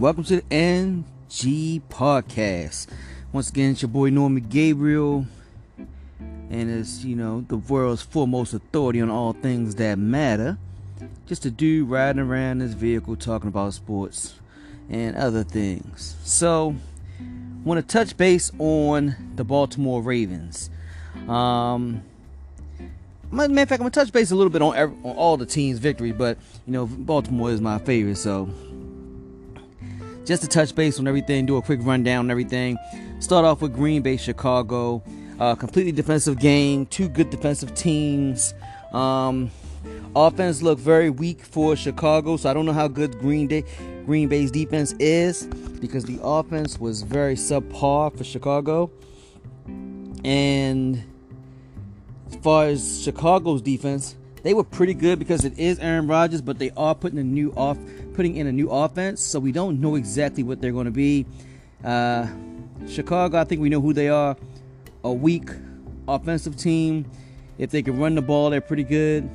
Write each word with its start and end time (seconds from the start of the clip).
Welcome 0.00 0.24
to 0.24 0.36
the 0.36 0.44
NG 0.50 1.82
Podcast. 1.90 2.86
Once 3.34 3.50
again, 3.50 3.72
it's 3.72 3.82
your 3.82 3.90
boy 3.90 4.08
Norman 4.08 4.46
Gabriel, 4.48 5.26
and 6.48 6.70
it's 6.70 7.04
you 7.04 7.14
know 7.14 7.44
the 7.46 7.58
world's 7.58 8.00
foremost 8.00 8.54
authority 8.54 9.02
on 9.02 9.10
all 9.10 9.34
things 9.34 9.74
that 9.74 9.98
matter. 9.98 10.56
Just 11.26 11.44
a 11.44 11.50
dude 11.50 11.90
riding 11.90 12.22
around 12.22 12.60
this 12.60 12.72
vehicle 12.72 13.14
talking 13.14 13.48
about 13.48 13.74
sports 13.74 14.36
and 14.88 15.16
other 15.16 15.44
things. 15.44 16.16
So, 16.24 16.76
want 17.62 17.86
to 17.86 17.86
touch 17.86 18.16
base 18.16 18.50
on 18.58 19.14
the 19.36 19.44
Baltimore 19.44 20.00
Ravens. 20.00 20.70
Um, 21.28 22.00
matter 23.30 23.52
of 23.52 23.68
fact, 23.68 23.72
I'm 23.72 23.78
gonna 23.80 23.90
touch 23.90 24.12
base 24.12 24.30
a 24.30 24.34
little 24.34 24.50
bit 24.50 24.62
on, 24.62 24.74
every, 24.74 24.96
on 25.04 25.14
all 25.16 25.36
the 25.36 25.44
teams' 25.44 25.78
victory, 25.78 26.12
but 26.12 26.38
you 26.66 26.72
know 26.72 26.86
Baltimore 26.86 27.50
is 27.50 27.60
my 27.60 27.78
favorite, 27.78 28.16
so 28.16 28.48
just 30.30 30.42
to 30.42 30.48
touch 30.48 30.72
base 30.76 31.00
on 31.00 31.08
everything, 31.08 31.44
do 31.44 31.56
a 31.56 31.62
quick 31.62 31.80
rundown 31.82 32.26
on 32.26 32.30
everything. 32.30 32.78
Start 33.18 33.44
off 33.44 33.60
with 33.62 33.74
Green 33.74 34.00
Bay, 34.00 34.16
Chicago. 34.16 35.02
Uh, 35.40 35.56
completely 35.56 35.90
defensive 35.90 36.38
game, 36.38 36.86
two 36.86 37.08
good 37.08 37.30
defensive 37.30 37.74
teams. 37.74 38.54
Um, 38.92 39.50
offense 40.14 40.62
looked 40.62 40.82
very 40.82 41.10
weak 41.10 41.42
for 41.42 41.74
Chicago, 41.74 42.36
so 42.36 42.48
I 42.48 42.54
don't 42.54 42.64
know 42.64 42.72
how 42.72 42.86
good 42.86 43.18
Green 43.18 43.48
Day, 43.48 43.64
Green 44.06 44.28
Bay's 44.28 44.52
defense 44.52 44.92
is 45.00 45.48
because 45.80 46.04
the 46.04 46.20
offense 46.22 46.78
was 46.78 47.02
very 47.02 47.34
subpar 47.34 48.16
for 48.16 48.22
Chicago. 48.22 48.88
And 50.24 51.02
as 52.28 52.36
far 52.36 52.66
as 52.66 53.02
Chicago's 53.02 53.62
defense, 53.62 54.14
they 54.42 54.54
were 54.54 54.64
pretty 54.64 54.94
good 54.94 55.18
because 55.18 55.44
it 55.44 55.58
is 55.58 55.78
Aaron 55.78 56.06
Rodgers, 56.06 56.40
but 56.40 56.58
they 56.58 56.70
are 56.76 56.94
putting 56.94 57.18
a 57.18 57.24
new 57.24 57.52
off, 57.56 57.78
putting 58.14 58.36
in 58.36 58.46
a 58.46 58.52
new 58.52 58.70
offense, 58.70 59.20
so 59.20 59.38
we 59.38 59.52
don't 59.52 59.80
know 59.80 59.96
exactly 59.96 60.42
what 60.42 60.60
they're 60.60 60.72
going 60.72 60.86
to 60.86 60.90
be. 60.90 61.26
Uh, 61.84 62.26
Chicago, 62.88 63.38
I 63.38 63.44
think 63.44 63.60
we 63.60 63.68
know 63.68 63.80
who 63.80 63.92
they 63.92 64.08
are. 64.08 64.36
A 65.04 65.12
weak 65.12 65.50
offensive 66.08 66.56
team. 66.56 67.06
If 67.58 67.70
they 67.70 67.82
can 67.82 67.98
run 67.98 68.14
the 68.14 68.22
ball, 68.22 68.50
they're 68.50 68.60
pretty 68.60 68.84
good 68.84 69.28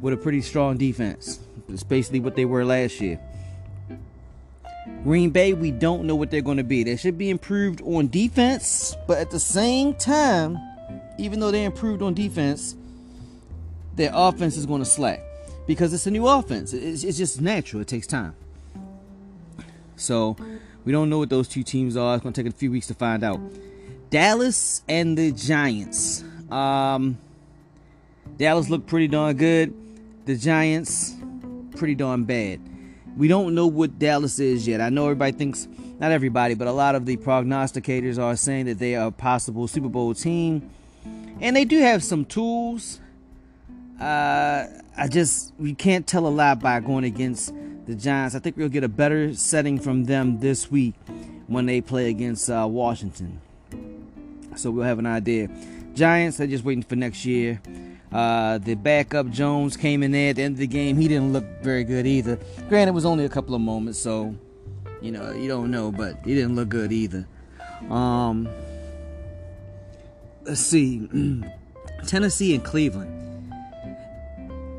with 0.00 0.12
a 0.12 0.16
pretty 0.16 0.42
strong 0.42 0.76
defense. 0.76 1.40
It's 1.68 1.82
basically 1.82 2.20
what 2.20 2.36
they 2.36 2.44
were 2.44 2.64
last 2.64 3.00
year. 3.00 3.20
Green 5.02 5.30
Bay, 5.30 5.52
we 5.54 5.70
don't 5.70 6.04
know 6.04 6.14
what 6.14 6.30
they're 6.30 6.42
going 6.42 6.56
to 6.58 6.64
be. 6.64 6.82
They 6.82 6.96
should 6.96 7.16
be 7.16 7.30
improved 7.30 7.80
on 7.82 8.08
defense, 8.08 8.96
but 9.06 9.18
at 9.18 9.30
the 9.30 9.40
same 9.40 9.94
time, 9.94 10.58
even 11.18 11.40
though 11.40 11.50
they 11.50 11.64
improved 11.64 12.02
on 12.02 12.14
defense, 12.14 12.74
their 13.96 14.10
offense 14.12 14.56
is 14.56 14.66
going 14.66 14.80
to 14.80 14.88
slack 14.88 15.20
because 15.66 15.92
it's 15.92 16.06
a 16.06 16.10
new 16.10 16.26
offense. 16.26 16.72
It's, 16.72 17.04
it's 17.04 17.18
just 17.18 17.40
natural. 17.40 17.82
It 17.82 17.88
takes 17.88 18.06
time. 18.06 18.34
So 19.96 20.36
we 20.84 20.92
don't 20.92 21.08
know 21.08 21.18
what 21.18 21.30
those 21.30 21.48
two 21.48 21.62
teams 21.62 21.96
are. 21.96 22.14
It's 22.14 22.22
going 22.22 22.32
to 22.32 22.42
take 22.42 22.52
a 22.52 22.56
few 22.56 22.70
weeks 22.70 22.88
to 22.88 22.94
find 22.94 23.22
out. 23.22 23.40
Dallas 24.10 24.82
and 24.88 25.16
the 25.16 25.32
Giants. 25.32 26.24
Um, 26.50 27.18
Dallas 28.36 28.68
looked 28.68 28.86
pretty 28.86 29.08
darn 29.08 29.36
good. 29.36 29.74
The 30.26 30.36
Giants, 30.36 31.14
pretty 31.76 31.94
darn 31.94 32.24
bad. 32.24 32.60
We 33.16 33.28
don't 33.28 33.54
know 33.54 33.66
what 33.66 33.98
Dallas 33.98 34.38
is 34.38 34.66
yet. 34.66 34.80
I 34.80 34.88
know 34.88 35.04
everybody 35.04 35.32
thinks, 35.32 35.68
not 36.00 36.10
everybody, 36.10 36.54
but 36.54 36.66
a 36.66 36.72
lot 36.72 36.94
of 36.94 37.06
the 37.06 37.16
prognosticators 37.16 38.18
are 38.18 38.36
saying 38.36 38.66
that 38.66 38.78
they 38.78 38.96
are 38.96 39.08
a 39.08 39.12
possible 39.12 39.68
Super 39.68 39.88
Bowl 39.88 40.14
team. 40.14 40.70
And 41.40 41.54
they 41.54 41.64
do 41.64 41.78
have 41.78 42.02
some 42.02 42.24
tools. 42.24 43.00
Uh, 44.00 44.66
I 44.96 45.08
just 45.08 45.52
we 45.58 45.74
can't 45.74 46.06
tell 46.06 46.26
a 46.26 46.28
lot 46.28 46.60
by 46.60 46.80
going 46.80 47.04
against 47.04 47.52
the 47.86 47.94
Giants. 47.94 48.34
I 48.34 48.38
think 48.38 48.56
we'll 48.56 48.68
get 48.68 48.84
a 48.84 48.88
better 48.88 49.34
setting 49.34 49.78
from 49.78 50.04
them 50.04 50.40
this 50.40 50.70
week 50.70 50.94
when 51.46 51.66
they 51.66 51.80
play 51.80 52.10
against 52.10 52.50
uh, 52.50 52.66
Washington. 52.68 53.40
So 54.56 54.70
we'll 54.70 54.84
have 54.84 54.98
an 54.98 55.06
idea. 55.06 55.48
Giants, 55.94 56.36
they're 56.38 56.46
just 56.46 56.64
waiting 56.64 56.82
for 56.82 56.96
next 56.96 57.24
year. 57.24 57.60
Uh, 58.12 58.58
the 58.58 58.74
backup 58.74 59.28
Jones 59.30 59.76
came 59.76 60.02
in 60.02 60.12
there 60.12 60.30
at 60.30 60.36
the 60.36 60.42
end 60.42 60.54
of 60.54 60.58
the 60.58 60.66
game. 60.66 60.96
He 60.96 61.08
didn't 61.08 61.32
look 61.32 61.44
very 61.62 61.82
good 61.82 62.06
either. 62.06 62.38
Granted, 62.68 62.92
it 62.92 62.94
was 62.94 63.04
only 63.04 63.24
a 63.24 63.28
couple 63.28 63.54
of 63.54 63.60
moments, 63.60 63.98
so 63.98 64.34
you 65.02 65.12
know 65.12 65.32
you 65.32 65.48
don't 65.48 65.70
know, 65.70 65.92
but 65.92 66.16
he 66.24 66.34
didn't 66.34 66.56
look 66.56 66.68
good 66.68 66.92
either. 66.92 67.26
Um, 67.90 68.48
let's 70.42 70.60
see, 70.60 71.08
Tennessee 72.06 72.54
and 72.54 72.64
Cleveland 72.64 73.23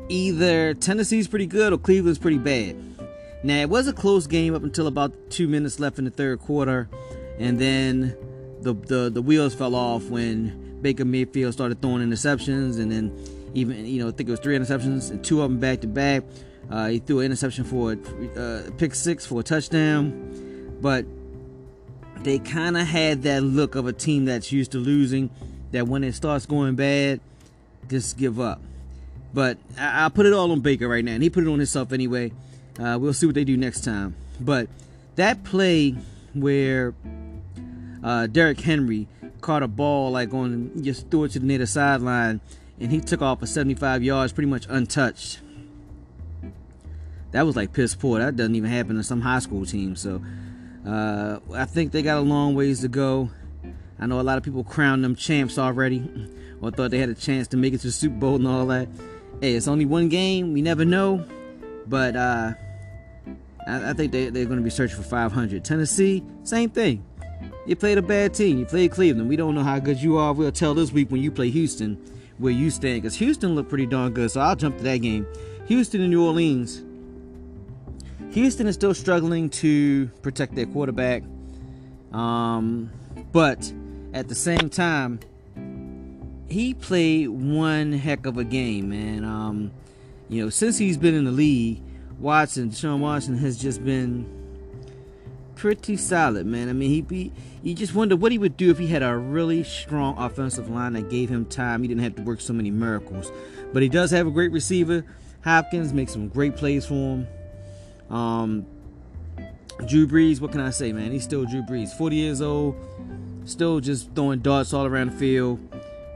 either 0.08 0.74
Tennessee's 0.74 1.28
pretty 1.28 1.46
good 1.46 1.72
or 1.72 1.78
Cleveland's 1.78 2.18
pretty 2.18 2.38
bad. 2.38 2.76
Now 3.42 3.60
it 3.60 3.68
was 3.68 3.86
a 3.86 3.92
close 3.92 4.26
game 4.26 4.54
up 4.54 4.62
until 4.62 4.86
about 4.86 5.12
two 5.30 5.48
minutes 5.48 5.78
left 5.78 5.98
in 5.98 6.04
the 6.04 6.10
third 6.10 6.40
quarter, 6.40 6.88
and 7.38 7.58
then 7.58 8.16
the 8.60 8.74
the, 8.74 9.10
the 9.10 9.22
wheels 9.22 9.54
fell 9.54 9.74
off 9.74 10.04
when 10.04 10.78
Baker 10.82 11.04
Mayfield 11.04 11.52
started 11.52 11.80
throwing 11.80 12.06
interceptions, 12.08 12.80
and 12.80 12.90
then 12.90 13.16
even 13.54 13.86
you 13.86 14.02
know 14.02 14.08
I 14.08 14.12
think 14.12 14.28
it 14.28 14.32
was 14.32 14.40
three 14.40 14.56
interceptions 14.56 15.10
and 15.10 15.24
two 15.24 15.42
of 15.42 15.50
them 15.50 15.60
back 15.60 15.80
to 15.82 15.86
back. 15.86 16.24
Uh, 16.70 16.88
he 16.88 16.98
threw 16.98 17.20
an 17.20 17.26
interception 17.26 17.64
for 17.64 17.92
a 17.92 18.40
uh, 18.40 18.70
pick 18.78 18.94
six 18.94 19.24
for 19.24 19.40
a 19.40 19.42
touchdown, 19.42 20.78
but 20.80 21.06
they 22.22 22.38
kind 22.40 22.76
of 22.76 22.86
had 22.86 23.22
that 23.22 23.42
look 23.42 23.76
of 23.76 23.86
a 23.86 23.92
team 23.92 24.24
that's 24.24 24.50
used 24.50 24.72
to 24.72 24.78
losing. 24.78 25.30
That 25.72 25.88
when 25.88 26.04
it 26.04 26.14
starts 26.14 26.46
going 26.46 26.74
bad, 26.74 27.20
just 27.88 28.16
give 28.16 28.40
up. 28.40 28.60
But 29.36 29.58
I, 29.78 30.04
will 30.04 30.10
put 30.12 30.24
it 30.24 30.32
all 30.32 30.50
on 30.50 30.60
Baker 30.60 30.88
right 30.88 31.04
now, 31.04 31.12
and 31.12 31.22
he 31.22 31.28
put 31.28 31.44
it 31.44 31.48
on 31.48 31.58
himself 31.58 31.92
anyway. 31.92 32.32
Uh, 32.80 32.96
we'll 32.98 33.12
see 33.12 33.26
what 33.26 33.34
they 33.34 33.44
do 33.44 33.54
next 33.54 33.84
time. 33.84 34.16
But 34.40 34.66
that 35.16 35.44
play 35.44 35.94
where 36.32 36.94
uh, 38.02 38.28
Derrick 38.28 38.58
Henry 38.58 39.08
caught 39.42 39.62
a 39.62 39.68
ball 39.68 40.10
like 40.10 40.32
on 40.32 40.82
just 40.82 41.10
threw 41.10 41.24
it 41.24 41.32
to 41.32 41.38
the 41.38 41.44
near 41.44 41.66
sideline, 41.66 42.40
and 42.80 42.90
he 42.90 42.98
took 42.98 43.20
off 43.20 43.40
for 43.40 43.46
75 43.46 44.02
yards, 44.02 44.32
pretty 44.32 44.48
much 44.48 44.64
untouched. 44.70 45.40
That 47.32 47.44
was 47.44 47.56
like 47.56 47.74
piss 47.74 47.94
poor. 47.94 48.18
That 48.20 48.36
doesn't 48.36 48.54
even 48.54 48.70
happen 48.70 48.96
to 48.96 49.04
some 49.04 49.20
high 49.20 49.40
school 49.40 49.66
team. 49.66 49.96
So 49.96 50.22
uh, 50.88 51.40
I 51.52 51.66
think 51.66 51.92
they 51.92 52.00
got 52.00 52.16
a 52.16 52.22
long 52.22 52.54
ways 52.54 52.80
to 52.80 52.88
go. 52.88 53.28
I 53.98 54.06
know 54.06 54.18
a 54.18 54.22
lot 54.22 54.38
of 54.38 54.44
people 54.44 54.64
crowned 54.64 55.04
them 55.04 55.14
champs 55.14 55.58
already, 55.58 56.08
or 56.62 56.70
thought 56.70 56.90
they 56.90 56.98
had 56.98 57.10
a 57.10 57.14
chance 57.14 57.48
to 57.48 57.58
make 57.58 57.74
it 57.74 57.82
to 57.82 57.88
the 57.88 57.92
Super 57.92 58.16
Bowl 58.16 58.36
and 58.36 58.48
all 58.48 58.64
that 58.68 58.88
hey, 59.40 59.54
it's 59.54 59.68
only 59.68 59.84
one 59.84 60.08
game. 60.08 60.52
We 60.52 60.62
never 60.62 60.84
know. 60.84 61.24
But 61.86 62.16
uh, 62.16 62.52
I, 63.66 63.90
I 63.90 63.92
think 63.92 64.12
they, 64.12 64.30
they're 64.30 64.46
going 64.46 64.58
to 64.58 64.64
be 64.64 64.70
searching 64.70 64.96
for 64.96 65.02
500. 65.02 65.64
Tennessee, 65.64 66.22
same 66.44 66.70
thing. 66.70 67.04
You 67.66 67.76
played 67.76 67.98
a 67.98 68.02
bad 68.02 68.34
team. 68.34 68.58
You 68.58 68.66
played 68.66 68.92
Cleveland. 68.92 69.28
We 69.28 69.36
don't 69.36 69.54
know 69.54 69.62
how 69.62 69.78
good 69.78 70.00
you 70.00 70.16
are. 70.18 70.32
We'll 70.32 70.52
tell 70.52 70.74
this 70.74 70.92
week 70.92 71.10
when 71.10 71.20
you 71.20 71.30
play 71.30 71.50
Houston 71.50 71.96
where 72.38 72.52
you 72.52 72.70
stand. 72.70 73.02
Because 73.02 73.16
Houston 73.16 73.54
looked 73.54 73.68
pretty 73.68 73.86
darn 73.86 74.12
good. 74.12 74.30
So 74.30 74.40
I'll 74.40 74.56
jump 74.56 74.78
to 74.78 74.82
that 74.84 74.98
game. 74.98 75.26
Houston 75.66 76.00
and 76.00 76.10
New 76.10 76.24
Orleans. 76.24 76.82
Houston 78.30 78.66
is 78.66 78.74
still 78.74 78.94
struggling 78.94 79.50
to 79.50 80.06
protect 80.22 80.54
their 80.54 80.66
quarterback. 80.66 81.22
Um, 82.12 82.90
but 83.32 83.72
at 84.12 84.28
the 84.28 84.34
same 84.34 84.70
time, 84.70 85.20
he 86.48 86.74
played 86.74 87.28
one 87.28 87.92
heck 87.92 88.26
of 88.26 88.38
a 88.38 88.44
game, 88.44 88.90
man. 88.90 89.24
Um, 89.24 89.72
you 90.28 90.42
know, 90.42 90.50
since 90.50 90.78
he's 90.78 90.96
been 90.96 91.14
in 91.14 91.24
the 91.24 91.32
league, 91.32 91.82
Watson, 92.18 92.70
Sean 92.70 93.00
Watson 93.00 93.36
has 93.38 93.56
just 93.58 93.84
been 93.84 94.26
pretty 95.54 95.96
solid, 95.96 96.46
man. 96.46 96.68
I 96.68 96.72
mean, 96.72 96.90
he 96.90 97.02
be 97.02 97.32
you 97.62 97.74
just 97.74 97.94
wonder 97.94 98.14
what 98.14 98.30
he 98.30 98.38
would 98.38 98.56
do 98.56 98.70
if 98.70 98.78
he 98.78 98.86
had 98.86 99.02
a 99.02 99.16
really 99.16 99.64
strong 99.64 100.16
offensive 100.18 100.70
line 100.70 100.92
that 100.92 101.10
gave 101.10 101.28
him 101.28 101.46
time. 101.46 101.82
He 101.82 101.88
didn't 101.88 102.04
have 102.04 102.14
to 102.16 102.22
work 102.22 102.40
so 102.40 102.52
many 102.52 102.70
miracles. 102.70 103.32
But 103.72 103.82
he 103.82 103.88
does 103.88 104.12
have 104.12 104.26
a 104.26 104.30
great 104.30 104.52
receiver. 104.52 105.04
Hopkins 105.42 105.92
makes 105.92 106.12
some 106.12 106.28
great 106.28 106.56
plays 106.56 106.86
for 106.86 106.94
him. 106.94 107.26
Um, 108.08 108.66
Drew 109.86 110.06
Brees, 110.06 110.40
what 110.40 110.52
can 110.52 110.60
I 110.60 110.70
say, 110.70 110.92
man? 110.92 111.10
He's 111.10 111.24
still 111.24 111.44
Drew 111.44 111.62
Brees, 111.62 111.90
40 111.90 112.16
years 112.16 112.40
old, 112.40 112.76
still 113.44 113.80
just 113.80 114.14
throwing 114.14 114.40
darts 114.40 114.72
all 114.72 114.86
around 114.86 115.10
the 115.10 115.16
field. 115.16 115.60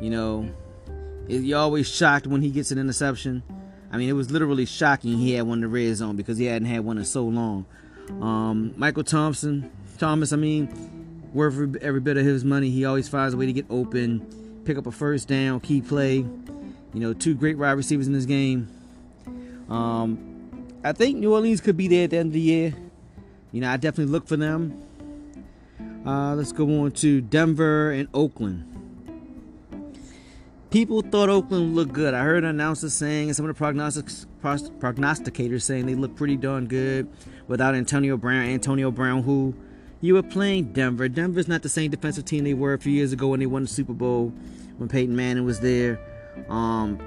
You 0.01 0.11
know, 0.11 0.51
you're 1.29 1.59
always 1.59 1.89
shocked 1.89 2.27
when 2.27 2.43
he 2.43 2.51
gets 2.51 2.71
an 2.71 2.79
interception. 2.79 3.43
I 3.93 3.97
mean, 3.97 4.09
it 4.09 4.15
was 4.15 4.31
literally 4.31 4.67
shocking 4.67 5.19
he 5.19 5.33
had 5.35 5.47
one 5.47 5.59
in 5.59 5.63
the 5.63 5.69
red 5.69 5.95
zone 5.97 6.17
because 6.17 6.39
he 6.39 6.47
hadn't 6.47 6.69
had 6.69 6.85
one 6.85 6.99
in 6.99 7.05
so 7.05 7.25
long. 7.25 7.67
Um, 8.21 8.73
Michael 8.77 9.05
Thompson, 9.05 9.71
Thomas, 9.99 10.33
I 10.33 10.37
mean, 10.37 11.31
worth 11.33 11.77
every 11.83 12.01
bit 12.01 12.17
of 12.17 12.25
his 12.25 12.45
money. 12.45 12.71
He 12.71 12.85
always 12.85 13.09
finds 13.09 13.35
a 13.35 13.37
way 13.37 13.47
to 13.47 13.53
get 13.53 13.67
open, 13.69 14.63
pick 14.65 14.79
up 14.79 14.87
a 14.87 14.93
first 14.93 15.29
down, 15.29 15.61
key 15.61 15.81
play. 15.81 16.17
You 16.17 17.01
know, 17.01 17.13
two 17.13 17.35
great 17.35 17.59
wide 17.59 17.73
receivers 17.73 18.07
in 18.07 18.13
this 18.13 18.25
game. 18.25 18.69
Um, 19.69 20.69
I 20.83 20.93
think 20.93 21.19
New 21.19 21.33
Orleans 21.35 21.61
could 21.61 21.77
be 21.77 21.89
there 21.89 22.05
at 22.05 22.11
the 22.11 22.19
end 22.19 22.29
of 22.29 22.33
the 22.33 22.41
year. 22.41 22.75
You 23.53 23.61
know, 23.61 23.71
I 23.71 23.77
definitely 23.77 24.13
look 24.13 24.27
for 24.27 24.37
them. 24.37 24.83
Uh, 26.07 26.35
let's 26.35 26.53
go 26.53 26.83
on 26.83 26.93
to 26.93 27.21
Denver 27.21 27.91
and 27.91 28.09
Oakland. 28.15 28.70
People 30.71 31.03
thought 31.03 31.29
Oakland 31.29 31.75
looked 31.75 31.93
good. 31.93 32.15
I 32.15 32.23
heard 32.23 32.45
announcers 32.45 32.95
saying, 32.95 33.29
and 33.29 33.37
some 33.37 33.49
of 33.49 33.57
the 33.57 33.65
prognosticators 33.65 35.63
saying 35.63 35.87
they 35.87 35.95
look 35.95 36.17
pretty 36.17 36.37
darn 36.37 36.67
good 36.67 37.09
without 37.49 37.75
Antonio 37.75 38.17
Brown. 38.17 38.45
Antonio 38.47 38.91
Brown, 38.91 39.23
who 39.23 39.55
you 40.01 40.15
were 40.15 40.23
playing 40.23 40.73
Denver. 40.73 41.09
Denver's 41.09 41.49
not 41.49 41.63
the 41.63 41.69
same 41.69 41.91
defensive 41.91 42.25
team 42.25 42.45
they 42.45 42.55
were 42.55 42.73
a 42.73 42.79
few 42.79 42.93
years 42.93 43.13
ago 43.13 43.29
when 43.29 43.41
they 43.41 43.47
won 43.47 43.63
the 43.63 43.69
Super 43.69 43.93
Bowl 43.93 44.33
when 44.79 44.89
Peyton 44.89 45.15
Manning 45.15 45.45
was 45.45 45.61
there. 45.61 46.01
Um, 46.49 46.99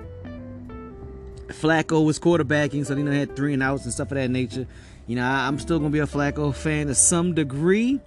Flacco 1.47 2.05
was 2.05 2.19
quarterbacking, 2.19 2.85
so 2.85 2.95
know 2.95 3.11
had 3.11 3.35
three 3.35 3.53
and 3.53 3.63
outs 3.63 3.83
and 3.85 3.93
stuff 3.93 4.11
of 4.11 4.15
that 4.15 4.29
nature. 4.29 4.67
You 5.07 5.15
know, 5.15 5.23
I, 5.23 5.47
am 5.47 5.59
still 5.59 5.79
gonna 5.79 5.89
be 5.89 5.99
a 5.99 6.07
Flacco 6.07 6.53
fan 6.53 6.87
to 6.87 6.95
some 6.95 7.33
degree. 7.33 7.99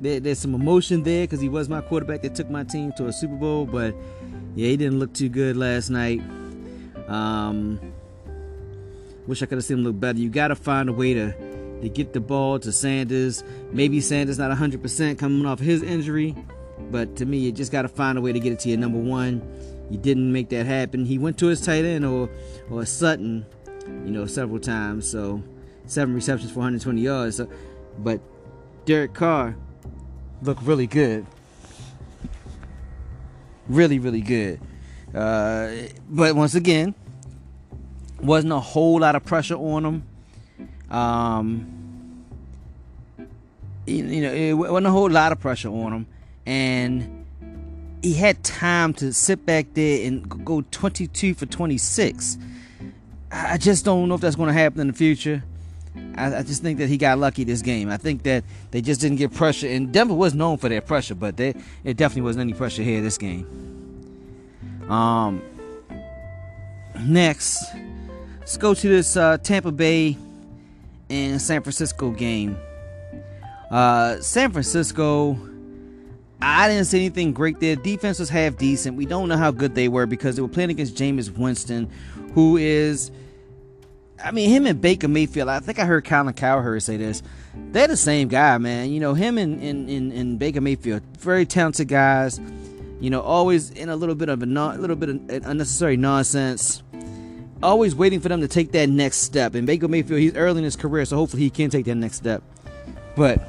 There, 0.00 0.20
there's 0.20 0.38
some 0.38 0.54
emotion 0.54 1.02
there 1.02 1.24
because 1.24 1.40
he 1.40 1.48
was 1.48 1.68
my 1.68 1.80
quarterback 1.80 2.22
that 2.22 2.34
took 2.34 2.50
my 2.50 2.64
team 2.64 2.92
to 2.96 3.06
a 3.06 3.12
Super 3.12 3.36
Bowl, 3.36 3.66
but 3.66 3.94
yeah, 4.54 4.68
he 4.68 4.76
didn't 4.76 4.98
look 4.98 5.12
too 5.12 5.28
good 5.28 5.56
last 5.56 5.90
night. 5.90 6.22
Um, 7.08 7.80
wish 9.26 9.42
I 9.42 9.46
could 9.46 9.58
have 9.58 9.64
seen 9.64 9.78
him 9.78 9.84
look 9.84 9.98
better. 9.98 10.18
You 10.18 10.30
got 10.30 10.48
to 10.48 10.56
find 10.56 10.88
a 10.88 10.92
way 10.92 11.14
to 11.14 11.34
to 11.82 11.88
get 11.88 12.12
the 12.12 12.20
ball 12.20 12.58
to 12.60 12.72
Sanders. 12.72 13.44
Maybe 13.72 14.00
Sanders 14.00 14.38
not 14.38 14.50
100% 14.56 15.18
coming 15.18 15.44
off 15.44 15.58
his 15.58 15.82
injury, 15.82 16.34
but 16.90 17.16
to 17.16 17.26
me, 17.26 17.38
you 17.38 17.52
just 17.52 17.72
got 17.72 17.82
to 17.82 17.88
find 17.88 18.16
a 18.16 18.20
way 18.20 18.32
to 18.32 18.40
get 18.40 18.52
it 18.52 18.60
to 18.60 18.68
your 18.70 18.78
number 18.78 18.98
one. 18.98 19.42
You 19.90 19.98
didn't 19.98 20.32
make 20.32 20.48
that 20.48 20.66
happen. 20.66 21.04
He 21.04 21.18
went 21.18 21.38
to 21.38 21.46
his 21.46 21.60
tight 21.60 21.84
end 21.84 22.04
or 22.04 22.30
or 22.70 22.86
Sutton, 22.86 23.44
you 23.86 24.10
know, 24.10 24.26
several 24.26 24.60
times. 24.60 25.08
So 25.08 25.42
seven 25.86 26.14
receptions 26.14 26.52
for 26.52 26.60
120 26.60 27.00
yards. 27.00 27.36
So, 27.36 27.48
but 27.98 28.20
Derek 28.86 29.14
Carr 29.14 29.56
looked 30.42 30.62
really 30.62 30.86
good. 30.86 31.26
Really, 33.68 33.98
really 33.98 34.20
good. 34.20 34.60
Uh, 35.14 35.70
but 36.08 36.34
once 36.34 36.54
again, 36.54 36.94
wasn't 38.20 38.52
a 38.52 38.60
whole 38.60 39.00
lot 39.00 39.14
of 39.14 39.24
pressure 39.24 39.54
on 39.54 39.84
him. 39.84 40.02
Um, 40.90 42.24
you, 43.86 44.04
you 44.04 44.22
know, 44.22 44.32
it 44.32 44.52
wasn't 44.52 44.86
a 44.86 44.90
whole 44.90 45.10
lot 45.10 45.32
of 45.32 45.40
pressure 45.40 45.68
on 45.68 45.92
him, 45.92 46.06
and 46.46 47.24
he 48.02 48.14
had 48.14 48.42
time 48.44 48.92
to 48.94 49.12
sit 49.12 49.46
back 49.46 49.66
there 49.74 50.06
and 50.06 50.44
go 50.44 50.62
22 50.70 51.34
for 51.34 51.46
26. 51.46 52.38
I 53.30 53.56
just 53.56 53.84
don't 53.84 54.08
know 54.08 54.14
if 54.14 54.20
that's 54.20 54.36
going 54.36 54.48
to 54.48 54.52
happen 54.52 54.80
in 54.80 54.88
the 54.88 54.92
future. 54.92 55.42
I, 56.16 56.38
I, 56.38 56.42
just 56.42 56.62
think 56.62 56.78
that 56.78 56.88
he 56.88 56.96
got 56.96 57.18
lucky 57.18 57.44
this 57.44 57.62
game. 57.62 57.88
I 57.88 57.96
think 57.96 58.24
that 58.24 58.44
they 58.70 58.80
just 58.80 59.00
didn't 59.00 59.18
get 59.18 59.32
pressure, 59.32 59.68
and 59.68 59.92
Denver 59.92 60.14
was 60.14 60.34
known 60.34 60.56
for 60.58 60.68
their 60.68 60.80
pressure, 60.80 61.14
but 61.14 61.36
they, 61.36 61.54
it 61.84 61.96
definitely 61.96 62.22
wasn't 62.22 62.42
any 62.42 62.52
pressure 62.52 62.82
here 62.82 63.00
this 63.00 63.18
game. 63.18 63.46
Um, 64.88 65.42
next, 67.00 67.64
let's 68.40 68.56
go 68.56 68.74
to 68.74 68.88
this 68.88 69.16
uh, 69.16 69.38
Tampa 69.38 69.70
Bay 69.70 70.16
and 71.10 71.40
San 71.40 71.62
Francisco 71.62 72.10
game. 72.10 72.58
Uh, 73.70 74.20
San 74.20 74.50
Francisco, 74.50 75.38
I 76.40 76.68
didn't 76.68 76.86
see 76.86 76.98
anything 76.98 77.32
great 77.32 77.60
there. 77.60 77.76
Defense 77.76 78.18
was 78.18 78.28
half 78.28 78.56
decent. 78.56 78.96
We 78.96 79.06
don't 79.06 79.28
know 79.28 79.36
how 79.36 79.50
good 79.50 79.74
they 79.74 79.88
were 79.88 80.06
because 80.06 80.36
they 80.36 80.42
were 80.42 80.48
playing 80.48 80.70
against 80.70 80.96
Jameis 80.96 81.30
Winston, 81.30 81.90
who 82.34 82.56
is 82.56 83.10
I 84.22 84.30
mean, 84.30 84.48
him 84.48 84.66
and 84.66 84.80
Baker 84.80 85.08
Mayfield, 85.08 85.48
I 85.48 85.60
think 85.60 85.78
I 85.78 85.84
heard 85.84 86.04
Colin 86.04 86.34
Cowherd 86.34 86.82
say 86.82 86.96
this. 86.96 87.22
They're 87.54 87.88
the 87.88 87.96
same 87.96 88.28
guy, 88.28 88.58
man. 88.58 88.90
You 88.90 89.00
know, 89.00 89.14
him 89.14 89.38
and, 89.38 89.60
and, 89.62 89.88
and, 89.88 90.12
and 90.12 90.38
Baker 90.38 90.60
Mayfield, 90.60 91.02
very 91.18 91.44
talented 91.44 91.88
guys. 91.88 92.40
You 93.00 93.10
know, 93.10 93.20
always 93.20 93.70
in 93.70 93.88
a 93.88 93.96
little 93.96 94.14
bit 94.14 94.28
of 94.28 94.42
a 94.42 94.46
non, 94.46 94.80
little 94.80 94.96
bit 94.96 95.08
of 95.08 95.46
unnecessary 95.46 95.96
nonsense. 95.96 96.82
Always 97.62 97.94
waiting 97.94 98.20
for 98.20 98.28
them 98.28 98.40
to 98.40 98.48
take 98.48 98.72
that 98.72 98.88
next 98.88 99.18
step. 99.18 99.54
And 99.54 99.66
Baker 99.66 99.88
Mayfield, 99.88 100.20
he's 100.20 100.36
early 100.36 100.58
in 100.58 100.64
his 100.64 100.76
career, 100.76 101.04
so 101.04 101.16
hopefully 101.16 101.42
he 101.42 101.50
can 101.50 101.70
take 101.70 101.86
that 101.86 101.94
next 101.94 102.16
step. 102.16 102.42
But 103.16 103.42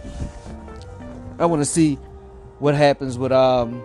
I 1.37 1.45
want 1.45 1.61
to 1.61 1.65
see 1.65 1.95
what 2.59 2.75
happens 2.75 3.17
with 3.17 3.31
um. 3.31 3.83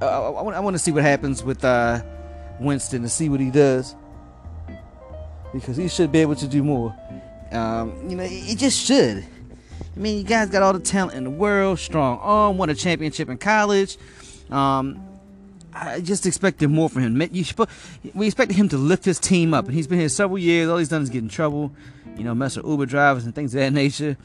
I, 0.00 0.06
I, 0.06 0.30
I 0.30 0.60
want 0.60 0.74
to 0.74 0.78
see 0.78 0.92
what 0.92 1.02
happens 1.02 1.42
with 1.42 1.64
uh, 1.64 2.02
Winston 2.60 3.02
to 3.02 3.08
see 3.08 3.28
what 3.28 3.40
he 3.40 3.50
does 3.50 3.96
because 5.52 5.76
he 5.76 5.88
should 5.88 6.12
be 6.12 6.20
able 6.20 6.36
to 6.36 6.46
do 6.46 6.62
more. 6.62 6.94
Um, 7.52 8.08
you 8.08 8.16
know, 8.16 8.24
he 8.24 8.54
just 8.54 8.84
should. 8.84 9.24
I 9.96 10.00
mean, 10.00 10.18
you 10.18 10.24
guys 10.24 10.48
got 10.48 10.62
all 10.62 10.72
the 10.72 10.80
talent 10.80 11.16
in 11.16 11.24
the 11.24 11.30
world, 11.30 11.78
strong 11.78 12.18
arm, 12.20 12.56
won 12.58 12.70
a 12.70 12.74
championship 12.74 13.28
in 13.28 13.38
college. 13.38 13.96
Um, 14.50 15.02
I 15.72 16.00
just 16.00 16.26
expected 16.26 16.68
more 16.68 16.88
from 16.88 17.02
him. 17.02 17.18
We 18.14 18.26
expected 18.26 18.56
him 18.56 18.68
to 18.70 18.78
lift 18.78 19.04
his 19.04 19.18
team 19.18 19.54
up, 19.54 19.66
and 19.66 19.74
he's 19.74 19.86
been 19.86 19.98
here 19.98 20.08
several 20.08 20.38
years. 20.38 20.68
All 20.68 20.78
he's 20.78 20.88
done 20.88 21.02
is 21.02 21.10
get 21.10 21.22
in 21.22 21.28
trouble, 21.28 21.72
you 22.16 22.24
know, 22.24 22.34
mess 22.34 22.56
with 22.56 22.66
Uber 22.66 22.86
drivers 22.86 23.24
and 23.24 23.34
things 23.34 23.54
of 23.54 23.60
that 23.60 23.72
nature, 23.72 24.16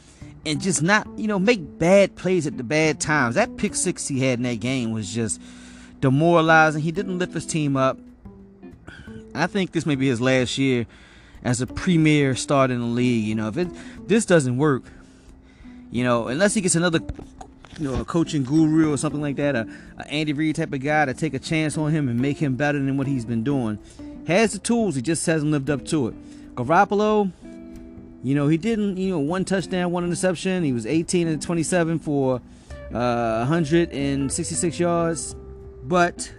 and 0.45 0.61
just 0.61 0.81
not, 0.81 1.07
you 1.17 1.27
know, 1.27 1.39
make 1.39 1.79
bad 1.79 2.15
plays 2.15 2.47
at 2.47 2.57
the 2.57 2.63
bad 2.63 2.99
times. 2.99 3.35
That 3.35 3.57
pick 3.57 3.75
six 3.75 4.07
he 4.07 4.19
had 4.19 4.39
in 4.39 4.43
that 4.43 4.59
game 4.59 4.91
was 4.91 5.13
just 5.13 5.41
demoralizing. 6.01 6.81
He 6.81 6.91
didn't 6.91 7.19
lift 7.19 7.33
his 7.33 7.45
team 7.45 7.77
up. 7.77 7.97
I 9.35 9.47
think 9.47 9.71
this 9.71 9.85
may 9.85 9.95
be 9.95 10.07
his 10.07 10.21
last 10.21 10.57
year 10.57 10.85
as 11.43 11.61
a 11.61 11.67
premier 11.67 12.35
start 12.35 12.71
in 12.71 12.79
the 12.79 12.85
league. 12.85 13.25
You 13.25 13.35
know, 13.35 13.47
if 13.47 13.57
it 13.57 13.67
this 14.07 14.25
doesn't 14.25 14.57
work, 14.57 14.83
you 15.91 16.03
know, 16.03 16.27
unless 16.27 16.53
he 16.53 16.61
gets 16.61 16.75
another, 16.75 16.99
you 17.77 17.91
know, 17.91 18.01
a 18.01 18.05
coaching 18.05 18.43
guru 18.43 18.91
or 18.93 18.97
something 18.97 19.21
like 19.21 19.35
that, 19.35 19.55
a, 19.55 19.67
a 19.97 20.07
Andy 20.07 20.33
Reid 20.33 20.55
type 20.55 20.73
of 20.73 20.81
guy 20.81 21.05
to 21.05 21.13
take 21.13 21.33
a 21.33 21.39
chance 21.39 21.77
on 21.77 21.91
him 21.91 22.07
and 22.09 22.19
make 22.19 22.37
him 22.37 22.55
better 22.55 22.79
than 22.79 22.97
what 22.97 23.07
he's 23.07 23.25
been 23.25 23.43
doing. 23.43 23.79
Has 24.27 24.53
the 24.53 24.59
tools, 24.59 24.95
he 24.95 25.01
just 25.01 25.25
hasn't 25.25 25.51
lived 25.51 25.69
up 25.69 25.85
to 25.87 26.07
it. 26.07 26.55
Garoppolo, 26.55 27.31
you 28.23 28.35
know, 28.35 28.47
he 28.47 28.57
didn't, 28.57 28.97
you 28.97 29.09
know, 29.09 29.19
one 29.19 29.43
touchdown, 29.43 29.91
one 29.91 30.05
interception. 30.05 30.63
He 30.63 30.71
was 30.71 30.85
18 30.85 31.27
and 31.27 31.41
27 31.41 31.99
for 31.99 32.41
uh, 32.93 33.39
166 33.39 34.79
yards, 34.79 35.35
but 35.83 36.31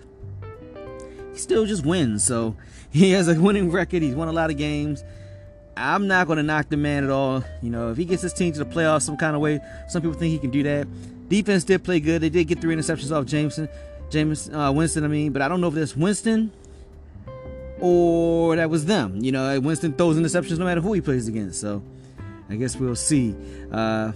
he 1.35 1.41
still 1.41 1.67
just 1.67 1.85
wins. 1.85 2.25
So 2.25 2.57
he 2.91 3.11
has 3.11 3.29
a 3.29 3.39
winning 3.39 3.71
record. 3.71 4.03
He's 4.03 4.15
won 4.15 4.29
a 4.29 4.33
lot 4.33 4.51
of 4.51 4.57
games. 4.57 5.05
I'm 5.77 6.07
not 6.07 6.27
going 6.27 6.37
to 6.37 6.43
knock 6.43 6.69
the 6.69 6.77
man 6.77 7.05
at 7.05 7.11
all. 7.11 7.45
You 7.61 7.71
know, 7.71 7.91
if 7.91 7.97
he 7.97 8.05
gets 8.05 8.23
his 8.23 8.33
team 8.33 8.53
to 8.53 8.59
the 8.61 8.65
playoffs 8.65 9.03
some 9.03 9.17
kind 9.17 9.35
of 9.35 9.43
way, 9.43 9.61
some 9.89 10.03
people 10.03 10.19
think 10.19 10.33
he 10.33 10.39
can 10.39 10.51
do 10.51 10.63
that. 10.63 10.87
Defense 11.29 11.65
did 11.65 11.83
play 11.83 12.01
good. 12.01 12.23
They 12.23 12.29
did 12.29 12.45
get 12.45 12.61
three 12.61 12.77
interceptions 12.77 13.11
off 13.15 13.27
Jameson, 13.27 13.69
James 14.11 14.49
uh, 14.51 14.73
Winston. 14.75 15.05
I 15.05 15.09
mean, 15.09 15.33
but 15.33 15.43
I 15.43 15.49
don't 15.49 15.61
know 15.61 15.69
if 15.69 15.75
that's 15.75 15.97
Winston 15.97 16.53
or 17.81 18.57
that 18.57 18.71
was 18.71 18.85
them. 18.85 19.23
You 19.23 19.33
know, 19.33 19.59
Winston 19.61 19.95
throws 19.95 20.17
interceptions 20.17 20.59
no 20.59 20.65
matter 20.65 20.81
who 20.81 20.93
he 20.93 21.01
plays 21.01 21.27
against. 21.27 21.61
So 21.61 21.83
I 22.49 22.57
guess 22.57 22.77
we'll 22.77 22.95
see. 22.95 23.35
Uh, 23.73 24.13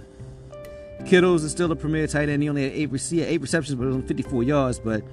Kittles 1.05 1.43
is 1.43 1.51
still 1.51 1.67
the 1.67 1.75
premier 1.75 2.07
tight 2.07 2.29
end. 2.29 2.43
He 2.43 2.49
only 2.49 2.63
had 2.63 2.71
eight, 2.73 2.91
rece- 2.91 3.25
eight 3.25 3.41
receptions, 3.41 3.75
but 3.75 3.83
it 3.83 3.87
was 3.87 3.95
on 3.97 4.03
54 4.03 4.43
yards. 4.43 4.79
But 4.79 5.03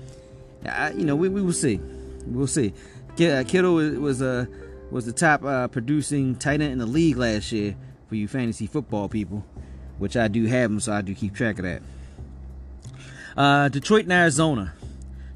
uh, 0.66 0.92
you 0.94 1.04
know, 1.04 1.16
we, 1.16 1.28
we 1.28 1.42
will 1.42 1.52
see. 1.52 1.80
We'll 2.26 2.46
see. 2.46 2.72
Uh, 3.20 3.44
Kittle 3.46 3.74
was 3.74 4.20
a 4.20 4.48
was 4.90 5.06
the 5.06 5.12
top 5.12 5.42
uh, 5.44 5.68
producing 5.68 6.36
tight 6.36 6.60
end 6.60 6.72
in 6.72 6.78
the 6.78 6.86
league 6.86 7.16
last 7.16 7.50
year 7.52 7.76
for 8.08 8.14
you 8.14 8.28
fantasy 8.28 8.66
football 8.66 9.08
people, 9.08 9.44
which 9.98 10.16
I 10.16 10.28
do 10.28 10.44
have 10.46 10.70
them, 10.70 10.80
so 10.80 10.92
I 10.92 11.02
do 11.02 11.14
keep 11.14 11.34
track 11.34 11.58
of 11.58 11.64
that. 11.64 11.82
Uh, 13.36 13.68
Detroit 13.68 14.04
and 14.04 14.12
Arizona. 14.12 14.74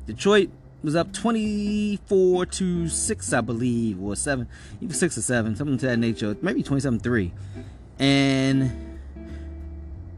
Detroit 0.06 0.50
was 0.82 0.97
up 0.97 1.12
24 1.12 2.47
to 2.47 2.88
6, 2.88 3.32
I 3.32 3.40
believe, 3.40 4.00
or 4.00 4.16
7, 4.16 4.49
even 4.80 4.94
6 4.94 5.18
or 5.18 5.23
7, 5.23 5.56
something 5.56 5.78
to 5.78 5.87
that 5.87 5.99
nature, 5.99 6.37
maybe 6.40 6.62
27 6.62 7.00
3. 7.00 7.32
And 7.99 8.99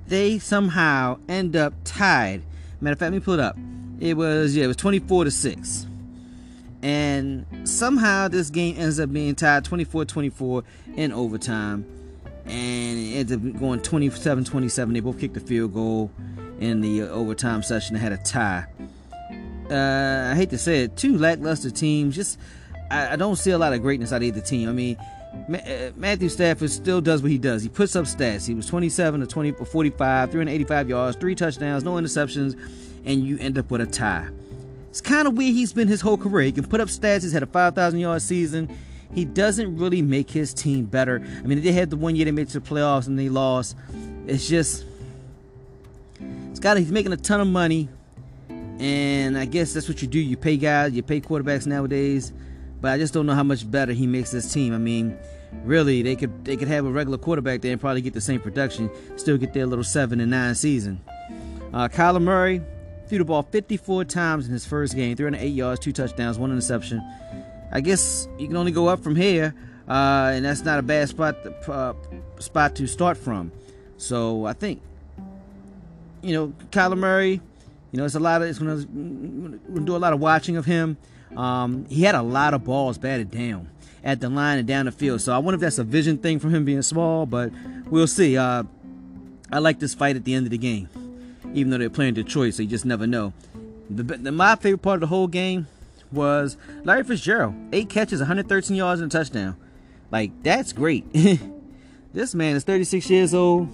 they 0.06 0.38
somehow 0.38 1.18
end 1.28 1.56
up 1.56 1.74
tied. 1.84 2.42
Matter 2.80 2.92
of 2.92 2.98
fact, 2.98 3.12
let 3.12 3.18
me 3.18 3.20
pull 3.20 3.34
it 3.34 3.40
up. 3.40 3.56
It 3.98 4.16
was, 4.16 4.54
yeah, 4.54 4.64
it 4.64 4.68
was 4.68 4.76
24 4.76 5.24
to 5.24 5.30
6. 5.30 5.86
And 6.82 7.46
somehow 7.64 8.28
this 8.28 8.50
game 8.50 8.76
ends 8.76 8.98
up 8.98 9.12
being 9.12 9.34
tied 9.34 9.64
24 9.64 10.04
24 10.04 10.64
in 10.96 11.12
overtime. 11.12 11.86
And 12.44 12.98
it 12.98 13.18
ends 13.18 13.32
up 13.32 13.60
going 13.60 13.80
27 13.80 14.44
27. 14.44 14.94
They 14.94 15.00
both 15.00 15.20
kicked 15.20 15.34
the 15.34 15.40
field 15.40 15.74
goal 15.74 16.10
in 16.58 16.80
the 16.80 17.02
overtime 17.02 17.62
session. 17.62 17.94
They 17.94 18.00
had 18.00 18.12
a 18.12 18.16
tie. 18.18 18.66
Uh, 19.70 20.30
I 20.32 20.34
hate 20.34 20.50
to 20.50 20.58
say 20.58 20.84
it, 20.84 20.96
two 20.96 21.16
lackluster 21.16 21.70
teams. 21.70 22.16
Just 22.16 22.38
I, 22.90 23.12
I, 23.12 23.16
don't 23.16 23.36
see 23.36 23.52
a 23.52 23.58
lot 23.58 23.72
of 23.72 23.80
greatness 23.80 24.12
out 24.12 24.16
of 24.16 24.22
either 24.24 24.40
team. 24.40 24.68
I 24.68 24.72
mean, 24.72 24.96
uh, 24.96 25.92
Matthew 25.96 26.28
Stafford 26.28 26.70
still 26.70 27.00
does 27.00 27.22
what 27.22 27.30
he 27.30 27.38
does. 27.38 27.62
He 27.62 27.68
puts 27.68 27.96
up 27.96 28.04
stats. 28.04 28.46
He 28.46 28.54
was 28.54 28.66
27 28.66 29.20
to 29.20 29.26
20 29.26 29.52
for 29.52 29.64
45, 29.64 30.30
385 30.30 30.88
yards, 30.88 31.16
three 31.16 31.34
touchdowns, 31.34 31.84
no 31.84 31.94
interceptions, 31.94 32.58
and 33.04 33.24
you 33.24 33.38
end 33.38 33.56
up 33.56 33.70
with 33.70 33.80
a 33.80 33.86
tie. 33.86 34.28
It's 34.92 35.00
kind 35.00 35.26
of 35.26 35.38
weird 35.38 35.54
he's 35.54 35.72
been 35.72 35.88
his 35.88 36.02
whole 36.02 36.18
career. 36.18 36.44
He 36.44 36.52
can 36.52 36.64
put 36.64 36.78
up 36.78 36.88
stats. 36.88 37.22
He's 37.22 37.32
had 37.32 37.42
a 37.42 37.46
5,000 37.46 37.98
yard 37.98 38.20
season. 38.20 38.68
He 39.14 39.24
doesn't 39.24 39.78
really 39.78 40.02
make 40.02 40.30
his 40.30 40.52
team 40.52 40.84
better. 40.84 41.22
I 41.38 41.46
mean, 41.46 41.62
they 41.62 41.72
had 41.72 41.88
the 41.88 41.96
one 41.96 42.14
year 42.14 42.26
they 42.26 42.30
made 42.30 42.50
to 42.50 42.60
the 42.60 42.68
playoffs 42.68 43.06
and 43.06 43.18
they 43.18 43.30
lost. 43.30 43.74
It's 44.26 44.46
just, 44.46 44.84
it's 46.50 46.60
got. 46.60 46.76
He's 46.76 46.92
making 46.92 47.10
a 47.14 47.16
ton 47.16 47.40
of 47.40 47.46
money, 47.46 47.88
And 48.50 49.38
I 49.38 49.46
guess 49.46 49.72
that's 49.72 49.88
what 49.88 50.02
you 50.02 50.08
do. 50.08 50.18
You 50.18 50.36
pay 50.36 50.58
guys, 50.58 50.92
you 50.92 51.02
pay 51.02 51.22
quarterbacks 51.22 51.66
nowadays. 51.66 52.30
But 52.82 52.92
I 52.92 52.98
just 52.98 53.14
don't 53.14 53.24
know 53.24 53.34
how 53.34 53.44
much 53.44 53.70
better 53.70 53.94
he 53.94 54.06
makes 54.06 54.30
this 54.30 54.52
team. 54.52 54.74
I 54.74 54.78
mean, 54.78 55.16
really, 55.64 56.02
they 56.02 56.16
could 56.16 56.44
they 56.44 56.58
could 56.58 56.68
have 56.68 56.84
a 56.84 56.90
regular 56.90 57.16
quarterback 57.16 57.62
there 57.62 57.72
and 57.72 57.80
probably 57.80 58.02
get 58.02 58.12
the 58.12 58.20
same 58.20 58.40
production, 58.42 58.90
still 59.16 59.38
get 59.38 59.54
their 59.54 59.64
little 59.64 59.84
seven 59.84 60.20
and 60.20 60.30
nine 60.30 60.54
season. 60.54 61.00
Uh, 61.72 61.88
Kyler 61.88 62.20
Murray 62.20 62.60
threw 63.12 63.18
the 63.18 63.24
ball 63.26 63.42
54 63.42 64.06
times 64.06 64.46
in 64.46 64.54
his 64.54 64.64
first 64.64 64.96
game, 64.96 65.14
308 65.14 65.46
yards, 65.46 65.80
two 65.80 65.92
touchdowns, 65.92 66.38
one 66.38 66.50
interception. 66.50 67.02
I 67.70 67.82
guess 67.82 68.26
you 68.38 68.46
can 68.46 68.56
only 68.56 68.72
go 68.72 68.88
up 68.88 69.00
from 69.00 69.16
here, 69.16 69.54
uh, 69.86 70.32
and 70.32 70.42
that's 70.42 70.62
not 70.62 70.78
a 70.78 70.82
bad 70.82 71.10
spot 71.10 71.36
to, 71.44 71.72
uh, 71.72 71.92
spot 72.38 72.74
to 72.76 72.86
start 72.86 73.18
from. 73.18 73.52
So 73.98 74.46
I 74.46 74.54
think 74.54 74.80
you 76.22 76.32
know 76.32 76.54
Kyler 76.70 76.96
Murray. 76.96 77.42
You 77.90 77.98
know, 77.98 78.06
it's 78.06 78.14
a 78.14 78.20
lot 78.20 78.40
of 78.40 78.48
it's 78.48 78.58
going 78.58 79.60
to 79.74 79.80
do 79.80 79.94
a 79.94 79.98
lot 79.98 80.14
of 80.14 80.20
watching 80.20 80.56
of 80.56 80.64
him. 80.64 80.96
Um, 81.36 81.84
he 81.90 82.04
had 82.04 82.14
a 82.14 82.22
lot 82.22 82.54
of 82.54 82.64
balls 82.64 82.96
batted 82.96 83.30
down 83.30 83.68
at 84.02 84.20
the 84.22 84.30
line 84.30 84.56
and 84.56 84.66
down 84.66 84.86
the 84.86 84.92
field. 84.92 85.20
So 85.20 85.34
I 85.34 85.38
wonder 85.38 85.56
if 85.56 85.60
that's 85.60 85.78
a 85.78 85.84
vision 85.84 86.16
thing 86.16 86.38
from 86.38 86.54
him 86.54 86.64
being 86.64 86.80
small, 86.80 87.26
but 87.26 87.52
we'll 87.90 88.06
see. 88.06 88.38
Uh, 88.38 88.62
I 89.52 89.58
like 89.58 89.80
this 89.80 89.92
fight 89.92 90.16
at 90.16 90.24
the 90.24 90.32
end 90.32 90.46
of 90.46 90.50
the 90.50 90.56
game, 90.56 90.88
even 91.54 91.70
though 91.70 91.78
they're 91.78 91.90
playing 91.90 92.14
Detroit, 92.14 92.54
so 92.54 92.62
you 92.62 92.68
just 92.68 92.84
never 92.84 93.06
know. 93.06 93.32
The, 93.90 94.02
the, 94.02 94.32
my 94.32 94.56
favorite 94.56 94.82
part 94.82 94.96
of 94.96 95.00
the 95.00 95.06
whole 95.08 95.26
game 95.26 95.66
was 96.10 96.56
Larry 96.84 97.04
Fitzgerald. 97.04 97.54
Eight 97.72 97.88
catches, 97.88 98.20
113 98.20 98.76
yards, 98.76 99.00
and 99.00 99.12
a 99.12 99.18
touchdown. 99.18 99.56
Like, 100.10 100.30
that's 100.42 100.72
great. 100.72 101.06
this 102.12 102.34
man 102.34 102.56
is 102.56 102.64
36 102.64 103.08
years 103.10 103.34
old. 103.34 103.68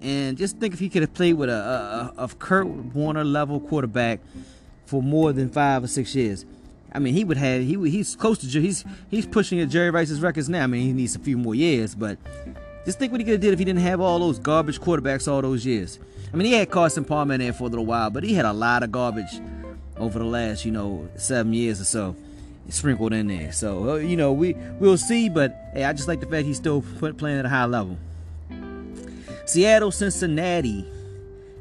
And 0.00 0.38
just 0.38 0.58
think 0.58 0.72
if 0.72 0.80
he 0.80 0.88
could 0.88 1.02
have 1.02 1.12
played 1.12 1.34
with 1.34 1.50
a, 1.50 2.12
a, 2.16 2.24
a 2.24 2.28
Kurt 2.28 2.66
Warner 2.66 3.24
level 3.24 3.60
quarterback 3.60 4.20
for 4.86 5.02
more 5.02 5.32
than 5.32 5.50
five 5.50 5.84
or 5.84 5.88
six 5.88 6.14
years. 6.14 6.46
I 6.92 6.98
mean, 6.98 7.14
he 7.14 7.22
would 7.22 7.36
have 7.36 7.62
he 7.62 7.76
he's 7.88 8.16
close 8.16 8.38
to 8.38 8.60
he's 8.60 8.84
he's 9.10 9.26
pushing 9.26 9.60
at 9.60 9.68
Jerry 9.68 9.90
Rice's 9.90 10.20
records 10.20 10.48
now. 10.48 10.64
I 10.64 10.66
mean, 10.66 10.82
he 10.82 10.92
needs 10.92 11.14
a 11.14 11.20
few 11.20 11.38
more 11.38 11.54
years, 11.54 11.94
but 11.94 12.18
just 12.84 12.98
think 12.98 13.12
what 13.12 13.20
he 13.20 13.24
could 13.24 13.34
have 13.34 13.40
did 13.40 13.52
if 13.52 13.58
he 13.58 13.64
didn't 13.64 13.82
have 13.82 14.00
all 14.00 14.18
those 14.18 14.38
garbage 14.38 14.80
quarterbacks 14.80 15.30
all 15.30 15.42
those 15.42 15.64
years. 15.64 16.00
I 16.32 16.36
mean, 16.36 16.46
he 16.46 16.52
had 16.52 16.70
Carson 16.70 17.04
Palmer 17.04 17.34
in 17.34 17.40
there 17.40 17.52
for 17.52 17.64
a 17.64 17.66
little 17.66 17.86
while, 17.86 18.10
but 18.10 18.22
he 18.22 18.34
had 18.34 18.44
a 18.44 18.52
lot 18.52 18.82
of 18.82 18.92
garbage 18.92 19.40
over 19.96 20.18
the 20.18 20.24
last 20.24 20.64
you 20.64 20.72
know 20.72 21.08
seven 21.16 21.52
years 21.52 21.80
or 21.80 21.84
so 21.84 22.16
sprinkled 22.68 23.12
in 23.12 23.26
there. 23.26 23.52
So 23.52 23.90
uh, 23.90 23.94
you 23.96 24.16
know 24.16 24.32
we 24.32 24.54
we'll 24.78 24.96
see, 24.96 25.28
but 25.28 25.70
hey, 25.74 25.84
I 25.84 25.92
just 25.92 26.08
like 26.08 26.20
the 26.20 26.26
fact 26.26 26.46
he's 26.46 26.56
still 26.56 26.82
playing 26.82 27.38
at 27.38 27.44
a 27.44 27.48
high 27.48 27.66
level. 27.66 27.98
Seattle, 29.46 29.90
Cincinnati. 29.90 30.86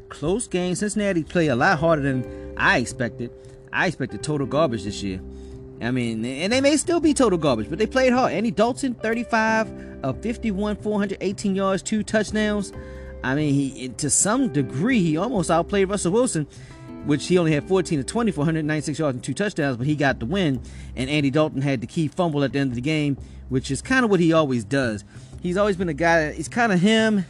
Close 0.10 0.48
game. 0.48 0.76
Cincinnati 0.76 1.24
played 1.24 1.50
a 1.50 1.56
lot 1.56 1.80
harder 1.80 2.02
than 2.02 2.54
I 2.58 2.78
expected. 2.78 3.32
I 3.72 3.88
expected 3.88 4.24
total 4.24 4.48
garbage 4.48 4.84
this 4.84 5.02
year. 5.04 5.20
I 5.82 5.92
mean, 5.92 6.26
and 6.26 6.52
they 6.52 6.62
may 6.62 6.78
still 6.78 7.00
be 7.00 7.14
total 7.14 7.38
garbage, 7.38 7.70
but 7.70 7.80
they 7.80 7.88
played 7.88 8.12
hard. 8.12 8.34
Andy 8.34 8.52
Dalton, 8.52 8.96
35 8.96 10.04
of 10.04 10.22
51, 10.22 10.76
418 10.78 11.56
yards, 11.56 11.82
two 11.82 12.04
touchdowns. 12.04 12.74
I 13.24 13.36
mean, 13.36 13.54
he 13.54 13.90
to 13.90 14.10
some 14.10 14.52
degree 14.54 15.02
he 15.02 15.18
almost 15.18 15.52
outplayed 15.52 15.90
Russell 15.90 16.12
Wilson, 16.12 16.48
which 17.06 17.28
he 17.28 17.38
only 17.38 17.54
had 17.54 17.68
14 17.68 18.00
to 18.00 18.04
20 18.04 18.32
for 18.32 18.40
196 18.40 18.98
yards 18.98 19.16
and 19.16 19.24
two 19.24 19.34
touchdowns, 19.34 19.78
but 19.78 19.86
he 19.86 19.96
got 19.96 20.20
the 20.20 20.26
win. 20.26 20.62
And 20.96 21.10
Andy 21.10 21.30
Dalton 21.30 21.62
had 21.62 21.82
the 21.82 21.88
key 21.88 22.08
fumble 22.08 22.44
at 22.44 22.54
the 22.54 22.60
end 22.60 22.72
of 22.72 22.76
the 22.76 22.82
game, 22.82 23.18
which 23.50 23.72
is 23.72 23.82
kind 23.82 24.06
of 24.06 24.12
what 24.12 24.20
he 24.20 24.34
always 24.34 24.64
does. 24.64 25.04
He's 25.42 25.58
always 25.58 25.78
been 25.78 25.90
a 25.90 25.94
guy. 25.94 26.32
He's 26.34 26.50
kind 26.50 26.72
of 26.72 26.80
him 26.80 27.26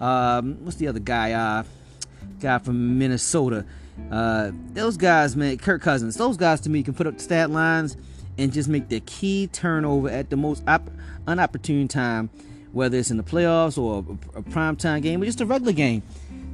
um, 0.00 0.64
what's 0.64 0.76
the 0.76 0.88
other 0.88 1.00
guy? 1.00 1.32
Uh, 1.32 1.62
guy 2.40 2.58
from 2.58 2.98
Minnesota. 2.98 3.64
Uh, 4.10 4.50
those 4.72 4.96
guys, 4.96 5.36
man, 5.36 5.56
Kirk 5.58 5.82
Cousins. 5.82 6.16
Those 6.16 6.36
guys 6.36 6.60
to 6.62 6.70
me 6.70 6.82
can 6.82 6.94
put 6.94 7.06
up 7.06 7.20
stat 7.20 7.50
lines 7.50 7.96
and 8.36 8.52
just 8.52 8.68
make 8.68 8.88
the 8.88 9.00
key 9.00 9.46
turnover 9.46 10.08
at 10.08 10.30
the 10.30 10.36
most 10.36 10.62
op- 10.66 10.90
unopportune 11.26 11.88
time, 11.88 12.28
whether 12.74 12.98
it's 12.98 13.10
in 13.10 13.16
the 13.16 13.22
playoffs 13.22 13.78
or 13.78 14.04
a, 14.34 14.38
a 14.38 14.42
prime 14.42 14.76
time 14.76 15.00
game 15.00 15.22
or 15.22 15.24
just 15.24 15.40
a 15.40 15.46
regular 15.46 15.72
game. 15.72 16.02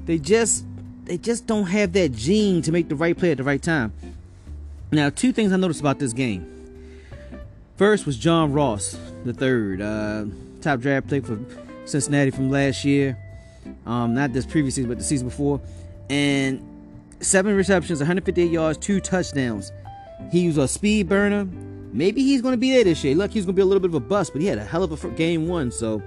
They 0.07 0.19
just 0.19 0.65
they 1.05 1.19
just 1.19 1.47
don't 1.47 1.67
have 1.67 1.93
that 1.95 2.13
gene 2.13 2.63
to 2.63 2.71
make 2.71 2.89
the 2.89 2.95
right 2.95 3.19
play 3.19 3.33
at 3.33 3.39
the 3.39 3.45
right 3.45 3.61
time. 3.61 3.93
Now, 4.93 5.11
two 5.11 5.33
things 5.33 5.53
I 5.53 5.57
noticed 5.57 5.81
about 5.81 5.99
this 5.99 6.13
game. 6.13 6.47
First 7.77 8.07
was 8.07 8.17
John 8.17 8.53
Ross, 8.53 8.97
the 9.25 9.33
third, 9.33 9.81
uh, 9.81 10.27
top 10.61 10.81
draft 10.81 11.09
pick 11.09 11.25
for 11.25 11.39
Cincinnati 11.87 12.31
from 12.31 12.51
last 12.51 12.85
year 12.85 13.17
um, 13.87 14.15
not 14.15 14.33
this 14.33 14.47
previous 14.47 14.75
season, 14.75 14.89
but 14.89 14.99
the 14.99 15.05
season 15.05 15.29
before, 15.29 15.61
and 16.09 16.63
seven 17.21 17.55
receptions, 17.55 18.01
158 18.01 18.51
yards, 18.51 18.79
two 18.79 19.01
touchdowns. 19.01 19.73
He 20.31 20.47
was 20.47 20.59
a 20.59 20.69
speed 20.69 21.09
burner. 21.09 21.49
Maybe 21.93 22.23
he's 22.23 22.41
going 22.41 22.53
to 22.53 22.59
be 22.59 22.73
there 22.73 22.85
this 22.85 23.03
year. 23.03 23.15
Look, 23.15 23.33
he's 23.33 23.45
going 23.45 23.55
to 23.55 23.57
be 23.57 23.63
a 23.63 23.67
little 23.67 23.81
bit 23.81 23.91
of 23.91 23.95
a 23.95 24.01
bust, 24.01 24.33
but 24.33 24.41
he 24.43 24.49
had 24.49 24.59
a 24.59 24.65
hell 24.65 24.83
of 24.83 25.05
a 25.05 25.09
game 25.11 25.49
one. 25.49 25.71
So 25.71 26.03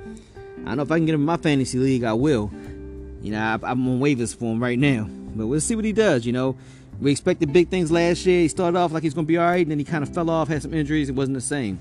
I 0.62 0.66
don't 0.66 0.78
know 0.78 0.84
if 0.84 0.92
I 0.92 0.98
can 0.98 1.06
get 1.06 1.16
him 1.16 1.22
in 1.22 1.26
my 1.26 1.38
fantasy 1.38 1.78
league. 1.78 2.04
I 2.04 2.14
will. 2.14 2.52
You 3.22 3.32
know, 3.32 3.40
I, 3.40 3.72
I'm 3.72 3.88
on 3.88 4.00
waivers 4.00 4.36
for 4.36 4.52
him 4.54 4.62
right 4.62 4.80
now, 4.80 5.08
but 5.36 5.48
we'll 5.48 5.62
see 5.62 5.76
what 5.76 5.86
he 5.86 5.94
does. 5.94 6.26
You 6.26 6.34
know, 6.34 6.58
we 7.00 7.12
expected 7.12 7.52
big 7.52 7.70
things 7.70 7.92
last 7.92 8.26
year. 8.26 8.42
He 8.42 8.48
started 8.48 8.78
off 8.78 8.92
like 8.92 9.04
he's 9.04 9.14
going 9.14 9.26
to 9.26 9.28
be 9.28 9.38
all 9.38 9.46
right, 9.46 9.62
and 9.62 9.72
then 9.72 9.80
he 9.80 9.86
kind 9.86 10.04
of 10.04 10.14
fell 10.14 10.30
off, 10.30 10.48
had 10.48 10.62
some 10.62 10.74
injuries. 10.74 11.10
It 11.10 11.14
wasn't 11.16 11.36
the 11.36 11.42
same. 11.42 11.80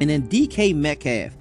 And 0.00 0.10
then 0.10 0.28
DK 0.28 0.74
Metcalf 0.74 1.34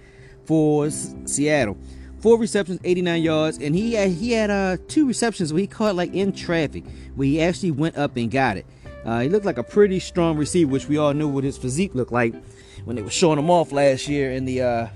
for 0.45 0.89
Seattle 0.89 1.77
four 2.19 2.37
receptions, 2.37 2.79
89 2.83 3.21
yards, 3.21 3.57
and 3.59 3.75
he 3.75 3.93
had, 3.93 4.11
he 4.11 4.31
had 4.31 4.49
uh, 4.49 4.77
two 4.87 5.07
receptions 5.07 5.53
where 5.53 5.61
he 5.61 5.67
caught 5.67 5.95
like 5.95 6.13
in 6.13 6.33
traffic, 6.33 6.83
where 7.15 7.25
he 7.25 7.41
actually 7.41 7.71
went 7.71 7.97
up 7.97 8.15
and 8.17 8.31
got 8.31 8.57
it. 8.57 8.65
Uh, 9.07 9.21
he 9.21 9.29
looked 9.29 9.45
like 9.45 9.57
a 9.57 9.63
pretty 9.63 10.01
strong 10.01 10.37
receiver, 10.37 10.69
which 10.69 10.89
we 10.89 10.97
all 10.97 11.13
knew 11.13 11.29
what 11.29 11.45
his 11.45 11.57
physique 11.57 11.95
looked 11.95 12.11
like 12.11 12.35
when 12.83 12.97
they 12.97 13.01
were 13.01 13.09
showing 13.09 13.39
him 13.39 13.49
off 13.49 13.71
last 13.71 14.09
year 14.09 14.33
in 14.33 14.43
the 14.43 14.61
uh, 14.61 14.87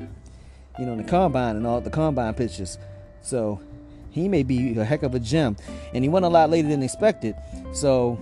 you 0.78 0.86
know 0.86 0.92
in 0.92 0.98
the 0.98 1.10
combine 1.10 1.56
and 1.56 1.66
all 1.66 1.80
the 1.80 1.90
combine 1.90 2.34
pictures. 2.34 2.78
So 3.22 3.62
he 4.10 4.28
may 4.28 4.44
be 4.44 4.78
a 4.78 4.84
heck 4.84 5.04
of 5.04 5.16
a 5.16 5.20
gem, 5.20 5.56
and 5.94 6.04
he 6.04 6.10
went 6.10 6.26
a 6.26 6.28
lot 6.28 6.50
later 6.50 6.68
than 6.68 6.84
expected. 6.84 7.36
So 7.74 8.20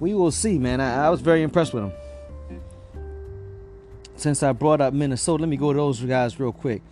we 0.00 0.14
will 0.14 0.32
see, 0.32 0.58
man. 0.58 0.80
I, 0.80 1.06
I 1.06 1.10
was 1.10 1.20
very 1.20 1.42
impressed 1.42 1.72
with 1.72 1.84
him. 1.84 1.92
Since 4.16 4.42
I 4.42 4.50
brought 4.50 4.80
up 4.80 4.92
Minnesota, 4.92 5.42
let 5.42 5.48
me 5.48 5.56
go 5.56 5.72
to 5.72 5.76
those 5.76 6.00
guys 6.00 6.40
real 6.40 6.52
quick. 6.52 6.82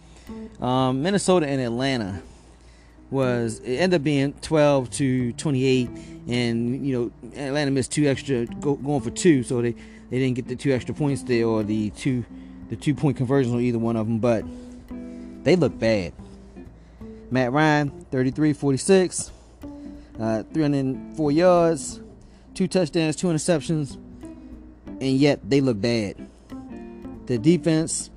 Um, 0.60 1.02
Minnesota 1.02 1.48
and 1.48 1.60
Atlanta 1.60 2.22
was 3.10 3.58
it 3.60 3.76
ended 3.76 4.00
up 4.00 4.04
being 4.04 4.32
12 4.34 4.90
to 4.90 5.32
28, 5.32 5.90
and 6.28 6.86
you 6.86 6.98
know 6.98 7.30
Atlanta 7.36 7.70
missed 7.70 7.92
two 7.92 8.06
extra 8.06 8.46
go, 8.46 8.74
going 8.76 9.00
for 9.00 9.10
two, 9.10 9.42
so 9.42 9.60
they 9.60 9.72
they 9.72 10.18
didn't 10.18 10.34
get 10.34 10.48
the 10.48 10.56
two 10.56 10.72
extra 10.72 10.94
points 10.94 11.22
there 11.22 11.46
or 11.46 11.62
the 11.62 11.90
two 11.90 12.24
the 12.68 12.76
two 12.76 12.94
point 12.94 13.16
conversions 13.16 13.54
on 13.54 13.60
either 13.60 13.78
one 13.78 13.96
of 13.96 14.06
them, 14.06 14.18
but 14.18 14.44
they 15.44 15.56
look 15.56 15.78
bad. 15.78 16.12
Matt 17.30 17.52
Ryan 17.52 17.90
33 18.10 18.52
46, 18.52 19.30
uh, 20.20 20.42
304 20.52 21.32
yards, 21.32 22.00
two 22.54 22.68
touchdowns, 22.68 23.16
two 23.16 23.28
interceptions, 23.28 23.96
and 24.86 25.16
yet 25.16 25.48
they 25.48 25.60
look 25.60 25.80
bad. 25.80 26.28
The 27.26 27.38
defense 27.38 28.10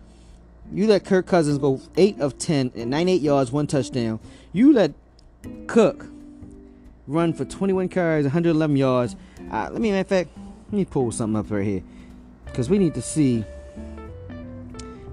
you 0.74 0.88
let 0.88 1.06
Kirk 1.06 1.28
Cousins 1.28 1.60
go 1.60 1.80
8 1.96 2.20
of 2.20 2.40
10 2.40 2.72
and 2.76 2.90
98 2.90 3.22
yards, 3.22 3.52
one 3.52 3.68
touchdown. 3.68 4.20
You 4.54 4.72
let 4.72 4.94
Cook 5.68 6.06
run 7.08 7.34
for 7.34 7.44
21 7.44 7.90
carries, 7.90 8.24
111 8.24 8.78
yards. 8.78 9.16
Uh, 9.52 9.70
let 9.72 9.82
me, 9.82 9.90
in 9.90 10.04
fact, 10.06 10.30
let 10.68 10.74
me 10.74 10.86
pull 10.86 11.12
something 11.12 11.38
up 11.38 11.52
right 11.52 11.66
here 11.66 11.84
because 12.46 12.70
we 12.70 12.78
need 12.78 12.94
to 12.94 13.02
see. 13.02 13.44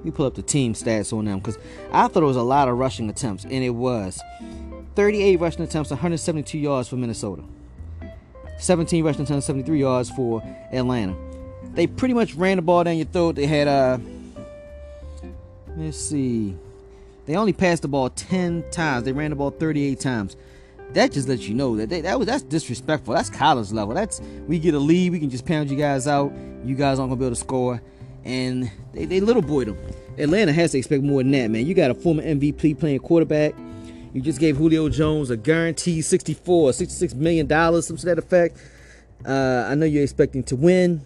Me 0.05 0.11
pull 0.11 0.25
up 0.25 0.35
the 0.35 0.43
team 0.43 0.73
stats 0.73 1.13
on 1.13 1.27
them 1.27 1.39
because 1.39 1.59
I 1.93 2.09
thought 2.09 2.23
it 2.23 2.27
was 2.27 2.37
a 2.37 2.43
lot 2.43 2.69
of 2.69 2.79
rushing 2.79 3.11
attempts, 3.11 3.45
and 3.45 3.53
it 3.53 3.71
was 3.71 4.23
38 4.95 5.37
rushing 5.41 5.63
attempts, 5.63 5.91
172 5.91 6.57
yards 6.57 6.89
for 6.89 6.97
Minnesota, 6.97 7.43
17 8.59 9.05
rushing 9.05 9.23
attempts, 9.23 9.47
73 9.47 9.79
yards 9.79 10.09
for 10.11 10.43
Atlanta. 10.73 11.15
They 11.75 11.87
pretty 11.87 12.15
much 12.15 12.35
ran 12.35 12.57
the 12.57 12.63
ball 12.63 12.85
down 12.85 12.97
your 12.97 13.07
throat. 13.07 13.37
They 13.37 13.47
had 13.47 13.69
uh, 13.69 13.99
Let's 15.77 15.99
see. 15.99 16.57
They 17.31 17.37
only 17.37 17.53
passed 17.53 17.83
the 17.83 17.89
ball 17.89 18.11
10 18.11 18.65
times. 18.73 19.05
They 19.05 19.13
ran 19.13 19.31
the 19.31 19.37
ball 19.37 19.53
38 19.53 20.01
times. 20.01 20.37
That 20.95 21.13
just 21.13 21.29
lets 21.29 21.47
you 21.47 21.55
know 21.55 21.77
that 21.77 21.89
they, 21.89 22.01
that 22.01 22.19
was 22.19 22.27
that's 22.27 22.43
disrespectful. 22.43 23.15
That's 23.15 23.31
college 23.31 23.71
level. 23.71 23.95
That's 23.95 24.21
we 24.49 24.59
get 24.59 24.75
a 24.75 24.81
lead, 24.81 25.13
we 25.13 25.21
can 25.21 25.31
just 25.31 25.47
pound 25.47 25.71
you 25.71 25.77
guys 25.77 26.09
out. 26.09 26.33
You 26.65 26.75
guys 26.75 26.99
aren't 26.99 27.11
gonna 27.11 27.21
be 27.21 27.27
able 27.27 27.37
to 27.37 27.41
score, 27.41 27.81
and 28.25 28.69
they, 28.93 29.05
they 29.05 29.21
little 29.21 29.43
boyed 29.43 29.69
them. 29.69 29.79
Atlanta 30.19 30.53
has 30.53 30.73
to 30.73 30.79
expect 30.79 31.05
more 31.05 31.23
than 31.23 31.31
that, 31.31 31.53
man. 31.53 31.67
You 31.67 31.75
got 31.75 31.93
a 31.93 31.95
former 31.95 32.25
MVP 32.25 32.81
playing 32.81 32.99
quarterback. 32.99 33.55
You 34.13 34.21
just 34.21 34.41
gave 34.41 34.57
Julio 34.57 34.89
Jones 34.89 35.31
a 35.31 35.37
guaranteed 35.37 36.05
64, 36.05 36.73
66 36.73 37.15
million 37.15 37.47
dollars, 37.47 37.87
something 37.87 38.01
to 38.01 38.07
that 38.07 38.19
effect. 38.19 38.59
Uh, 39.25 39.69
I 39.69 39.77
know 39.77 39.87
you're 39.87 40.03
expecting 40.03 40.43
to 40.43 40.57
win 40.57 41.01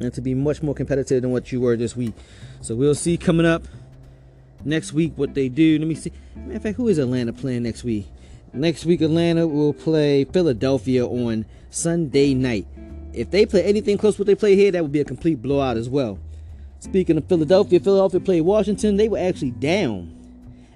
and 0.00 0.12
to 0.12 0.20
be 0.20 0.34
much 0.34 0.62
more 0.62 0.74
competitive 0.74 1.22
than 1.22 1.30
what 1.30 1.50
you 1.50 1.62
were 1.62 1.78
this 1.78 1.96
week. 1.96 2.12
So 2.60 2.74
we'll 2.74 2.94
see 2.94 3.16
coming 3.16 3.46
up 3.46 3.62
next 4.64 4.92
week 4.92 5.12
what 5.16 5.34
they 5.34 5.48
do. 5.48 5.78
Let 5.78 5.88
me 5.88 5.94
see. 5.94 6.12
Matter 6.36 6.56
of 6.56 6.62
fact, 6.62 6.76
who 6.76 6.88
is 6.88 6.98
Atlanta 6.98 7.32
playing 7.32 7.62
next 7.62 7.84
week? 7.84 8.06
Next 8.52 8.84
week, 8.84 9.00
Atlanta 9.00 9.48
will 9.48 9.72
play 9.72 10.24
Philadelphia 10.24 11.04
on 11.04 11.44
Sunday 11.70 12.34
night. 12.34 12.66
If 13.12 13.30
they 13.30 13.46
play 13.46 13.64
anything 13.64 13.98
close 13.98 14.14
to 14.16 14.22
what 14.22 14.26
they 14.26 14.34
play 14.36 14.54
here, 14.54 14.70
that 14.70 14.82
would 14.82 14.92
be 14.92 15.00
a 15.00 15.04
complete 15.04 15.42
blowout 15.42 15.76
as 15.76 15.88
well. 15.88 16.18
Speaking 16.78 17.16
of 17.16 17.26
Philadelphia, 17.26 17.80
Philadelphia 17.80 18.20
played 18.20 18.42
Washington. 18.42 18.96
They 18.96 19.08
were 19.08 19.18
actually 19.18 19.52
down 19.52 20.14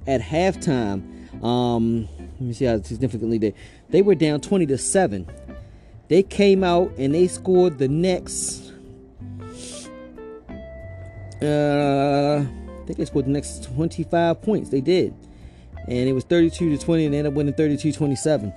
at 0.06 0.20
halftime. 0.20 1.42
Um, 1.44 2.08
let 2.18 2.40
me 2.40 2.52
see 2.52 2.64
how 2.64 2.80
significantly 2.82 3.38
they 3.38 3.54
they 3.90 4.02
were 4.02 4.14
down 4.14 4.40
20 4.40 4.66
to 4.66 4.78
7. 4.78 5.26
They 6.08 6.22
came 6.22 6.64
out 6.64 6.90
and 6.98 7.14
they 7.14 7.28
scored 7.28 7.78
the 7.78 7.88
next 7.88 8.72
uh 11.42 12.44
think 12.88 12.98
they 12.98 13.04
scored 13.04 13.26
the 13.26 13.30
next 13.30 13.64
25 13.64 14.42
points. 14.42 14.70
They 14.70 14.80
did. 14.80 15.14
And 15.86 16.08
it 16.08 16.12
was 16.12 16.24
32 16.24 16.76
to 16.76 16.84
20 16.84 17.04
and 17.04 17.14
they 17.14 17.18
ended 17.18 17.32
up 17.32 17.36
winning 17.36 17.54
32-27. 17.54 18.52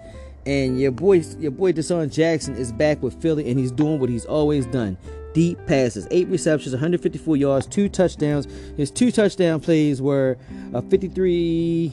And 0.45 0.79
your 0.79 0.91
boy 0.91 1.21
your 1.37 1.51
boy 1.51 1.71
DeSean 1.71 2.11
Jackson 2.11 2.55
is 2.55 2.71
back 2.71 3.03
with 3.03 3.21
Philly 3.21 3.49
and 3.49 3.59
he's 3.59 3.71
doing 3.71 3.99
what 3.99 4.09
he's 4.09 4.25
always 4.25 4.65
done. 4.65 4.97
Deep 5.33 5.59
passes, 5.67 6.07
eight 6.11 6.27
receptions, 6.29 6.73
154 6.73 7.37
yards, 7.37 7.67
two 7.67 7.87
touchdowns. 7.87 8.47
His 8.75 8.89
two 8.89 9.11
touchdown 9.11 9.59
plays 9.59 10.01
were 10.01 10.37
a 10.73 10.81
53 10.81 11.91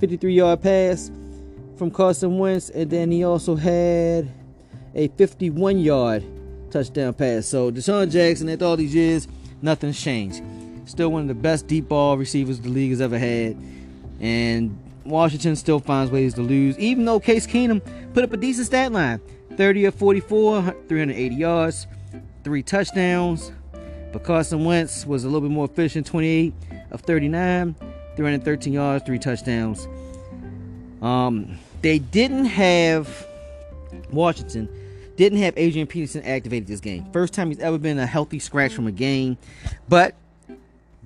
53 0.00 0.34
yard 0.34 0.62
pass 0.62 1.10
from 1.76 1.90
Carson 1.90 2.38
Wentz, 2.38 2.70
and 2.70 2.90
then 2.90 3.10
he 3.10 3.24
also 3.24 3.54
had 3.56 4.30
a 4.94 5.08
51 5.08 5.78
yard 5.78 6.24
touchdown 6.70 7.12
pass. 7.12 7.46
So 7.46 7.70
DeSean 7.70 8.10
Jackson, 8.10 8.48
after 8.48 8.64
all 8.64 8.76
these 8.76 8.94
years, 8.94 9.28
nothing's 9.62 10.00
changed. 10.00 10.42
Still 10.86 11.10
one 11.10 11.22
of 11.22 11.28
the 11.28 11.34
best 11.34 11.66
deep 11.66 11.88
ball 11.88 12.16
receivers 12.16 12.60
the 12.60 12.68
league 12.68 12.90
has 12.90 13.00
ever 13.00 13.18
had. 13.18 13.56
And 14.20 14.78
Washington 15.04 15.56
still 15.56 15.80
finds 15.80 16.10
ways 16.10 16.34
to 16.34 16.42
lose, 16.42 16.78
even 16.78 17.04
though 17.04 17.20
Case 17.20 17.46
Keenum 17.46 17.82
put 18.14 18.24
up 18.24 18.32
a 18.32 18.36
decent 18.36 18.66
stat 18.66 18.92
line 18.92 19.20
30 19.56 19.86
of 19.86 19.94
44, 19.94 20.74
380 20.88 21.34
yards, 21.34 21.86
three 22.44 22.62
touchdowns. 22.62 23.52
But 24.12 24.24
Carson 24.24 24.64
Wentz 24.64 25.04
was 25.04 25.24
a 25.24 25.26
little 25.28 25.46
bit 25.46 25.50
more 25.50 25.66
efficient 25.66 26.06
28 26.06 26.54
of 26.90 27.00
39, 27.02 27.74
313 28.16 28.72
yards, 28.72 29.04
three 29.04 29.18
touchdowns. 29.18 29.86
Um, 31.02 31.58
they 31.82 31.98
didn't 31.98 32.46
have 32.46 33.26
Washington 34.10 34.68
didn't 35.16 35.38
have 35.38 35.54
Adrian 35.56 35.86
Peterson 35.86 36.22
activated 36.24 36.68
this 36.68 36.80
game. 36.80 37.06
First 37.12 37.32
time 37.34 37.48
he's 37.48 37.58
ever 37.58 37.78
been 37.78 37.98
a 37.98 38.06
healthy 38.06 38.38
scratch 38.38 38.72
from 38.72 38.86
a 38.86 38.92
game, 38.92 39.38
but 39.88 40.14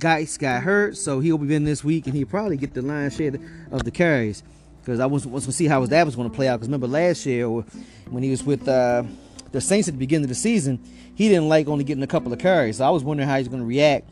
Guice 0.01 0.39
got 0.39 0.63
hurt, 0.63 0.97
so 0.97 1.21
he'll 1.21 1.39
be 1.39 1.55
in 1.55 1.65
this 1.65 1.85
week, 1.85 2.07
and 2.07 2.17
he'll 2.17 2.27
probably 2.27 2.57
get 2.57 2.75
the 2.75 2.83
lion's 2.83 3.15
share 3.15 3.33
of 3.71 3.85
the 3.85 3.91
carries. 3.91 4.43
Because 4.81 4.99
I 4.99 5.07
was, 5.07 5.27
going 5.27 5.41
to 5.41 5.53
see 5.53 5.67
how 5.67 5.83
his 5.83 5.91
that 5.91 6.07
was 6.07 6.17
going 6.17 6.29
to 6.29 6.35
play 6.35 6.49
out. 6.49 6.57
Because 6.57 6.69
remember 6.69 6.89
last 6.89 7.27
year 7.27 7.49
when 7.49 8.23
he 8.23 8.31
was 8.31 8.43
with 8.43 8.67
uh, 8.67 9.05
the 9.53 9.61
Saints 9.61 9.89
at 9.89 9.95
the 9.95 9.99
beginning 9.99 10.25
of 10.25 10.31
the 10.31 10.35
season, 10.35 10.83
he 11.15 11.29
didn't 11.29 11.49
like 11.49 11.69
only 11.69 11.85
getting 11.85 12.03
a 12.03 12.09
couple 12.09 12.33
of 12.33 12.39
carries. 12.39 12.79
So 12.79 12.87
I 12.87 12.91
was 12.91 13.05
wondering 13.05 13.29
how 13.29 13.37
he's 13.37 13.49
going 13.49 13.61
to 13.61 13.67
react 13.67 14.09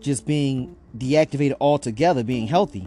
just 0.00 0.24
being 0.24 0.76
deactivated 0.96 1.56
altogether, 1.60 2.22
being 2.22 2.46
healthy. 2.46 2.86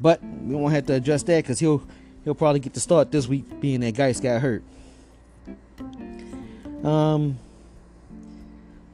But 0.00 0.22
we 0.22 0.54
won't 0.54 0.72
have 0.72 0.86
to 0.86 0.94
adjust 0.94 1.26
that 1.26 1.44
because 1.44 1.58
he'll 1.58 1.82
he'll 2.24 2.34
probably 2.34 2.60
get 2.60 2.72
the 2.72 2.80
start 2.80 3.12
this 3.12 3.28
week, 3.28 3.60
being 3.60 3.80
that 3.80 3.94
Guice 3.94 4.20
got 4.20 4.40
hurt. 4.40 4.62
Um, 6.82 7.38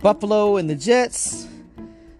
Buffalo 0.00 0.56
and 0.56 0.68
the 0.68 0.74
Jets. 0.74 1.46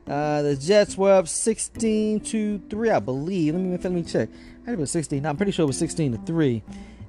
Uh, 0.08 0.42
the 0.42 0.56
Jets 0.56 0.96
were 0.96 1.12
up 1.12 1.26
16 1.26 2.20
to 2.20 2.60
3, 2.70 2.90
I 2.90 3.00
believe. 3.00 3.54
Let 3.54 3.62
me 3.62 3.76
let 3.76 3.92
me 3.92 4.02
check. 4.02 4.28
I 4.62 4.66
think 4.66 4.78
it 4.78 4.80
was 4.80 4.90
16. 4.90 5.22
No, 5.22 5.28
I'm 5.28 5.36
pretty 5.36 5.52
sure 5.52 5.64
it 5.64 5.66
was 5.66 5.78
16 5.78 6.12
to 6.12 6.18
3. 6.18 6.62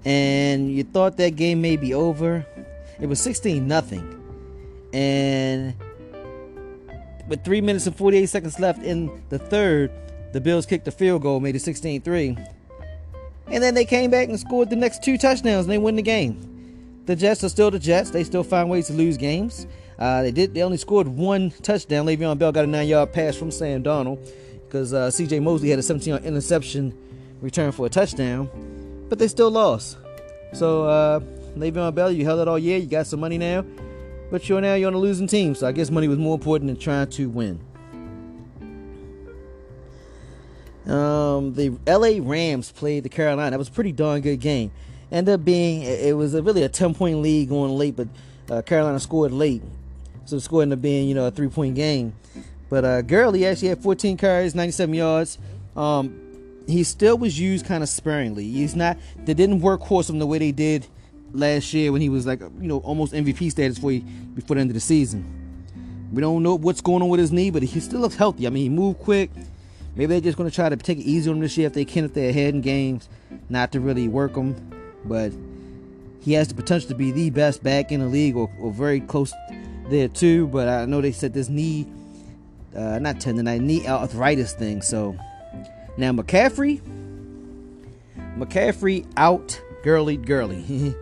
And 0.05 0.71
you 0.71 0.83
thought 0.83 1.17
that 1.17 1.35
game 1.35 1.61
may 1.61 1.77
be 1.77 1.93
over. 1.93 2.45
It 2.99 3.07
was 3.07 3.21
16 3.21 3.67
nothing. 3.67 4.13
And 4.93 5.75
with 7.27 7.43
3 7.43 7.61
minutes 7.61 7.85
and 7.85 7.95
48 7.95 8.25
seconds 8.27 8.59
left 8.59 8.81
in 8.81 9.21
the 9.29 9.37
third, 9.37 9.91
the 10.33 10.41
Bills 10.41 10.65
kicked 10.65 10.85
the 10.85 10.91
field 10.91 11.21
goal, 11.21 11.39
made 11.39 11.55
it 11.55 11.61
16 11.61 12.01
3. 12.01 12.37
And 13.47 13.63
then 13.63 13.75
they 13.75 13.85
came 13.85 14.09
back 14.09 14.27
and 14.27 14.39
scored 14.39 14.69
the 14.69 14.75
next 14.75 15.03
two 15.03 15.17
touchdowns 15.17 15.65
and 15.65 15.71
they 15.71 15.77
win 15.77 15.95
the 15.95 16.01
game. 16.01 17.03
The 17.05 17.15
Jets 17.15 17.43
are 17.43 17.49
still 17.49 17.71
the 17.71 17.79
Jets. 17.79 18.09
They 18.09 18.23
still 18.23 18.43
find 18.43 18.69
ways 18.69 18.87
to 18.87 18.93
lose 18.93 19.17
games. 19.17 19.67
Uh, 19.97 20.21
they 20.21 20.31
did. 20.31 20.53
They 20.53 20.61
only 20.63 20.77
scored 20.77 21.07
one 21.07 21.51
touchdown. 21.51 22.05
Le'Veon 22.05 22.37
Bell 22.37 22.51
got 22.51 22.65
a 22.65 22.67
nine-yard 22.67 23.13
pass 23.13 23.35
from 23.35 23.51
Sam 23.51 23.83
Darnold 23.83 24.31
because 24.65 24.93
uh, 24.93 25.09
C.J. 25.09 25.39
Mosley 25.39 25.69
had 25.69 25.79
a 25.79 25.81
17-yard 25.81 26.23
interception 26.23 26.95
return 27.41 27.71
for 27.71 27.85
a 27.85 27.89
touchdown, 27.89 28.49
but 29.09 29.17
they 29.19 29.27
still 29.27 29.49
lost. 29.49 29.97
So 30.53 30.83
uh, 30.83 31.19
Le'Veon 31.55 31.95
Bell, 31.95 32.11
you 32.11 32.25
held 32.25 32.39
it 32.39 32.47
all 32.47 32.59
year. 32.59 32.77
You 32.77 32.85
got 32.85 33.07
some 33.07 33.19
money 33.19 33.37
now, 33.37 33.65
but 34.29 34.47
you're 34.47 34.61
now 34.61 34.75
you're 34.75 34.87
on 34.87 34.93
a 34.93 34.99
losing 34.99 35.27
team. 35.27 35.55
So 35.55 35.67
I 35.67 35.71
guess 35.71 35.89
money 35.89 36.07
was 36.07 36.19
more 36.19 36.35
important 36.35 36.67
than 36.67 36.77
trying 36.77 37.09
to 37.11 37.29
win. 37.29 37.59
Um, 40.85 41.53
the 41.53 41.77
L.A. 41.85 42.19
Rams 42.21 42.71
played 42.71 43.03
the 43.03 43.09
Carolina. 43.09 43.51
That 43.51 43.57
was 43.57 43.67
a 43.67 43.71
pretty 43.71 43.91
darn 43.91 44.21
good 44.21 44.39
game 44.39 44.71
ended 45.11 45.33
up 45.33 45.45
being 45.45 45.83
it 45.83 46.15
was 46.15 46.33
a, 46.33 46.41
really 46.41 46.63
a 46.63 46.69
10 46.69 46.93
point 46.93 47.19
lead 47.19 47.49
going 47.49 47.71
late, 47.71 47.95
but 47.95 48.07
uh, 48.49 48.61
Carolina 48.61 48.99
scored 48.99 49.31
late, 49.31 49.61
so 50.27 50.35
the 50.35 50.41
score 50.41 50.61
ended 50.61 50.79
up 50.79 50.81
being 50.81 51.07
you 51.07 51.15
know 51.15 51.27
a 51.27 51.31
three 51.31 51.47
point 51.47 51.75
game. 51.75 52.13
But 52.69 52.85
uh, 52.85 53.01
Gurley 53.01 53.45
actually 53.45 53.69
had 53.69 53.81
14 53.81 54.17
carries, 54.17 54.53
97 54.53 54.93
yards. 54.93 55.37
Um, 55.75 56.19
he 56.67 56.83
still 56.83 57.17
was 57.17 57.39
used 57.39 57.65
kind 57.65 57.81
of 57.81 57.89
sparingly. 57.89 58.49
He's 58.49 58.75
not 58.75 58.97
they 59.25 59.33
didn't 59.33 59.61
work 59.61 59.81
workhorse 59.81 60.09
him 60.09 60.19
the 60.19 60.27
way 60.27 60.37
they 60.37 60.51
did 60.51 60.85
last 61.31 61.73
year 61.73 61.91
when 61.91 62.01
he 62.01 62.09
was 62.09 62.25
like 62.25 62.41
you 62.41 62.67
know 62.67 62.79
almost 62.79 63.13
MVP 63.13 63.51
status 63.51 63.77
before 63.77 63.91
he, 63.91 63.99
before 63.99 64.55
the 64.55 64.61
end 64.61 64.69
of 64.69 64.75
the 64.75 64.79
season. 64.79 65.33
We 66.11 66.21
don't 66.21 66.41
know 66.41 66.55
what's 66.55 66.81
going 66.81 67.01
on 67.01 67.09
with 67.09 67.19
his 67.19 67.33
knee, 67.33 67.49
but 67.51 67.63
he 67.63 67.79
still 67.81 67.99
looks 67.99 68.15
healthy. 68.15 68.47
I 68.47 68.49
mean, 68.49 68.63
he 68.63 68.69
moved 68.69 68.99
quick. 68.99 69.29
Maybe 69.95 70.05
they're 70.05 70.21
just 70.21 70.37
going 70.37 70.49
to 70.49 70.55
try 70.55 70.69
to 70.69 70.77
take 70.77 70.99
it 70.99 71.01
easy 71.01 71.29
on 71.29 71.37
him 71.37 71.41
this 71.41 71.57
year 71.57 71.67
if 71.67 71.73
they 71.73 71.83
can, 71.83 72.05
if 72.05 72.13
they're 72.13 72.29
ahead 72.29 72.53
in 72.53 72.61
games, 72.61 73.09
not 73.49 73.73
to 73.73 73.81
really 73.81 74.07
work 74.07 74.35
him 74.35 74.55
but 75.07 75.31
he 76.21 76.33
has 76.33 76.47
the 76.47 76.53
potential 76.53 76.89
to 76.89 76.95
be 76.95 77.11
the 77.11 77.29
best 77.29 77.63
back 77.63 77.91
in 77.91 77.99
the 77.99 78.05
league 78.05 78.35
or, 78.35 78.51
or 78.59 78.71
very 78.71 78.99
close 78.99 79.33
there 79.89 80.07
too. 80.07 80.47
But 80.47 80.67
I 80.67 80.85
know 80.85 81.01
they 81.01 81.11
said 81.11 81.33
this 81.33 81.49
knee, 81.49 81.87
uh, 82.75 82.99
not 82.99 83.17
tendonitis, 83.17 83.61
knee 83.61 83.87
arthritis 83.87 84.53
thing. 84.53 84.81
So 84.81 85.17
now 85.97 86.11
McCaffrey, 86.11 86.81
McCaffrey 88.37 89.05
out 89.17 89.61
Gurley 89.83 90.17
Gurley. 90.17 90.63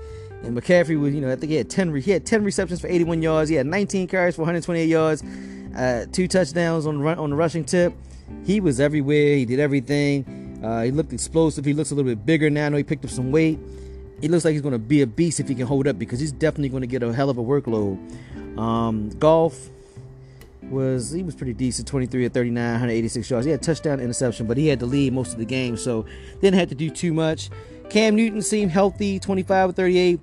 and 0.44 0.58
McCaffrey 0.58 1.00
was, 1.00 1.14
you 1.14 1.22
know, 1.22 1.32
I 1.32 1.36
think 1.36 1.52
he 1.52 1.56
had 1.56 1.70
10, 1.70 1.96
he 1.96 2.12
had 2.12 2.26
10 2.26 2.44
receptions 2.44 2.82
for 2.82 2.88
81 2.88 3.22
yards. 3.22 3.50
He 3.50 3.56
had 3.56 3.66
19 3.66 4.08
carries 4.08 4.36
for 4.36 4.42
128 4.42 4.86
yards, 4.86 5.24
uh, 5.76 6.06
two 6.12 6.28
touchdowns 6.28 6.86
on 6.86 6.98
the 6.98 7.04
run, 7.04 7.18
on 7.18 7.30
the 7.30 7.36
rushing 7.36 7.64
tip. 7.64 7.94
He 8.46 8.60
was 8.60 8.80
everywhere. 8.80 9.38
He 9.38 9.46
did 9.46 9.60
everything. 9.60 10.60
Uh, 10.64 10.82
he 10.82 10.92
looked 10.92 11.14
explosive. 11.14 11.66
He 11.66 11.74
looks 11.74 11.92
a 11.92 11.96
little 11.96 12.10
bit 12.10 12.26
bigger 12.26 12.50
now. 12.50 12.68
I 12.68 12.70
know 12.70 12.78
he 12.78 12.84
picked 12.84 13.06
up 13.06 13.12
some 13.12 13.32
weight 13.32 13.60
he 14.22 14.28
looks 14.28 14.46
like 14.46 14.54
he's 14.54 14.62
going 14.62 14.74
to 14.74 14.80
be 14.80 15.02
a 15.02 15.08
beast 15.08 15.40
if 15.40 15.48
he 15.48 15.56
can 15.56 15.68
hold 15.68 15.88
up 15.88 16.00
because 16.00 16.20
he's 16.20 16.32
definitely 16.32 16.70
going 16.70 16.82
to 16.82 16.88
get 16.88 17.04
a 17.04 17.14
hell 17.14 17.30
of 17.30 17.38
a 17.38 17.44
workload. 17.44 17.98
Um, 18.58 19.10
Goff 19.20 19.70
was 20.64 21.12
he 21.12 21.22
was 21.22 21.36
pretty 21.36 21.54
decent 21.54 21.88
23 21.88 22.26
or 22.26 22.30
39 22.30 22.72
186 22.72 23.30
yards. 23.30 23.46
He 23.46 23.52
had 23.52 23.62
touchdown 23.62 24.00
interception 24.00 24.48
but 24.48 24.58
he 24.58 24.68
had 24.68 24.80
to 24.80 24.86
lead 24.86 25.14
most 25.14 25.34
of 25.34 25.40
the 25.40 25.46
game 25.46 25.78
so 25.78 26.06
didn't 26.42 26.60
have 26.60 26.70
to 26.70 26.76
do 26.76 26.90
too 26.90 27.14
much. 27.14 27.50
Cam 27.90 28.16
newton 28.16 28.42
seemed 28.42 28.72
healthy 28.72 29.20
25 29.20 29.70
or 29.70 29.74
38 29.74 30.20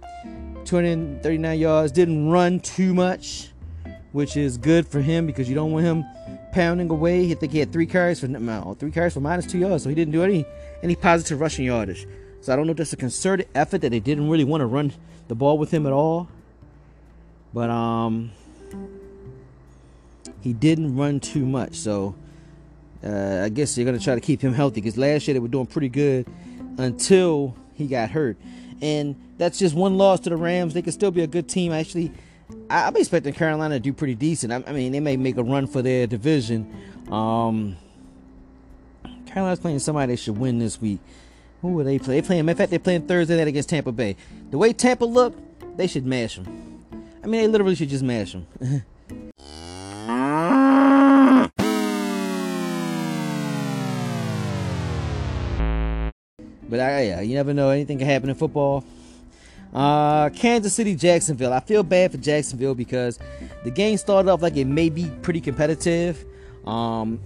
239 0.64 1.58
yards. 1.58 1.92
Didn't 1.92 2.30
run 2.30 2.60
too 2.60 2.94
much 2.94 3.50
which 4.12 4.36
is 4.36 4.58
good 4.58 4.86
for 4.86 5.00
him 5.00 5.26
because 5.26 5.48
you 5.48 5.54
don't 5.54 5.72
want 5.72 5.86
him 5.86 6.04
pounding 6.52 6.90
away. 6.90 7.30
I 7.30 7.34
think 7.34 7.52
he 7.52 7.58
had 7.58 7.72
three 7.72 7.86
carries 7.86 8.20
for 8.20 8.28
no, 8.28 8.76
three 8.78 8.90
carries 8.90 9.14
for 9.14 9.20
minus 9.20 9.46
two 9.46 9.58
yards 9.58 9.84
so 9.84 9.88
he 9.88 9.94
didn't 9.94 10.12
do 10.12 10.22
any 10.22 10.44
any 10.82 10.96
positive 10.96 11.40
rushing 11.40 11.64
yardage 11.66 12.06
so 12.42 12.52
I 12.52 12.56
don't 12.56 12.66
know 12.66 12.72
if 12.72 12.76
that's 12.76 12.92
a 12.92 12.96
concerted 12.96 13.48
effort 13.54 13.80
that 13.82 13.90
they 13.90 14.00
didn't 14.00 14.28
really 14.28 14.44
want 14.44 14.60
to 14.60 14.66
run 14.66 14.92
the 15.28 15.34
ball 15.34 15.56
with 15.56 15.70
him 15.70 15.86
at 15.86 15.92
all. 15.92 16.28
But 17.54 17.70
um 17.70 18.32
he 20.40 20.52
didn't 20.52 20.96
run 20.96 21.20
too 21.20 21.46
much. 21.46 21.76
So 21.76 22.16
uh, 23.04 23.42
I 23.44 23.48
guess 23.48 23.74
they're 23.74 23.84
gonna 23.84 24.00
try 24.00 24.16
to 24.16 24.20
keep 24.20 24.40
him 24.40 24.52
healthy 24.52 24.80
because 24.80 24.98
last 24.98 25.26
year 25.26 25.34
they 25.34 25.40
were 25.40 25.48
doing 25.48 25.66
pretty 25.66 25.88
good 25.88 26.26
until 26.78 27.54
he 27.74 27.86
got 27.86 28.10
hurt. 28.10 28.36
And 28.80 29.14
that's 29.38 29.58
just 29.58 29.76
one 29.76 29.96
loss 29.96 30.20
to 30.20 30.30
the 30.30 30.36
Rams. 30.36 30.74
They 30.74 30.82
could 30.82 30.92
still 30.92 31.12
be 31.12 31.22
a 31.22 31.28
good 31.28 31.48
team. 31.48 31.72
Actually, 31.72 32.12
I'm 32.68 32.96
expecting 32.96 33.32
Carolina 33.32 33.76
to 33.76 33.80
do 33.80 33.92
pretty 33.92 34.16
decent. 34.16 34.52
I, 34.52 34.72
mean, 34.72 34.90
they 34.90 34.98
may 34.98 35.16
make 35.16 35.36
a 35.36 35.44
run 35.44 35.68
for 35.68 35.80
their 35.82 36.08
division. 36.08 36.74
Um, 37.08 37.76
Carolina's 39.26 39.60
playing 39.60 39.78
somebody 39.78 40.12
they 40.12 40.16
should 40.16 40.36
win 40.36 40.58
this 40.58 40.80
week. 40.80 40.98
Who 41.62 41.68
will 41.68 41.84
they 41.84 41.98
play? 41.98 42.20
They 42.20 42.26
playing. 42.26 42.48
In 42.48 42.56
fact, 42.56 42.70
they're 42.70 42.78
playing 42.78 43.06
Thursday 43.06 43.36
night 43.36 43.48
against 43.48 43.68
Tampa 43.68 43.92
Bay. 43.92 44.16
The 44.50 44.58
way 44.58 44.72
Tampa 44.72 45.04
look, 45.04 45.34
they 45.76 45.86
should 45.86 46.04
mash 46.04 46.36
them. 46.36 46.46
I 47.22 47.26
mean, 47.28 47.40
they 47.40 47.48
literally 47.48 47.76
should 47.76 47.88
just 47.88 48.04
mash 48.04 48.32
them. 48.32 48.46
But 56.72 56.80
I, 56.80 57.02
yeah, 57.02 57.20
you 57.20 57.34
never 57.34 57.52
know. 57.52 57.68
Anything 57.68 57.98
can 57.98 58.06
happen 58.06 58.30
in 58.30 58.34
football. 58.34 58.82
Uh, 59.74 60.30
Kansas 60.30 60.72
City, 60.72 60.94
Jacksonville. 60.94 61.52
I 61.52 61.60
feel 61.60 61.82
bad 61.82 62.12
for 62.12 62.16
Jacksonville 62.16 62.74
because 62.74 63.18
the 63.62 63.70
game 63.70 63.98
started 63.98 64.30
off 64.30 64.40
like 64.40 64.56
it 64.56 64.64
may 64.64 64.88
be 64.88 65.10
pretty 65.20 65.42
competitive. 65.42 66.24
Um, 66.66 67.20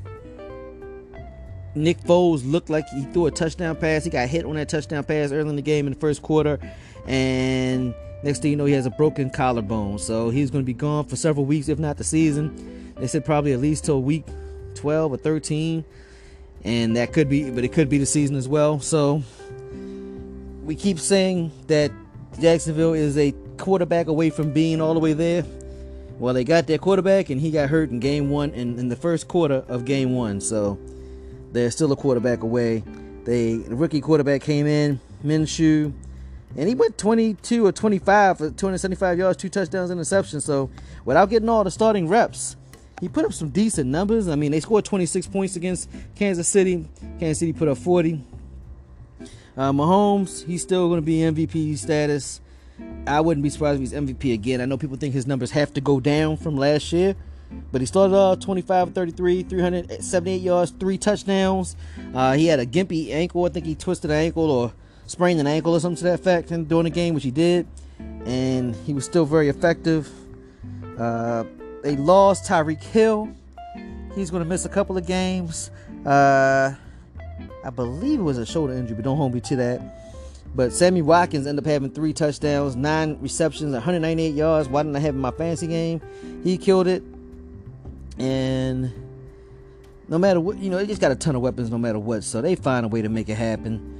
Nick 1.76 2.00
Foles 2.00 2.50
looked 2.50 2.70
like 2.70 2.88
he 2.88 3.02
threw 3.12 3.26
a 3.26 3.30
touchdown 3.30 3.76
pass. 3.76 4.04
He 4.04 4.10
got 4.10 4.28
hit 4.28 4.46
on 4.46 4.54
that 4.54 4.68
touchdown 4.68 5.04
pass 5.04 5.30
early 5.30 5.50
in 5.50 5.56
the 5.56 5.62
game 5.62 5.86
in 5.86 5.92
the 5.92 5.98
first 5.98 6.22
quarter, 6.22 6.58
and 7.06 7.94
next 8.24 8.40
thing 8.40 8.50
you 8.52 8.56
know, 8.56 8.64
he 8.64 8.72
has 8.72 8.86
a 8.86 8.90
broken 8.90 9.28
collarbone. 9.28 9.98
So 9.98 10.30
he's 10.30 10.50
going 10.50 10.64
to 10.64 10.66
be 10.66 10.72
gone 10.72 11.04
for 11.04 11.16
several 11.16 11.44
weeks, 11.44 11.68
if 11.68 11.78
not 11.78 11.98
the 11.98 12.04
season. 12.04 12.94
They 12.96 13.06
said 13.06 13.26
probably 13.26 13.52
at 13.52 13.60
least 13.60 13.84
till 13.84 14.02
week 14.02 14.24
12 14.74 15.12
or 15.12 15.16
13, 15.18 15.84
and 16.64 16.96
that 16.96 17.12
could 17.12 17.28
be, 17.28 17.50
but 17.50 17.62
it 17.62 17.72
could 17.72 17.90
be 17.90 17.98
the 17.98 18.06
season 18.06 18.36
as 18.36 18.48
well. 18.48 18.80
So 18.80 19.22
we 20.64 20.74
keep 20.74 20.98
saying 20.98 21.52
that 21.66 21.92
Jacksonville 22.40 22.94
is 22.94 23.18
a 23.18 23.34
quarterback 23.58 24.06
away 24.06 24.30
from 24.30 24.52
being 24.52 24.80
all 24.80 24.94
the 24.94 25.00
way 25.00 25.12
there. 25.12 25.44
Well, 26.18 26.32
they 26.32 26.44
got 26.44 26.66
their 26.66 26.78
quarterback, 26.78 27.28
and 27.28 27.38
he 27.38 27.50
got 27.50 27.68
hurt 27.68 27.90
in 27.90 28.00
game 28.00 28.30
one, 28.30 28.54
in, 28.54 28.78
in 28.78 28.88
the 28.88 28.96
first 28.96 29.28
quarter 29.28 29.62
of 29.68 29.84
game 29.84 30.14
one. 30.14 30.40
So 30.40 30.78
they're 31.56 31.70
still 31.70 31.90
a 31.92 31.96
quarterback 31.96 32.42
away. 32.42 32.82
They 33.24 33.56
the 33.56 33.74
rookie 33.74 34.00
quarterback 34.00 34.42
came 34.42 34.66
in, 34.66 35.00
Minshew, 35.24 35.92
and 36.56 36.68
he 36.68 36.74
went 36.74 36.96
22 36.98 37.66
or 37.66 37.72
25 37.72 38.38
for 38.38 38.50
275 38.50 39.18
yards, 39.18 39.38
two 39.38 39.48
touchdowns, 39.48 39.90
interception. 39.90 40.40
So 40.40 40.70
without 41.04 41.30
getting 41.30 41.48
all 41.48 41.64
the 41.64 41.70
starting 41.70 42.08
reps, 42.08 42.56
he 43.00 43.08
put 43.08 43.24
up 43.24 43.32
some 43.32 43.50
decent 43.50 43.90
numbers. 43.90 44.28
I 44.28 44.36
mean, 44.36 44.52
they 44.52 44.60
scored 44.60 44.84
26 44.84 45.26
points 45.26 45.56
against 45.56 45.90
Kansas 46.14 46.48
City. 46.48 46.88
Kansas 47.18 47.38
City 47.38 47.52
put 47.52 47.68
up 47.68 47.78
40. 47.78 48.24
Uh, 49.56 49.72
Mahomes, 49.72 50.44
he's 50.44 50.62
still 50.62 50.88
going 50.88 51.00
to 51.00 51.04
be 51.04 51.18
MVP 51.18 51.76
status. 51.78 52.40
I 53.06 53.20
wouldn't 53.20 53.42
be 53.42 53.50
surprised 53.50 53.82
if 53.82 53.90
he's 53.90 53.98
MVP 53.98 54.34
again. 54.34 54.60
I 54.60 54.66
know 54.66 54.76
people 54.76 54.96
think 54.96 55.14
his 55.14 55.26
numbers 55.26 55.50
have 55.52 55.72
to 55.74 55.80
go 55.80 56.00
down 56.00 56.36
from 56.36 56.56
last 56.56 56.92
year, 56.92 57.16
but 57.72 57.80
he 57.80 57.87
started 57.87 58.14
off 58.14 58.40
25 58.40 58.94
33, 58.94 59.42
378 59.42 60.40
yards, 60.40 60.70
three 60.72 60.98
touchdowns. 60.98 61.76
Uh, 62.14 62.35
he 62.35 62.46
had 62.46 62.61
a 62.61 62.66
gimpy 62.66 63.12
ankle. 63.12 63.44
I 63.44 63.48
think 63.48 63.66
he 63.66 63.74
twisted 63.74 64.11
an 64.11 64.16
ankle 64.16 64.50
or 64.50 64.72
sprained 65.06 65.40
an 65.40 65.46
ankle 65.46 65.74
or 65.74 65.80
something 65.80 65.98
to 65.98 66.04
that 66.04 66.20
effect 66.20 66.50
and 66.50 66.68
during 66.68 66.85
the 66.85 66.90
game, 66.90 67.14
which 67.14 67.24
he 67.24 67.30
did. 67.30 67.66
And 68.24 68.74
he 68.74 68.92
was 68.92 69.04
still 69.04 69.24
very 69.24 69.48
effective. 69.48 70.11
Uh, 70.98 71.44
they 71.82 71.96
lost 71.96 72.44
Tyreek 72.44 72.82
Hill. 72.82 73.28
He's 74.14 74.30
going 74.30 74.42
to 74.42 74.48
miss 74.48 74.64
a 74.64 74.68
couple 74.68 74.96
of 74.96 75.06
games. 75.06 75.70
Uh, 76.04 76.74
I 77.64 77.70
believe 77.70 78.20
it 78.20 78.22
was 78.22 78.38
a 78.38 78.46
shoulder 78.46 78.72
injury, 78.72 78.96
but 78.96 79.04
don't 79.04 79.16
hold 79.16 79.35
me 79.35 79.40
to 79.40 79.56
that. 79.56 79.80
But 80.54 80.72
Sammy 80.72 81.02
Watkins 81.02 81.46
ended 81.46 81.64
up 81.64 81.70
having 81.70 81.90
three 81.90 82.14
touchdowns, 82.14 82.76
nine 82.76 83.18
receptions, 83.20 83.72
198 83.72 84.35
yards. 84.35 84.68
Why 84.68 84.82
didn't 84.82 84.96
I 84.96 85.00
have 85.00 85.14
in 85.14 85.20
my 85.20 85.30
fantasy 85.30 85.66
game? 85.66 86.00
He 86.42 86.56
killed 86.56 86.87
it. 86.87 87.02
And 88.18 88.92
no 90.09 90.18
matter 90.18 90.40
what, 90.40 90.59
you 90.59 90.70
know, 90.70 90.79
they 90.79 90.87
just 90.87 91.00
got 91.00 91.12
a 91.12 91.16
ton 91.16 91.37
of 91.37 91.42
weapons 91.42 91.70
no 91.70 91.79
matter 91.79 91.98
what. 91.98 92.24
So 92.24 92.40
they 92.40 92.55
find 92.55 92.87
a 92.87 92.88
way 92.88 93.02
to 93.02 93.09
make 93.09 93.29
it 93.29 93.35
happen. 93.35 93.94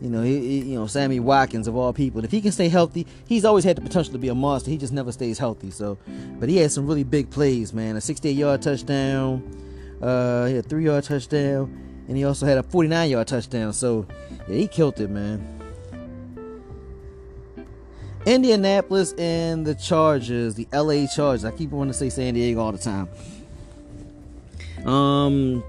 You 0.00 0.10
know, 0.10 0.22
he, 0.22 0.38
he, 0.38 0.58
you 0.70 0.78
know, 0.78 0.86
Sammy 0.86 1.18
Watkins 1.18 1.66
of 1.66 1.74
all 1.74 1.92
people. 1.92 2.24
If 2.24 2.30
he 2.30 2.40
can 2.40 2.52
stay 2.52 2.68
healthy, 2.68 3.06
he's 3.26 3.44
always 3.44 3.64
had 3.64 3.76
the 3.76 3.80
potential 3.80 4.12
to 4.12 4.18
be 4.18 4.28
a 4.28 4.34
monster. 4.34 4.70
He 4.70 4.78
just 4.78 4.92
never 4.92 5.10
stays 5.10 5.38
healthy. 5.38 5.70
So, 5.70 5.98
but 6.38 6.48
he 6.48 6.58
had 6.58 6.70
some 6.70 6.86
really 6.86 7.04
big 7.04 7.30
plays, 7.30 7.72
man. 7.72 7.96
A 7.96 8.00
68 8.00 8.32
yard 8.32 8.62
touchdown. 8.62 9.42
Uh, 10.00 10.46
he 10.46 10.54
had 10.54 10.64
a 10.64 10.68
three 10.68 10.84
yard 10.84 11.02
touchdown 11.02 11.88
and 12.08 12.16
he 12.16 12.24
also 12.24 12.46
had 12.46 12.58
a 12.58 12.62
49 12.62 13.10
yard 13.10 13.28
touchdown. 13.28 13.72
So 13.72 14.06
yeah, 14.48 14.56
he 14.56 14.66
killed 14.66 14.98
it, 15.00 15.10
man. 15.10 15.54
Indianapolis 18.26 19.12
and 19.14 19.66
the 19.66 19.74
Chargers, 19.74 20.54
the 20.54 20.66
LA 20.72 21.06
Chargers. 21.06 21.44
I 21.44 21.50
keep 21.50 21.70
wanting 21.70 21.92
to 21.92 21.98
say 21.98 22.08
San 22.08 22.34
Diego 22.34 22.60
all 22.60 22.72
the 22.72 22.78
time. 22.78 23.08
Um, 24.86 25.62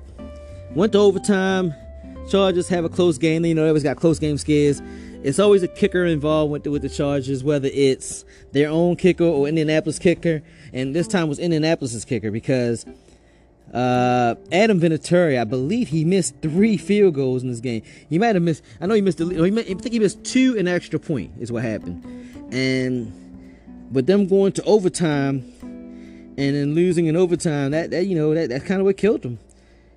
went 0.76 0.94
to 0.94 1.00
overtime. 1.00 1.74
Chargers 2.30 2.68
have 2.70 2.86
a 2.86 2.90
close 2.90 3.18
game. 3.18 3.46
You 3.46 3.56
know, 3.56 3.64
they 3.64 3.70
always 3.70 3.84
got 3.84 3.98
close 3.98 4.20
game 4.20 4.38
scares. 4.38 4.82
It's 5.22 5.40
always 5.40 5.64
a 5.64 5.68
kicker 5.68 6.06
involved 6.06 6.52
with 6.52 6.64
the, 6.64 6.72
with 6.72 6.82
the 6.82 6.90
Chargers, 6.90 7.44
whether 7.44 7.70
it's 7.74 8.24
their 8.54 8.70
own 8.70 8.96
kicker 8.96 9.26
or 9.26 9.48
Indianapolis 9.48 10.00
kicker. 10.00 10.42
And 10.72 10.96
this 10.96 11.08
time 11.08 11.28
was 11.28 11.40
Indianapolis's 11.40 12.06
kicker 12.06 12.32
because 12.32 12.86
uh, 13.74 14.36
Adam 14.52 14.80
Vinatieri, 14.80 15.40
I 15.40 15.44
believe 15.44 15.90
he 15.90 16.06
missed 16.06 16.36
three 16.42 16.78
field 16.78 17.16
goals 17.16 17.44
in 17.44 17.50
this 17.50 17.60
game. 17.60 17.82
He 18.10 18.18
might 18.18 18.36
have 18.36 18.44
missed. 18.44 18.64
I 18.80 18.86
know 18.86 18.94
he 18.94 19.02
missed. 19.02 19.20
He 19.20 19.26
missed, 19.26 19.70
I 19.70 19.74
think 19.74 19.92
he 19.92 20.00
missed 20.00 20.24
two 20.24 20.58
an 20.58 20.68
extra 20.68 21.00
point 21.00 21.34
is 21.40 21.52
what 21.52 21.64
happened. 21.64 22.04
And 22.52 23.12
with 23.92 24.08
them 24.08 24.28
going 24.28 24.54
to 24.54 24.64
overtime 24.64 25.52
and 26.40 26.56
then 26.56 26.74
losing 26.74 27.08
in 27.08 27.18
overtime, 27.18 27.72
that, 27.72 27.92
that 27.92 28.06
you 28.06 28.16
know 28.16 28.34
that 28.34 28.50
that's 28.50 28.64
kind 28.64 28.80
of 28.80 28.86
what 28.86 28.96
killed 28.96 29.26
him. 29.26 29.40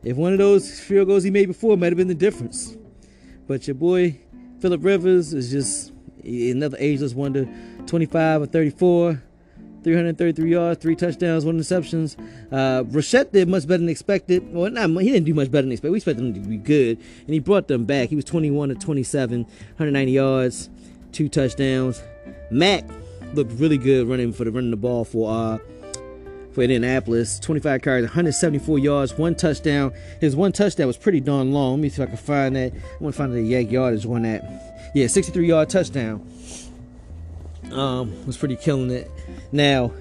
If 0.02 0.16
one 0.16 0.32
of 0.32 0.38
those 0.38 0.80
field 0.80 1.06
goals 1.06 1.22
he 1.22 1.30
made 1.30 1.46
before 1.46 1.76
might 1.76 1.86
have 1.86 1.96
been 1.96 2.08
the 2.08 2.14
difference. 2.16 2.76
But 3.46 3.68
your 3.68 3.76
boy 3.76 4.18
Philip 4.60 4.82
Rivers 4.82 5.32
is 5.32 5.52
just 5.52 5.92
another 6.24 6.76
ageless 6.80 7.14
wonder. 7.14 7.48
25 7.86 8.42
or 8.42 8.46
34. 8.46 9.22
333 9.84 10.48
yards, 10.48 10.80
three 10.80 10.94
touchdowns, 10.94 11.44
one 11.44 11.58
interceptions. 11.58 12.16
Uh, 12.52 12.84
Brissett 12.84 13.32
did 13.32 13.48
much 13.48 13.66
better 13.66 13.78
than 13.78 13.88
expected. 13.88 14.52
Well, 14.52 14.70
not 14.70 14.88
he 15.02 15.10
didn't 15.10 15.26
do 15.26 15.34
much 15.34 15.50
better 15.50 15.62
than 15.62 15.72
expected. 15.72 15.90
We 15.90 15.98
expected 15.98 16.24
him 16.24 16.34
to 16.34 16.40
be 16.40 16.56
good, 16.56 16.98
and 16.98 17.34
he 17.34 17.40
brought 17.40 17.66
them 17.66 17.84
back. 17.84 18.08
He 18.08 18.14
was 18.14 18.24
21 18.24 18.68
to 18.68 18.74
27, 18.76 19.42
190 19.42 20.12
yards, 20.12 20.70
two 21.10 21.28
touchdowns. 21.28 22.00
Mack 22.52 22.84
looked 23.34 23.50
really 23.58 23.76
good 23.76 24.06
running 24.06 24.32
for 24.32 24.44
the 24.44 24.52
running 24.52 24.70
the 24.70 24.76
ball 24.76 25.04
for 25.04 25.32
uh 25.32 25.58
for 26.52 26.62
Indianapolis. 26.62 27.38
25 27.40 27.82
carries, 27.82 28.04
174 28.04 28.78
yards, 28.78 29.14
one 29.14 29.34
touchdown. 29.34 29.92
His 30.20 30.36
one 30.36 30.52
touchdown 30.52 30.86
was 30.86 30.96
pretty 30.96 31.20
darn 31.20 31.52
long. 31.52 31.72
Let 31.72 31.80
me 31.80 31.88
see 31.88 32.02
if 32.02 32.08
I 32.08 32.10
can 32.10 32.16
find 32.16 32.56
that. 32.56 32.72
I 32.72 33.02
want 33.02 33.14
to 33.14 33.18
find 33.18 33.32
the 33.32 33.42
yak 33.42 33.70
yardage 33.70 34.06
on 34.06 34.22
that. 34.22 34.92
Yeah, 34.94 35.06
63 35.06 35.46
yard 35.46 35.70
touchdown. 35.70 36.26
Um, 37.70 38.26
was 38.26 38.36
pretty 38.36 38.56
killing 38.56 38.90
it. 38.90 39.10
Now, 39.50 39.92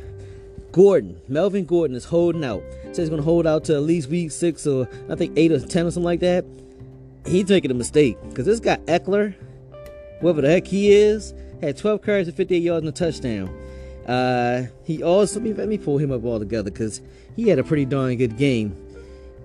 Gordon, 0.72 1.20
Melvin 1.28 1.66
Gordon 1.66 1.96
is 1.96 2.06
holding 2.06 2.44
out. 2.44 2.64
Says 2.88 3.08
he's 3.08 3.10
to 3.10 3.22
hold 3.22 3.48
out 3.48 3.64
to 3.66 3.76
at 3.76 3.84
least 3.84 4.10
week 4.10 4.32
six 4.32 4.68
or 4.68 4.88
I 5.10 5.16
think 5.16 5.38
eight 5.38 5.52
or 5.52 5.60
ten 5.60 5.86
or 5.86 5.92
something 5.92 6.04
like 6.04 6.20
that. 6.22 6.46
He's 7.26 7.48
making 7.48 7.72
a 7.72 7.76
mistake 7.76 8.18
because 8.30 8.46
this 8.46 8.60
guy 8.60 8.78
Ekeler, 8.88 9.34
whoever 10.20 10.42
the 10.42 10.50
heck 10.50 10.68
he 10.68 10.92
is, 10.92 11.34
had 11.62 11.78
12 11.78 12.02
carries 12.02 12.28
and 12.28 12.36
58 12.36 12.62
yards 12.62 12.86
and 12.86 12.90
a 12.90 12.92
touchdown. 12.92 13.50
Uh, 14.08 14.64
he 14.84 15.04
also 15.04 15.40
let 15.40 15.68
me, 15.68 15.78
pull 15.78 15.98
him 15.98 16.12
up 16.12 16.24
all 16.24 16.40
together 16.40 16.72
because 16.72 17.02
he 17.36 17.50
had 17.50 17.60
a 17.60 17.64
pretty 17.64 17.86
darn 17.86 18.16
good 18.16 18.38
game. 18.38 18.76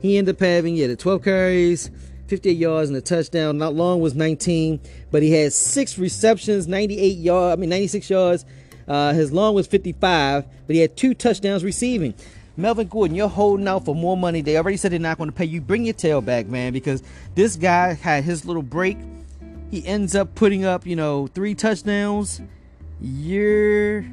He 0.00 0.18
ended 0.18 0.36
up 0.36 0.40
having 0.40 0.74
yeah 0.76 0.86
the 0.86 0.96
12 0.96 1.22
carries, 1.22 1.90
58 2.28 2.56
yards 2.56 2.88
and 2.88 2.96
a 2.96 3.00
touchdown. 3.00 3.58
Not 3.58 3.74
long 3.74 4.00
was 4.00 4.14
19, 4.14 4.80
but 5.10 5.22
he 5.22 5.32
had 5.32 5.52
six 5.52 5.98
receptions, 5.98 6.66
98 6.66 7.18
yards. 7.18 7.58
I 7.58 7.60
mean 7.60 7.70
96 7.70 8.10
yards. 8.10 8.44
Uh, 8.88 9.12
his 9.12 9.32
long 9.32 9.54
was 9.54 9.66
55, 9.66 10.44
but 10.66 10.74
he 10.74 10.80
had 10.80 10.96
two 10.96 11.12
touchdowns 11.14 11.64
receiving. 11.64 12.14
Melvin 12.56 12.86
Gordon, 12.88 13.14
you're 13.14 13.28
holding 13.28 13.68
out 13.68 13.84
for 13.84 13.94
more 13.94 14.16
money. 14.16 14.40
They 14.40 14.56
already 14.56 14.76
said 14.78 14.92
they're 14.92 14.98
not 14.98 15.18
going 15.18 15.28
to 15.28 15.36
pay 15.36 15.44
you. 15.44 15.60
Bring 15.60 15.84
your 15.84 15.94
tail 15.94 16.20
back, 16.22 16.46
man, 16.46 16.72
because 16.72 17.02
this 17.34 17.56
guy 17.56 17.92
had 17.92 18.24
his 18.24 18.46
little 18.46 18.62
break. 18.62 18.96
He 19.70 19.84
ends 19.84 20.14
up 20.14 20.34
putting 20.34 20.64
up, 20.64 20.86
you 20.86 20.96
know, 20.96 21.26
three 21.26 21.54
touchdowns. 21.54 22.40
You're 23.00 24.06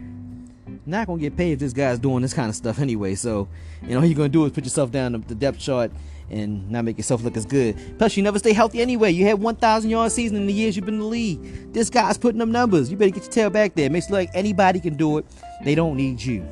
not 0.85 1.07
to 1.07 1.17
get 1.17 1.37
paid 1.37 1.53
if 1.53 1.59
this 1.59 1.73
guy's 1.73 1.99
doing 1.99 2.21
this 2.21 2.33
kind 2.33 2.49
of 2.49 2.55
stuff 2.55 2.79
anyway. 2.79 3.15
So, 3.15 3.47
you 3.81 3.89
know, 3.89 3.99
all 3.99 4.05
you're 4.05 4.17
to 4.17 4.29
do 4.29 4.45
is 4.45 4.51
put 4.51 4.63
yourself 4.63 4.91
down 4.91 5.13
the 5.27 5.35
depth 5.35 5.59
chart 5.59 5.91
and 6.29 6.69
not 6.69 6.85
make 6.85 6.97
yourself 6.97 7.23
look 7.23 7.37
as 7.37 7.45
good. 7.45 7.97
Plus, 7.97 8.17
you 8.17 8.23
never 8.23 8.39
stay 8.39 8.53
healthy 8.53 8.81
anyway. 8.81 9.11
You 9.11 9.25
had 9.25 9.39
1,000 9.39 9.89
yard 9.89 10.11
season 10.11 10.37
in 10.37 10.45
the 10.45 10.53
years 10.53 10.75
you've 10.75 10.85
been 10.85 10.95
in 10.95 10.99
the 10.99 11.05
league. 11.05 11.73
This 11.73 11.89
guy's 11.89 12.17
putting 12.17 12.41
up 12.41 12.49
numbers. 12.49 12.89
You 12.89 12.97
better 12.97 13.11
get 13.11 13.23
your 13.23 13.31
tail 13.31 13.49
back 13.49 13.75
there. 13.75 13.89
Makes 13.89 14.09
it 14.09 14.13
like 14.13 14.29
anybody 14.33 14.79
can 14.79 14.95
do 14.95 15.19
it. 15.19 15.25
They 15.63 15.75
don't 15.75 15.95
need 15.95 16.21
you. 16.21 16.45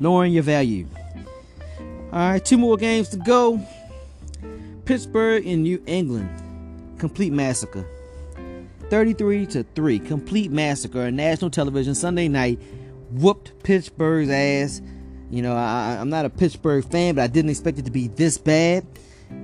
Lowering 0.00 0.32
your 0.32 0.42
value. 0.42 0.86
All 2.12 2.30
right, 2.30 2.44
two 2.44 2.58
more 2.58 2.76
games 2.76 3.08
to 3.10 3.16
go. 3.16 3.60
Pittsburgh 4.84 5.46
and 5.46 5.62
New 5.62 5.82
England. 5.86 6.30
Complete 6.98 7.32
massacre. 7.32 7.86
33 8.90 9.46
to 9.46 9.62
3. 9.74 9.98
Complete 9.98 10.50
massacre 10.50 11.02
on 11.02 11.16
national 11.16 11.50
television 11.50 11.94
Sunday 11.94 12.28
night. 12.28 12.60
Whooped 13.10 13.62
Pittsburgh's 13.62 14.30
ass. 14.30 14.82
You 15.30 15.42
know, 15.42 15.54
I, 15.54 15.96
I'm 16.00 16.10
not 16.10 16.24
a 16.24 16.30
Pittsburgh 16.30 16.84
fan, 16.84 17.16
but 17.16 17.22
I 17.22 17.26
didn't 17.26 17.50
expect 17.50 17.78
it 17.78 17.84
to 17.86 17.90
be 17.90 18.08
this 18.08 18.38
bad. 18.38 18.86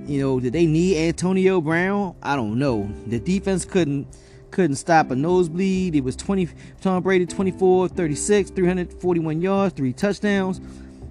You 0.05 0.21
know, 0.21 0.39
did 0.39 0.53
they 0.53 0.65
need 0.65 0.97
Antonio 0.97 1.59
Brown? 1.61 2.15
I 2.21 2.35
don't 2.35 2.57
know. 2.57 2.89
The 3.07 3.19
defense 3.19 3.65
couldn't 3.65 4.07
couldn't 4.51 4.75
stop 4.75 5.11
a 5.11 5.15
nosebleed. 5.15 5.95
It 5.95 6.03
was 6.03 6.15
20 6.15 6.49
Tom 6.81 7.01
Brady 7.03 7.25
24 7.25 7.87
36, 7.89 8.49
341 8.51 9.41
yards, 9.41 9.75
three 9.75 9.93
touchdowns. 9.93 10.61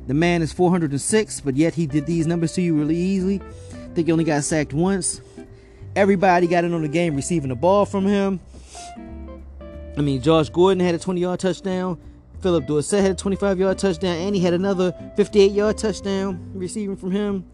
The 0.06 0.14
man 0.14 0.42
is 0.42 0.52
406, 0.52 1.40
but 1.40 1.56
yet 1.56 1.74
he 1.74 1.86
did 1.86 2.06
these 2.06 2.26
numbers 2.26 2.52
to 2.54 2.62
you 2.62 2.76
really 2.76 2.96
easily. 2.96 3.40
I 3.72 3.94
think 3.94 4.06
he 4.08 4.12
only 4.12 4.24
got 4.24 4.44
sacked 4.44 4.72
once. 4.72 5.20
Everybody 5.96 6.46
got 6.46 6.64
in 6.64 6.72
on 6.72 6.82
the 6.82 6.88
game 6.88 7.16
receiving 7.16 7.48
the 7.48 7.56
ball 7.56 7.84
from 7.84 8.06
him. 8.06 8.40
I 9.96 10.02
mean, 10.02 10.22
Josh 10.22 10.48
Gordon 10.48 10.84
had 10.84 10.94
a 10.94 10.98
20 10.98 11.20
yard 11.20 11.40
touchdown. 11.40 11.98
Phillip 12.40 12.66
Dorsett 12.66 13.02
had 13.02 13.10
a 13.12 13.14
25 13.14 13.58
yard 13.58 13.78
touchdown. 13.78 14.16
And 14.16 14.34
he 14.34 14.40
had 14.40 14.54
another 14.54 14.94
58 15.16 15.52
yard 15.52 15.78
touchdown 15.78 16.52
receiving 16.54 16.96
from 16.96 17.10
him. 17.10 17.44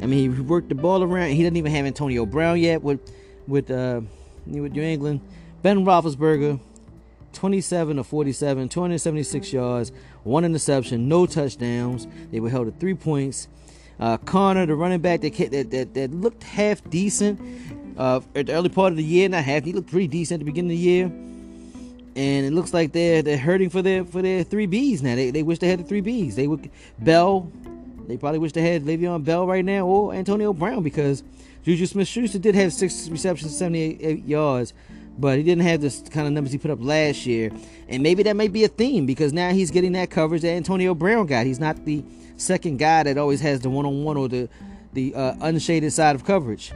I 0.00 0.06
mean, 0.06 0.34
he 0.34 0.40
worked 0.42 0.68
the 0.68 0.74
ball 0.74 1.02
around. 1.02 1.30
He 1.30 1.42
doesn't 1.42 1.56
even 1.56 1.72
have 1.72 1.86
Antonio 1.86 2.26
Brown 2.26 2.60
yet 2.60 2.82
with 2.82 3.00
with 3.46 3.70
uh, 3.70 4.00
with 4.46 4.72
New 4.72 4.82
England. 4.82 5.20
Ben 5.62 5.84
Roethlisberger, 5.84 6.60
27 7.32 7.98
of 7.98 8.06
47, 8.06 8.68
276 8.68 9.52
yards, 9.52 9.92
one 10.22 10.44
interception, 10.44 11.08
no 11.08 11.26
touchdowns. 11.26 12.06
They 12.30 12.40
were 12.40 12.50
held 12.50 12.68
at 12.68 12.78
three 12.78 12.94
points. 12.94 13.48
Uh, 13.98 14.16
Conner, 14.18 14.66
the 14.66 14.74
running 14.74 15.00
back 15.00 15.22
that, 15.22 15.34
that, 15.36 15.70
that, 15.70 15.94
that 15.94 16.10
looked 16.12 16.42
half 16.42 16.88
decent 16.90 17.40
uh, 17.96 18.20
at 18.34 18.46
the 18.46 18.52
early 18.52 18.68
part 18.68 18.92
of 18.92 18.96
the 18.96 19.04
year, 19.04 19.28
not 19.28 19.44
half, 19.44 19.64
he 19.64 19.72
looked 19.72 19.90
pretty 19.90 20.06
decent 20.08 20.40
at 20.40 20.44
the 20.44 20.50
beginning 20.50 20.72
of 20.72 20.78
the 20.78 20.84
year. 20.84 21.06
And 21.06 22.46
it 22.46 22.52
looks 22.52 22.72
like 22.72 22.92
they're 22.92 23.20
they're 23.20 23.36
hurting 23.36 23.68
for 23.68 23.82
their 23.82 24.04
for 24.04 24.22
their 24.22 24.42
three 24.42 24.66
Bs 24.66 25.02
now. 25.02 25.14
They, 25.14 25.30
they 25.30 25.42
wish 25.42 25.58
they 25.58 25.68
had 25.68 25.80
the 25.80 25.84
three 25.84 26.00
Bs. 26.00 26.34
They 26.34 26.46
would 26.46 26.70
Bell. 26.98 27.50
They 28.08 28.16
probably 28.16 28.38
wish 28.38 28.52
they 28.52 28.62
had 28.62 28.84
Le'Veon 28.84 29.24
Bell 29.24 29.46
right 29.46 29.64
now 29.64 29.84
or 29.86 30.14
Antonio 30.14 30.52
Brown 30.52 30.82
because 30.82 31.24
Juju 31.64 31.86
Smith-Schuster 31.86 32.38
did 32.38 32.54
have 32.54 32.72
six 32.72 33.08
receptions, 33.08 33.58
78 33.58 34.24
yards, 34.24 34.72
but 35.18 35.38
he 35.38 35.42
didn't 35.42 35.64
have 35.64 35.80
the 35.80 36.08
kind 36.10 36.28
of 36.28 36.32
numbers 36.32 36.52
he 36.52 36.58
put 36.58 36.70
up 36.70 36.78
last 36.80 37.26
year. 37.26 37.50
And 37.88 38.04
maybe 38.04 38.22
that 38.22 38.36
may 38.36 38.46
be 38.46 38.62
a 38.62 38.68
theme 38.68 39.06
because 39.06 39.32
now 39.32 39.50
he's 39.50 39.72
getting 39.72 39.90
that 39.92 40.10
coverage 40.10 40.42
that 40.42 40.50
Antonio 40.50 40.94
Brown 40.94 41.26
got. 41.26 41.46
He's 41.46 41.58
not 41.58 41.84
the 41.84 42.04
second 42.36 42.78
guy 42.78 43.02
that 43.02 43.18
always 43.18 43.40
has 43.40 43.60
the 43.60 43.70
one-on-one 43.70 44.16
or 44.16 44.28
the 44.28 44.48
the 44.92 45.14
uh, 45.14 45.34
unshaded 45.40 45.92
side 45.92 46.14
of 46.14 46.24
coverage. 46.24 46.72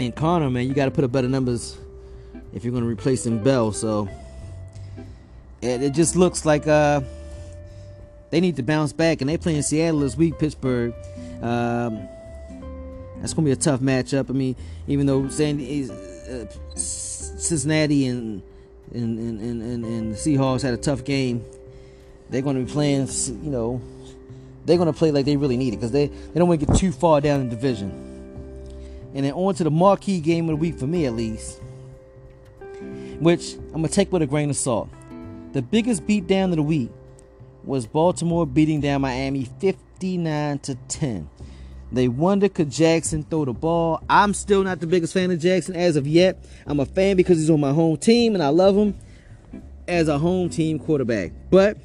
And 0.00 0.14
Conner, 0.14 0.48
man, 0.50 0.66
you 0.66 0.74
got 0.74 0.86
to 0.86 0.90
put 0.90 1.04
up 1.04 1.12
better 1.12 1.28
numbers 1.28 1.76
if 2.54 2.64
you're 2.64 2.72
going 2.72 2.84
to 2.84 2.90
replace 2.90 3.26
him 3.26 3.42
Bell. 3.42 3.72
So 3.72 4.08
it, 5.60 5.82
it 5.82 5.92
just 5.92 6.16
looks 6.16 6.44
like 6.44 6.66
uh, 6.66 7.02
they 8.30 8.40
need 8.40 8.56
to 8.56 8.62
bounce 8.62 8.92
back, 8.92 9.20
and 9.20 9.28
they 9.28 9.36
play 9.36 9.56
in 9.56 9.62
Seattle 9.62 10.00
this 10.00 10.16
week, 10.16 10.38
Pittsburgh. 10.38 10.94
Um, 11.42 12.08
that's 13.20 13.34
going 13.34 13.44
to 13.44 13.48
be 13.48 13.52
a 13.52 13.56
tough 13.56 13.80
matchup. 13.80 14.30
I 14.30 14.32
mean, 14.32 14.56
even 14.88 15.06
though 15.06 15.28
Sandy, 15.28 15.88
uh, 15.90 16.46
Cincinnati 16.74 18.06
and 18.06 18.42
and, 18.94 19.18
and, 19.18 19.62
and, 19.62 19.84
and 19.84 20.12
the 20.12 20.16
Seahawks 20.16 20.62
had 20.62 20.74
a 20.74 20.78
tough 20.78 21.04
game, 21.04 21.44
they're 22.30 22.42
going 22.42 22.56
to 22.56 22.64
be 22.64 22.70
playing, 22.70 23.08
you 23.42 23.50
know, 23.50 23.80
they're 24.64 24.76
going 24.76 24.92
to 24.92 24.98
play 24.98 25.10
like 25.10 25.24
they 25.24 25.36
really 25.36 25.56
need 25.56 25.74
it 25.74 25.76
because 25.76 25.92
they, 25.92 26.06
they 26.06 26.38
don't 26.38 26.48
want 26.48 26.60
to 26.60 26.66
get 26.66 26.76
too 26.76 26.92
far 26.92 27.20
down 27.20 27.40
in 27.40 27.48
division. 27.48 27.90
And 29.14 29.24
then 29.24 29.32
on 29.32 29.54
to 29.56 29.64
the 29.64 29.70
marquee 29.70 30.20
game 30.20 30.48
of 30.48 30.52
the 30.52 30.56
week 30.56 30.78
for 30.78 30.86
me, 30.86 31.06
at 31.06 31.14
least, 31.14 31.60
which 33.18 33.54
I'm 33.54 33.82
going 33.82 33.84
to 33.84 33.92
take 33.92 34.12
with 34.12 34.22
a 34.22 34.26
grain 34.26 34.50
of 34.50 34.56
salt. 34.56 34.88
The 35.52 35.62
biggest 35.62 36.06
beatdown 36.06 36.50
of 36.50 36.56
the 36.56 36.62
week 36.62 36.90
was 37.64 37.86
Baltimore 37.86 38.46
beating 38.46 38.80
down 38.80 39.02
Miami 39.02 39.44
59 39.60 40.58
to 40.60 40.74
10. 40.88 41.28
They 41.92 42.08
wonder 42.08 42.48
could 42.48 42.70
Jackson 42.70 43.22
throw 43.24 43.44
the 43.44 43.52
ball. 43.52 44.02
I'm 44.08 44.32
still 44.32 44.64
not 44.64 44.80
the 44.80 44.86
biggest 44.86 45.12
fan 45.12 45.30
of 45.30 45.38
Jackson 45.38 45.76
as 45.76 45.96
of 45.96 46.06
yet. 46.06 46.42
I'm 46.66 46.80
a 46.80 46.86
fan 46.86 47.16
because 47.16 47.38
he's 47.38 47.50
on 47.50 47.60
my 47.60 47.72
home 47.72 47.98
team 47.98 48.34
and 48.34 48.42
I 48.42 48.48
love 48.48 48.74
him 48.76 48.96
as 49.86 50.08
a 50.08 50.18
home 50.18 50.48
team 50.48 50.78
quarterback. 50.78 51.32
But 51.50 51.76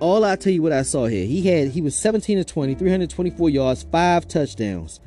all 0.00 0.24
I'll 0.24 0.36
tell 0.36 0.52
you 0.52 0.62
what 0.62 0.72
I 0.72 0.82
saw 0.82 1.06
here. 1.06 1.26
He 1.26 1.42
had 1.42 1.68
he 1.68 1.80
was 1.80 1.96
17 1.96 2.38
to 2.38 2.44
20, 2.44 2.74
324 2.74 3.50
yards, 3.50 3.82
five 3.84 4.26
touchdowns. 4.26 5.00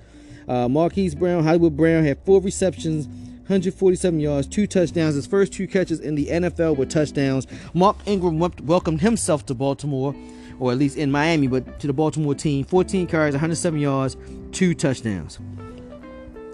Uh, 0.48 0.70
Marquise 0.70 1.16
Brown, 1.16 1.44
Hollywood 1.44 1.76
Brown 1.76 2.04
had 2.04 2.20
four 2.24 2.40
receptions, 2.40 3.08
147 3.08 4.20
yards, 4.20 4.48
two 4.48 4.68
touchdowns. 4.68 5.16
His 5.16 5.26
first 5.28 5.54
two 5.54 5.68
catches 5.68 6.00
in 6.00 6.16
the 6.16 6.28
NFL 6.28 6.78
were 6.78 6.86
touchdowns. 6.86 7.48
Mark 7.74 7.98
Ingram 8.06 8.40
welcomed 8.40 9.02
himself 9.02 9.46
to 9.48 9.54
Baltimore, 9.54 10.16
or 10.60 10.72
at 10.72 10.78
least 10.78 10.98
in 10.98 11.12
Miami, 11.12 11.48
but 11.48 11.80
to 11.80 11.88
the 11.88 11.94
Baltimore 11.94 12.36
team. 12.36 12.64
14 12.64 13.08
carries, 13.08 13.34
107 13.34 13.80
yards, 13.80 14.18
two 14.52 14.74
touchdowns. 14.74 15.40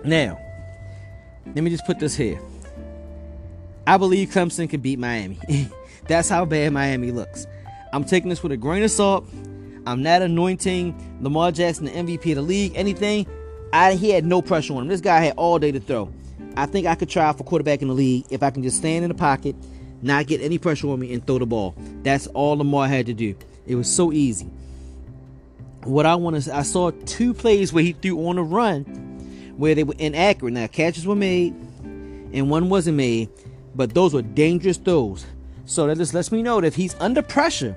Now, 0.03 0.39
let 1.53 1.63
me 1.63 1.69
just 1.69 1.85
put 1.85 1.99
this 1.99 2.15
here. 2.15 2.39
I 3.85 3.97
believe 3.97 4.29
Clemson 4.29 4.69
can 4.69 4.79
beat 4.79 4.99
Miami. 4.99 5.37
That's 6.07 6.29
how 6.29 6.45
bad 6.45 6.73
Miami 6.73 7.11
looks. 7.11 7.45
I'm 7.93 8.03
taking 8.03 8.29
this 8.29 8.41
with 8.41 8.51
a 8.51 8.57
grain 8.57 8.83
of 8.83 8.91
salt. 8.91 9.27
I'm 9.85 10.03
not 10.03 10.21
anointing 10.21 11.19
Lamar 11.21 11.51
Jackson 11.51 11.85
the 11.85 11.91
MVP 11.91 12.29
of 12.31 12.35
the 12.35 12.41
league, 12.41 12.73
anything. 12.75 13.25
I, 13.73 13.93
he 13.93 14.09
had 14.09 14.25
no 14.25 14.41
pressure 14.41 14.73
on 14.73 14.83
him. 14.83 14.87
This 14.87 15.01
guy 15.01 15.19
had 15.21 15.33
all 15.37 15.59
day 15.59 15.71
to 15.71 15.79
throw. 15.79 16.11
I 16.55 16.65
think 16.65 16.85
I 16.85 16.95
could 16.95 17.09
try 17.09 17.31
for 17.33 17.43
quarterback 17.43 17.81
in 17.81 17.87
the 17.87 17.93
league 17.93 18.25
if 18.29 18.43
I 18.43 18.49
can 18.49 18.63
just 18.63 18.77
stand 18.77 19.03
in 19.03 19.09
the 19.09 19.15
pocket, 19.15 19.55
not 20.01 20.27
get 20.27 20.41
any 20.41 20.57
pressure 20.57 20.89
on 20.89 20.99
me, 20.99 21.13
and 21.13 21.25
throw 21.25 21.39
the 21.39 21.45
ball. 21.45 21.75
That's 22.03 22.27
all 22.27 22.57
Lamar 22.57 22.87
had 22.87 23.05
to 23.07 23.13
do. 23.13 23.35
It 23.65 23.75
was 23.75 23.93
so 23.93 24.11
easy. 24.11 24.47
What 25.83 26.05
I 26.05 26.15
want 26.15 26.43
to, 26.43 26.55
I 26.55 26.61
saw 26.61 26.91
two 26.91 27.33
plays 27.33 27.73
where 27.73 27.83
he 27.83 27.93
threw 27.93 28.27
on 28.27 28.37
a 28.37 28.43
run, 28.43 28.83
where 29.57 29.73
they 29.73 29.83
were 29.83 29.95
inaccurate. 29.97 30.51
Now 30.51 30.67
catches 30.67 31.07
were 31.07 31.15
made, 31.15 31.53
and 32.33 32.49
one 32.49 32.69
wasn't 32.69 32.97
made, 32.97 33.29
but 33.73 33.93
those 33.93 34.13
were 34.13 34.21
dangerous 34.21 34.77
throws. 34.77 35.25
So 35.71 35.87
that 35.87 35.97
just 35.97 36.13
lets 36.13 36.33
me 36.33 36.43
know 36.43 36.59
that 36.59 36.67
if 36.67 36.75
he's 36.75 36.95
under 36.99 37.21
pressure, 37.21 37.73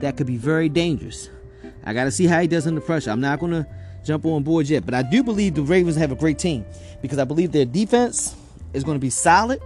that 0.00 0.16
could 0.16 0.26
be 0.26 0.36
very 0.36 0.68
dangerous. 0.68 1.30
I 1.84 1.94
got 1.94 2.04
to 2.04 2.10
see 2.10 2.26
how 2.26 2.40
he 2.40 2.48
does 2.48 2.66
under 2.66 2.80
pressure. 2.80 3.12
I'm 3.12 3.20
not 3.20 3.38
going 3.38 3.52
to 3.52 3.64
jump 4.04 4.26
on 4.26 4.42
board 4.42 4.68
yet, 4.68 4.84
but 4.84 4.94
I 4.94 5.02
do 5.02 5.22
believe 5.22 5.54
the 5.54 5.62
Ravens 5.62 5.94
have 5.94 6.10
a 6.10 6.16
great 6.16 6.40
team 6.40 6.66
because 7.00 7.20
I 7.20 7.24
believe 7.24 7.52
their 7.52 7.66
defense 7.66 8.34
is 8.72 8.82
going 8.82 8.96
to 8.96 9.00
be 9.00 9.10
solid. 9.10 9.62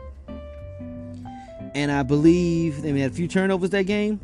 And 1.75 1.91
I 1.91 2.03
believe 2.03 2.83
they 2.83 2.91
had 3.01 3.13
a 3.13 3.15
few 3.15 3.29
turnovers 3.29 3.71
that 3.71 3.87
game, 3.87 4.21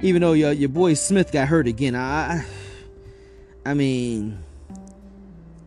even 0.00 0.22
though 0.22 0.32
your, 0.32 0.52
your 0.52 0.70
boy 0.70 0.94
Smith 0.94 1.32
got 1.32 1.48
hurt 1.48 1.66
again. 1.66 1.94
I, 1.94 2.42
I 3.66 3.74
mean, 3.74 4.42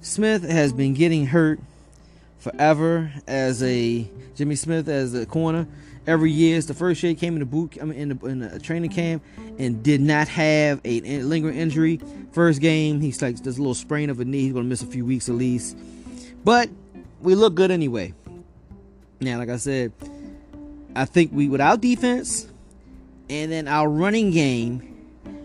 Smith 0.02 0.42
has 0.42 0.74
been 0.74 0.96
getting 0.96 1.28
hurt 1.28 1.60
forever 2.40 3.14
as 3.28 3.62
a 3.62 4.10
Jimmy 4.34 4.56
Smith 4.56 4.88
as 4.88 5.14
a 5.14 5.28
corner 5.28 5.68
every 6.08 6.32
year. 6.32 6.58
It's 6.58 6.68
the 6.68 6.74
first 6.74 7.02
year 7.04 7.12
he 7.12 7.16
came 7.16 7.34
in 7.34 7.40
the 7.40 7.46
boot, 7.46 7.78
I 7.82 7.86
mean, 7.86 7.98
in 7.98 8.10
the, 8.10 8.26
in 8.28 8.40
the 8.40 8.60
training 8.60 8.92
camp 8.92 9.24
and 9.58 9.84
did 9.84 10.02
not 10.02 10.28
have 10.28 10.82
a, 10.86 11.02
lingering 11.22 11.58
injury. 11.58 12.00
First 12.32 12.62
game, 12.62 13.02
he's 13.02 13.22
like 13.22 13.38
this 13.38 13.58
little 13.58 13.74
sprain 13.74 14.10
of 14.10 14.20
a 14.20 14.26
knee. 14.26 14.44
He's 14.44 14.54
gonna 14.54 14.66
miss 14.66 14.82
a 14.82 14.88
few 14.88 15.06
weeks 15.06 15.30
at 15.30 15.36
least, 15.36 15.78
but 16.44 16.70
we 17.22 17.36
look 17.36 17.56
good 17.56 17.72
anyway. 17.72 18.14
Now, 19.20 19.38
like 19.38 19.50
I 19.50 19.58
said, 19.58 19.92
I 20.96 21.06
think 21.06 21.32
we 21.34 21.50
without 21.50 21.82
defense 21.82 22.48
and 23.30 23.52
then 23.52 23.68
our 23.68 23.88
running 23.88 24.32
game 24.32 24.90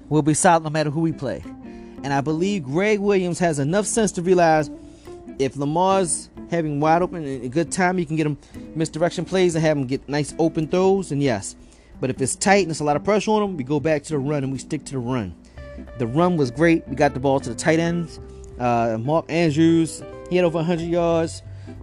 will 0.08 0.22
be 0.22 0.34
solid 0.34 0.64
no 0.64 0.70
matter 0.70 0.90
who 0.90 1.00
we 1.00 1.12
play. 1.12 1.42
And 2.02 2.12
I 2.12 2.20
believe 2.20 2.64
Greg 2.64 2.98
Williams 2.98 3.38
has 3.38 3.58
enough 3.58 3.86
sense 3.86 4.12
to 4.12 4.22
realize 4.22 4.70
if 5.38 5.56
Lamar's 5.56 6.28
having 6.50 6.80
wide 6.80 7.02
open 7.02 7.24
and 7.24 7.44
a 7.44 7.48
good 7.48 7.72
time, 7.72 7.98
you 7.98 8.06
can 8.06 8.16
get 8.16 8.26
him 8.26 8.38
misdirection 8.74 9.24
plays 9.24 9.54
and 9.54 9.64
have 9.64 9.76
him 9.76 9.86
get 9.86 10.08
nice 10.08 10.34
open 10.38 10.68
throws, 10.68 11.12
and 11.12 11.22
yes. 11.22 11.56
But 12.00 12.10
if 12.10 12.20
it's 12.20 12.36
tight 12.36 12.62
and 12.62 12.68
there's 12.68 12.80
a 12.80 12.84
lot 12.84 12.96
of 12.96 13.04
pressure 13.04 13.30
on 13.30 13.42
him, 13.42 13.56
we 13.56 13.64
go 13.64 13.80
back 13.80 14.02
to 14.04 14.10
the 14.10 14.18
run 14.18 14.42
and 14.44 14.52
we 14.52 14.58
stick 14.58 14.84
to 14.86 14.92
the 14.92 14.98
run. 14.98 15.34
The 15.98 16.06
run 16.06 16.36
was 16.36 16.50
great. 16.50 16.86
We 16.88 16.96
got 16.96 17.14
the 17.14 17.20
ball 17.20 17.40
to 17.40 17.48
the 17.48 17.54
tight 17.54 17.78
ends. 17.78 18.20
Uh, 18.58 18.98
Mark 19.00 19.26
Andrews, 19.28 20.02
he 20.30 20.36
had 20.36 20.44
over 20.44 20.58
100 20.58 20.84
yards, 20.84 21.42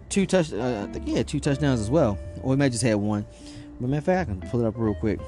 two 0.09 0.25
touch, 0.25 0.53
uh, 0.53 0.85
I 0.87 0.91
think 0.91 1.07
he 1.07 1.13
had 1.15 1.27
two 1.27 1.39
touchdowns 1.39 1.79
as 1.79 1.89
well, 1.89 2.17
or 2.41 2.53
he 2.53 2.57
might 2.57 2.71
just 2.71 2.83
had 2.83 2.95
one. 2.95 3.25
But 3.79 3.89
matter 3.89 3.97
of 3.97 4.05
fact, 4.05 4.29
I 4.29 4.33
can 4.33 4.49
pull 4.49 4.61
it 4.61 4.67
up 4.67 4.75
real 4.77 4.93
quick. 4.95 5.19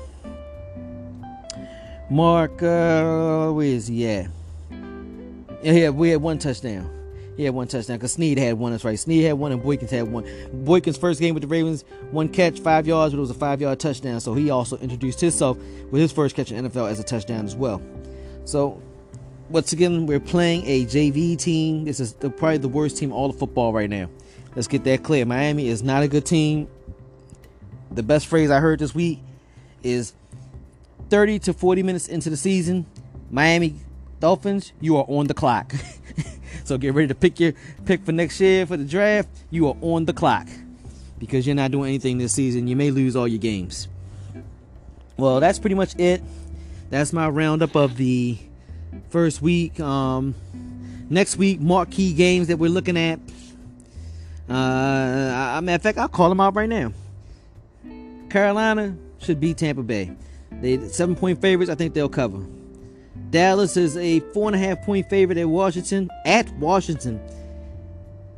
Mark, 2.09 2.62
uh, 2.62 3.49
where 3.51 3.65
is 3.65 3.88
he 3.88 4.07
at? 4.07 4.27
Yeah, 5.63 5.89
we 5.89 6.09
had 6.09 6.21
one 6.21 6.38
touchdown. 6.38 6.92
He 7.36 7.43
had 7.43 7.54
one 7.54 7.67
touchdown 7.67 7.98
because 7.98 8.13
Snead 8.13 8.38
had 8.38 8.56
one. 8.56 8.72
That's 8.72 8.86
right. 8.86 8.98
Snead 8.98 9.24
had 9.24 9.34
one 9.34 9.52
and 9.52 9.62
Boykins 9.62 9.89
had 9.89 10.04
one. 10.04 10.24
Boykins' 10.24 11.00
first 11.00 11.19
game 11.19 11.34
with 11.34 11.41
the 11.41 11.48
Ravens, 11.48 11.84
one 12.12 12.30
catch, 12.30 12.60
five 12.60 12.86
yards, 12.86 13.13
but 13.13 13.17
it 13.17 13.22
was 13.22 13.32
a 13.32 13.36
five 13.36 13.60
yard 13.60 13.80
touchdown. 13.80 14.19
So 14.19 14.34
he 14.34 14.50
also 14.50 14.78
introduced 14.78 15.19
himself 15.19 15.58
with 15.91 16.02
his 16.02 16.12
first 16.12 16.36
catch 16.36 16.52
in 16.52 16.63
NFL 16.65 16.89
as 16.91 17.00
a 17.00 17.04
touchdown 17.04 17.46
as 17.46 17.56
well. 17.56 17.82
So 18.46 18.82
once 19.50 19.74
again, 19.74 20.06
we're 20.06 20.19
playing 20.19 20.65
a 20.65 20.86
JV 20.86 21.38
team. 21.38 21.86
This 21.86 22.00
is 22.00 22.13
the, 22.13 22.30
probably 22.30 22.58
the 22.58 22.67
worst 22.67 22.98
team 22.98 23.12
all 23.12 23.30
of 23.30 23.38
football 23.38 23.74
right 23.74 23.89
now. 23.89 24.10
Let's 24.56 24.67
get 24.67 24.84
that 24.84 25.04
clear. 25.04 25.26
Miami 25.26 25.67
is 25.67 25.82
not 25.82 26.04
a 26.04 26.08
good 26.08 26.26
team. 26.26 26.67
The 27.91 28.04
best 28.04 28.28
phrase 28.28 28.52
I 28.52 28.60
heard 28.60 28.80
this 28.80 28.93
week 28.93 29.19
is 29.82 30.13
30 31.10 31.39
to 31.39 31.54
40 31.54 31.84
minutes 31.84 32.08
into 32.08 32.30
the 32.30 32.38
season, 32.38 32.86
Miami 33.30 33.76
Dolphins, 34.19 34.72
you 34.80 34.98
are 34.98 35.06
on 35.08 35.28
the 35.28 35.34
clock. 35.34 35.74
So 36.63 36.78
get 36.78 36.93
ready 36.93 37.08
to 37.10 37.15
pick 37.15 37.39
your 37.39 37.54
pick 37.86 38.06
for 38.06 38.12
next 38.12 38.39
year 38.39 38.65
for 38.65 38.78
the 38.78 38.86
draft. 38.86 39.30
You 39.49 39.67
are 39.67 39.76
on 39.82 40.06
the 40.06 40.13
clock 40.13 40.47
because 41.19 41.45
you're 41.45 41.56
not 41.56 41.71
doing 41.71 41.89
anything 41.89 42.17
this 42.17 42.34
season. 42.34 42.67
You 42.67 42.76
may 42.76 42.91
lose 42.91 43.15
all 43.15 43.28
your 43.28 43.39
games. 43.39 43.88
Well, 45.17 45.39
that's 45.39 45.60
pretty 45.60 45.76
much 45.76 45.97
it. 45.99 46.21
That's 46.89 47.13
my 47.13 47.30
roundup 47.30 47.76
of 47.76 47.97
the 47.97 48.38
first 49.10 49.41
week. 49.41 49.80
Um, 49.80 50.36
next 51.10 51.38
week, 51.38 51.60
marquee 51.60 52.13
games 52.13 52.47
that 52.47 52.58
we're 52.58 52.69
looking 52.69 52.97
at. 52.97 53.19
Uh, 54.49 54.54
I, 54.54 55.60
matter 55.62 55.76
of 55.76 55.82
fact, 55.82 55.97
I'll 55.97 56.08
call 56.08 56.30
them 56.30 56.39
out 56.39 56.56
right 56.56 56.69
now. 56.69 56.93
Carolina 58.30 58.95
should 59.19 59.39
beat 59.39 59.58
Tampa 59.58 59.84
Bay. 59.84 60.12
They 60.52 60.88
seven 60.88 61.15
point 61.15 61.41
favorites. 61.41 61.69
I 61.69 61.76
think 61.76 61.93
they'll 61.93 62.10
cover. 62.10 62.43
Dallas 63.30 63.78
is 63.78 63.95
a 63.97 64.19
four 64.19 64.47
and 64.47 64.56
a 64.56 64.60
half 64.60 64.82
point 64.84 65.10
favorite 65.10 65.38
at 65.38 65.47
Washington. 65.47 66.10
At 66.26 66.49
Washington. 66.58 67.21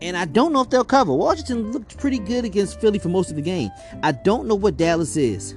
And 0.01 0.17
I 0.17 0.25
don't 0.25 0.51
know 0.51 0.61
if 0.61 0.69
they'll 0.69 0.83
cover. 0.83 1.13
Washington 1.13 1.71
looked 1.71 1.97
pretty 1.97 2.19
good 2.19 2.45
against 2.45 2.79
Philly 2.81 2.99
for 2.99 3.09
most 3.09 3.29
of 3.29 3.35
the 3.35 3.41
game. 3.41 3.71
I 4.03 4.11
don't 4.11 4.47
know 4.47 4.55
what 4.55 4.77
Dallas 4.77 5.15
is. 5.15 5.55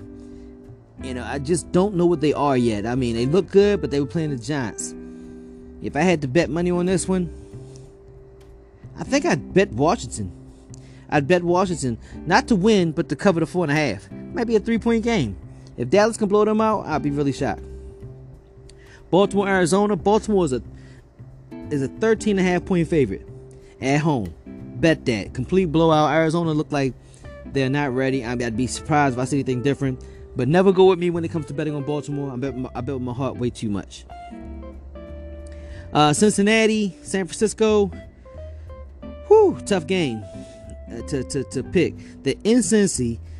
You 1.02 1.14
know, 1.14 1.24
I 1.24 1.38
just 1.38 1.70
don't 1.72 1.94
know 1.94 2.06
what 2.06 2.20
they 2.20 2.32
are 2.32 2.56
yet. 2.56 2.86
I 2.86 2.94
mean, 2.94 3.14
they 3.14 3.26
look 3.26 3.50
good, 3.50 3.80
but 3.80 3.90
they 3.90 4.00
were 4.00 4.06
playing 4.06 4.30
the 4.30 4.36
Giants. 4.36 4.94
If 5.82 5.94
I 5.96 6.00
had 6.00 6.22
to 6.22 6.28
bet 6.28 6.50
money 6.50 6.70
on 6.70 6.86
this 6.86 7.06
one, 7.06 7.32
I 8.98 9.04
think 9.04 9.24
I'd 9.24 9.54
bet 9.54 9.70
Washington. 9.72 10.32
I'd 11.10 11.28
bet 11.28 11.42
Washington 11.42 11.98
not 12.26 12.48
to 12.48 12.56
win, 12.56 12.92
but 12.92 13.08
to 13.08 13.16
cover 13.16 13.40
the 13.40 13.46
four 13.46 13.64
and 13.64 13.72
a 13.72 13.74
half. 13.74 14.10
Might 14.10 14.46
be 14.46 14.56
a 14.56 14.60
three 14.60 14.78
point 14.78 15.04
game. 15.04 15.36
If 15.76 15.90
Dallas 15.90 16.16
can 16.16 16.28
blow 16.28 16.44
them 16.44 16.60
out, 16.60 16.86
I'd 16.86 17.02
be 17.02 17.10
really 17.10 17.32
shocked. 17.32 17.62
Baltimore, 19.10 19.48
Arizona. 19.48 19.96
Baltimore 19.96 20.44
is 20.44 20.52
a 20.52 20.62
is 21.70 21.82
a 21.82 21.88
13 21.88 22.38
and 22.38 22.46
a 22.46 22.50
half 22.50 22.64
point 22.64 22.88
favorite 22.88 23.26
at 23.80 24.00
home. 24.00 24.32
Bet 24.46 25.04
that. 25.06 25.34
Complete 25.34 25.66
blowout. 25.66 26.12
Arizona 26.12 26.52
look 26.52 26.70
like 26.70 26.94
they're 27.46 27.70
not 27.70 27.94
ready. 27.94 28.24
I 28.24 28.34
mean, 28.34 28.46
I'd 28.46 28.56
be 28.56 28.66
surprised 28.66 29.16
if 29.16 29.20
I 29.20 29.24
see 29.24 29.36
anything 29.36 29.62
different. 29.62 30.04
But 30.36 30.48
never 30.48 30.72
go 30.72 30.84
with 30.84 30.98
me 30.98 31.10
when 31.10 31.24
it 31.24 31.32
comes 31.32 31.46
to 31.46 31.54
betting 31.54 31.74
on 31.74 31.82
Baltimore. 31.82 32.32
I 32.32 32.36
bet 32.36 32.56
my, 32.56 32.70
I 32.74 32.80
bet 32.80 32.94
with 32.94 33.02
my 33.02 33.12
heart 33.12 33.36
way 33.36 33.50
too 33.50 33.68
much. 33.68 34.04
Uh, 35.92 36.12
Cincinnati, 36.12 36.96
San 37.02 37.26
Francisco. 37.26 37.90
Whew, 39.26 39.58
tough 39.66 39.86
game 39.86 40.22
uh, 40.92 41.02
to, 41.08 41.24
to, 41.24 41.44
to 41.44 41.62
pick. 41.62 42.22
The 42.22 42.38
in 42.44 42.62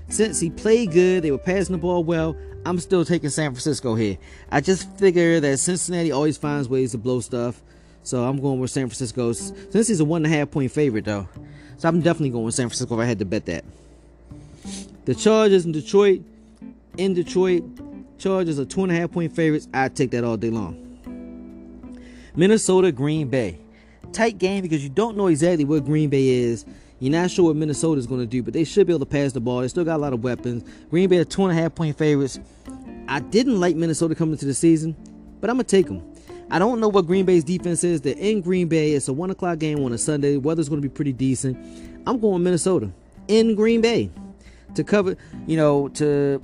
Cincy, 0.09 0.43
he 0.43 0.51
played 0.51 0.93
good. 0.93 1.23
They 1.23 1.31
were 1.31 1.39
passing 1.39 1.73
the 1.73 1.79
ball 1.79 2.03
well. 2.03 2.37
I'm 2.65 2.79
still 2.79 3.05
taking 3.05 3.31
San 3.31 3.53
Francisco 3.53 3.95
here. 3.95 4.19
I 4.51 4.61
just 4.61 4.91
figure 4.99 5.41
that 5.41 5.59
Cincinnati 5.59 6.13
always 6.13 6.37
finds 6.37 6.69
ways 6.69 6.93
to 6.93 6.99
blow 6.99 7.21
stuff. 7.21 7.63
So 8.03 8.25
I'm 8.25 8.41
going 8.41 8.59
with 8.59 8.71
San 8.71 8.87
Francisco. 8.87 9.33
Cincy's 9.33 10.01
a 10.01 10.05
one 10.05 10.25
and 10.25 10.33
a 10.33 10.37
half 10.37 10.51
point 10.51 10.73
favorite 10.73 11.05
though. 11.05 11.29
So 11.77 11.89
I'm 11.89 12.01
definitely 12.01 12.31
going 12.31 12.45
with 12.45 12.55
San 12.55 12.69
Francisco 12.69 12.95
if 12.95 13.01
I 13.01 13.05
had 13.05 13.19
to 13.19 13.25
bet 13.25 13.47
that. 13.47 13.65
The 15.05 15.15
Chargers 15.15 15.65
in 15.65 15.73
Detroit. 15.73 16.23
In 16.97 17.15
Detroit, 17.15 17.63
Chargers 18.19 18.59
are 18.59 18.65
two 18.65 18.83
and 18.83 18.91
a 18.91 18.95
half 18.95 19.13
point 19.13 19.35
favorites. 19.35 19.69
I'd 19.73 19.95
take 19.95 20.11
that 20.11 20.25
all 20.25 20.37
day 20.37 20.51
long. 20.51 20.85
Minnesota, 22.35 22.93
Green 22.93 23.29
Bay. 23.29 23.59
Tight 24.13 24.39
game 24.39 24.63
because 24.63 24.83
you 24.83 24.89
don't 24.89 25.17
know 25.17 25.29
exactly 25.29 25.65
what 25.65 25.85
Green 25.85 26.11
Bay 26.11 26.29
is. 26.29 26.65
You're 27.01 27.13
not 27.13 27.31
sure 27.31 27.47
what 27.47 27.57
Minnesota 27.57 27.99
is 27.99 28.07
going 28.07 28.21
to 28.21 28.27
do, 28.27 28.43
but 28.43 28.53
they 28.55 28.65
should 28.65 28.87
be 28.87 28.93
able 28.93 29.07
to 29.07 29.11
pass 29.11 29.33
the 29.33 29.41
ball. 29.41 29.61
They 29.61 29.69
still 29.69 29.85
got 29.85 29.97
a 29.97 30.03
lot 30.03 30.13
of 30.13 30.25
weapons. 30.25 30.65
Green 30.91 31.09
Bay 31.09 31.19
are 31.19 31.25
two 31.25 31.45
and 31.45 31.57
a 31.57 31.61
half 31.61 31.75
point 31.75 31.97
favorites. 31.97 32.41
I 33.07 33.21
didn't 33.21 33.61
like 33.61 33.77
Minnesota 33.77 34.15
coming 34.15 34.33
into 34.33 34.47
the 34.47 34.55
season, 34.55 34.97
but 35.41 35.49
I'm 35.49 35.57
going 35.57 35.67
to 35.67 35.77
take 35.77 35.87
them. 35.87 36.03
I 36.51 36.59
don't 36.59 36.81
know 36.81 36.89
what 36.89 37.07
Green 37.07 37.25
Bay's 37.25 37.45
defense 37.45 37.85
is. 37.85 38.01
They're 38.01 38.17
in 38.17 38.41
Green 38.41 38.69
Bay. 38.69 38.93
It's 38.93 39.09
a 39.09 39.13
1 39.13 39.31
o'clock 39.31 39.59
game 39.59 39.85
on 39.85 39.93
a 39.93 39.99
Sunday. 39.99 40.37
Weather's 40.37 40.69
going 40.69 40.81
to 40.81 40.89
be 40.89 40.93
pretty 40.93 41.13
decent. 41.13 41.57
I'm 42.07 42.19
going 42.19 42.43
Minnesota 42.43 42.91
in 43.29 43.55
Green 43.55 43.81
Bay 43.81 44.11
to 44.75 44.83
cover, 44.83 45.17
you 45.47 45.57
know, 45.57 45.89
to. 45.89 46.43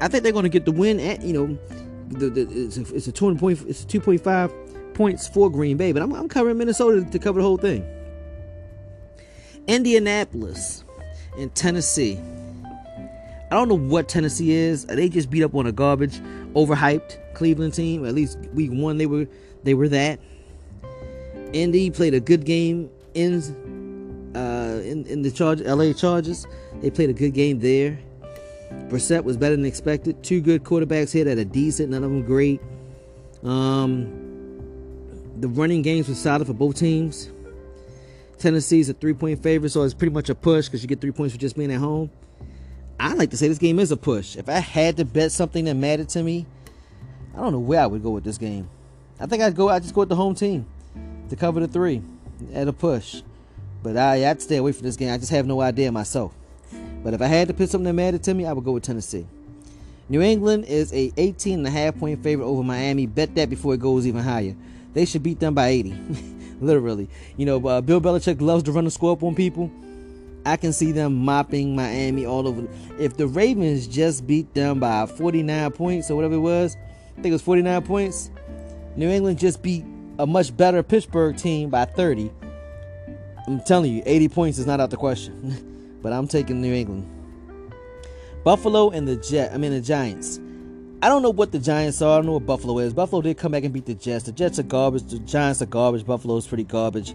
I 0.00 0.08
think 0.08 0.22
they're 0.22 0.32
going 0.32 0.44
to 0.44 0.50
get 0.50 0.66
the 0.66 0.72
win 0.72 1.00
at, 1.00 1.22
you 1.22 1.32
know, 1.32 1.58
the, 2.08 2.28
the, 2.28 2.42
it's, 2.42 2.76
a, 2.76 2.94
it's 2.94 3.06
a 3.06 3.12
2 3.12 3.34
point, 3.36 3.62
it's 3.66 3.84
2.5 3.86 4.94
points 4.94 5.26
for 5.26 5.50
Green 5.50 5.78
Bay, 5.78 5.92
but 5.92 6.02
I'm, 6.02 6.12
I'm 6.12 6.28
covering 6.28 6.58
Minnesota 6.58 7.02
to 7.02 7.18
cover 7.18 7.40
the 7.40 7.46
whole 7.46 7.56
thing. 7.56 7.82
Indianapolis 9.66 10.84
in 11.38 11.50
Tennessee. 11.50 12.20
I 13.50 13.50
don't 13.50 13.68
know 13.68 13.78
what 13.78 14.08
Tennessee 14.08 14.52
is. 14.52 14.86
They 14.86 15.08
just 15.08 15.30
beat 15.30 15.42
up 15.42 15.54
on 15.54 15.66
a 15.66 15.72
garbage, 15.72 16.20
overhyped 16.54 17.34
Cleveland 17.34 17.74
team. 17.74 18.04
At 18.04 18.14
least 18.14 18.38
week 18.54 18.70
one 18.72 18.98
they 18.98 19.06
were 19.06 19.26
they 19.62 19.74
were 19.74 19.88
that. 19.88 20.18
Indy 21.52 21.90
played 21.90 22.14
a 22.14 22.20
good 22.20 22.44
game 22.44 22.90
in 23.14 23.40
uh, 24.34 24.80
in, 24.84 25.06
in 25.06 25.22
the 25.22 25.30
charge 25.30 25.60
LA 25.60 25.92
Chargers. 25.92 26.46
They 26.80 26.90
played 26.90 27.10
a 27.10 27.14
good 27.14 27.34
game 27.34 27.60
there. 27.60 27.98
Brissett 28.88 29.24
was 29.24 29.36
better 29.36 29.56
than 29.56 29.64
expected. 29.64 30.22
Two 30.22 30.40
good 30.40 30.64
quarterbacks 30.64 31.12
hit 31.12 31.26
at 31.26 31.38
a 31.38 31.44
decent, 31.44 31.90
none 31.90 32.04
of 32.04 32.10
them 32.10 32.24
great. 32.24 32.60
Um, 33.42 34.24
the 35.40 35.48
running 35.48 35.82
games 35.82 36.08
were 36.08 36.14
solid 36.14 36.46
for 36.46 36.52
both 36.52 36.76
teams. 36.76 37.30
Tennessee's 38.38 38.88
a 38.88 38.94
three 38.94 39.14
point 39.14 39.42
favorite, 39.42 39.70
so 39.70 39.82
it's 39.82 39.94
pretty 39.94 40.12
much 40.12 40.28
a 40.28 40.34
push 40.34 40.66
because 40.66 40.82
you 40.82 40.88
get 40.88 41.00
three 41.00 41.12
points 41.12 41.34
for 41.34 41.40
just 41.40 41.56
being 41.56 41.72
at 41.72 41.78
home. 41.78 42.10
I 42.98 43.14
like 43.14 43.30
to 43.30 43.36
say 43.36 43.48
this 43.48 43.58
game 43.58 43.78
is 43.78 43.90
a 43.90 43.96
push. 43.96 44.36
If 44.36 44.48
I 44.48 44.58
had 44.58 44.96
to 44.96 45.04
bet 45.04 45.32
something 45.32 45.64
that 45.66 45.74
mattered 45.74 46.08
to 46.10 46.22
me, 46.22 46.46
I 47.34 47.40
don't 47.40 47.52
know 47.52 47.58
where 47.58 47.80
I 47.80 47.86
would 47.86 48.02
go 48.02 48.10
with 48.10 48.24
this 48.24 48.38
game. 48.38 48.68
I 49.20 49.26
think 49.26 49.42
I'd 49.42 49.54
go. 49.54 49.68
I 49.68 49.78
just 49.78 49.94
go 49.94 50.02
with 50.02 50.08
the 50.08 50.16
home 50.16 50.34
team 50.34 50.66
to 51.28 51.36
cover 51.36 51.60
the 51.60 51.68
three 51.68 52.02
at 52.52 52.68
a 52.68 52.72
push. 52.72 53.22
But 53.82 53.96
I, 53.96 54.28
I'd 54.28 54.42
stay 54.42 54.56
away 54.56 54.72
from 54.72 54.84
this 54.84 54.96
game. 54.96 55.12
I 55.12 55.18
just 55.18 55.30
have 55.30 55.46
no 55.46 55.60
idea 55.60 55.92
myself. 55.92 56.32
But 57.02 57.14
if 57.14 57.22
I 57.22 57.26
had 57.26 57.48
to 57.48 57.54
pick 57.54 57.70
something 57.70 57.84
that 57.84 57.92
mattered 57.92 58.22
to 58.24 58.34
me, 58.34 58.46
I 58.46 58.52
would 58.52 58.64
go 58.64 58.72
with 58.72 58.82
Tennessee. 58.82 59.26
New 60.08 60.22
England 60.22 60.64
is 60.66 60.92
a 60.92 61.12
18 61.16 61.58
and 61.58 61.66
a 61.66 61.70
half 61.70 61.98
point 61.98 62.22
favorite 62.22 62.46
over 62.46 62.62
Miami. 62.62 63.06
Bet 63.06 63.34
that 63.34 63.50
before 63.50 63.74
it 63.74 63.80
goes 63.80 64.06
even 64.06 64.22
higher. 64.22 64.54
They 64.94 65.04
should 65.04 65.22
beat 65.22 65.40
them 65.40 65.54
by 65.54 65.68
80. 65.68 65.94
Literally. 66.60 67.08
You 67.36 67.46
know, 67.46 67.66
uh, 67.66 67.80
Bill 67.80 68.00
Belichick 68.00 68.40
loves 68.40 68.62
to 68.64 68.72
run 68.72 68.84
the 68.84 68.90
score 68.90 69.12
up 69.12 69.22
on 69.22 69.34
people. 69.34 69.70
I 70.44 70.56
can 70.56 70.72
see 70.72 70.92
them 70.92 71.14
mopping 71.14 71.74
Miami 71.74 72.24
all 72.24 72.46
over. 72.46 72.68
If 72.98 73.16
the 73.16 73.26
Ravens 73.26 73.86
just 73.86 74.26
beat 74.26 74.54
them 74.54 74.78
by 74.78 75.06
49 75.06 75.72
points 75.72 76.10
or 76.10 76.16
whatever 76.16 76.34
it 76.34 76.38
was, 76.38 76.76
I 77.12 77.22
think 77.22 77.26
it 77.26 77.32
was 77.32 77.42
49 77.42 77.82
points. 77.82 78.30
New 78.94 79.10
England 79.10 79.38
just 79.38 79.62
beat 79.62 79.84
a 80.18 80.26
much 80.26 80.56
better 80.56 80.82
Pittsburgh 80.82 81.36
team 81.36 81.68
by 81.68 81.84
30. 81.84 82.30
I'm 83.46 83.60
telling 83.60 83.92
you, 83.92 84.02
80 84.06 84.28
points 84.28 84.58
is 84.58 84.66
not 84.66 84.80
out 84.80 84.90
the 84.90 84.96
question. 84.96 85.98
but 86.06 86.12
I'm 86.12 86.28
taking 86.28 86.60
New 86.60 86.72
England. 86.72 87.10
Buffalo 88.44 88.90
and 88.90 89.08
the 89.08 89.16
Jet. 89.16 89.52
I 89.52 89.58
mean 89.58 89.72
the 89.72 89.80
Giants. 89.80 90.38
I 91.02 91.08
don't 91.08 91.22
know 91.22 91.30
what 91.30 91.52
the 91.52 91.58
Giants 91.58 92.00
are. 92.00 92.14
I 92.14 92.16
don't 92.16 92.26
know 92.26 92.32
what 92.32 92.46
Buffalo 92.46 92.78
is. 92.78 92.94
Buffalo 92.94 93.20
did 93.22 93.36
come 93.36 93.52
back 93.52 93.64
and 93.64 93.72
beat 93.72 93.86
the 93.86 93.94
Jets. 93.94 94.24
The 94.24 94.32
Jets 94.32 94.58
are 94.58 94.64
garbage. 94.64 95.04
The 95.04 95.18
Giants 95.20 95.60
are 95.60 95.66
garbage. 95.66 96.06
Buffalo 96.06 96.36
is 96.36 96.46
pretty 96.46 96.64
garbage. 96.64 97.14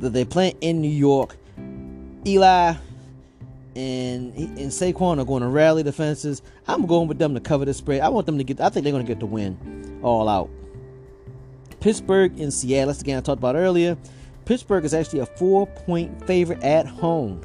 They 0.00 0.24
play 0.24 0.54
in 0.60 0.80
New 0.80 0.90
York. 0.90 1.36
Eli 2.26 2.74
and 3.76 4.34
and 4.34 4.70
Saquon 4.70 5.20
are 5.20 5.24
going 5.24 5.42
to 5.42 5.48
rally 5.48 5.82
the 5.82 5.92
fences. 5.92 6.42
I'm 6.66 6.86
going 6.86 7.08
with 7.08 7.18
them 7.18 7.34
to 7.34 7.40
cover 7.40 7.64
the 7.64 7.74
spread. 7.74 8.00
I 8.00 8.08
want 8.08 8.26
them 8.26 8.38
to 8.38 8.44
get. 8.44 8.60
I 8.60 8.68
think 8.68 8.84
they're 8.84 8.92
going 8.92 9.06
to 9.06 9.10
get 9.10 9.20
the 9.20 9.26
win, 9.26 10.00
all 10.02 10.28
out. 10.28 10.50
Pittsburgh 11.80 12.38
and 12.40 12.52
Seattle. 12.52 12.88
That's 12.88 12.98
the 12.98 13.04
game 13.04 13.18
I 13.18 13.20
talked 13.20 13.38
about 13.38 13.54
earlier. 13.54 13.96
Pittsburgh 14.44 14.84
is 14.84 14.94
actually 14.94 15.20
a 15.20 15.26
four-point 15.26 16.26
favorite 16.26 16.62
at 16.62 16.86
home. 16.86 17.40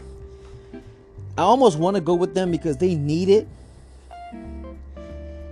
I 1.37 1.41
almost 1.41 1.77
want 1.77 1.95
to 1.95 2.01
go 2.01 2.15
with 2.15 2.33
them 2.33 2.51
because 2.51 2.77
they 2.77 2.95
need 2.95 3.29
it. 3.29 3.47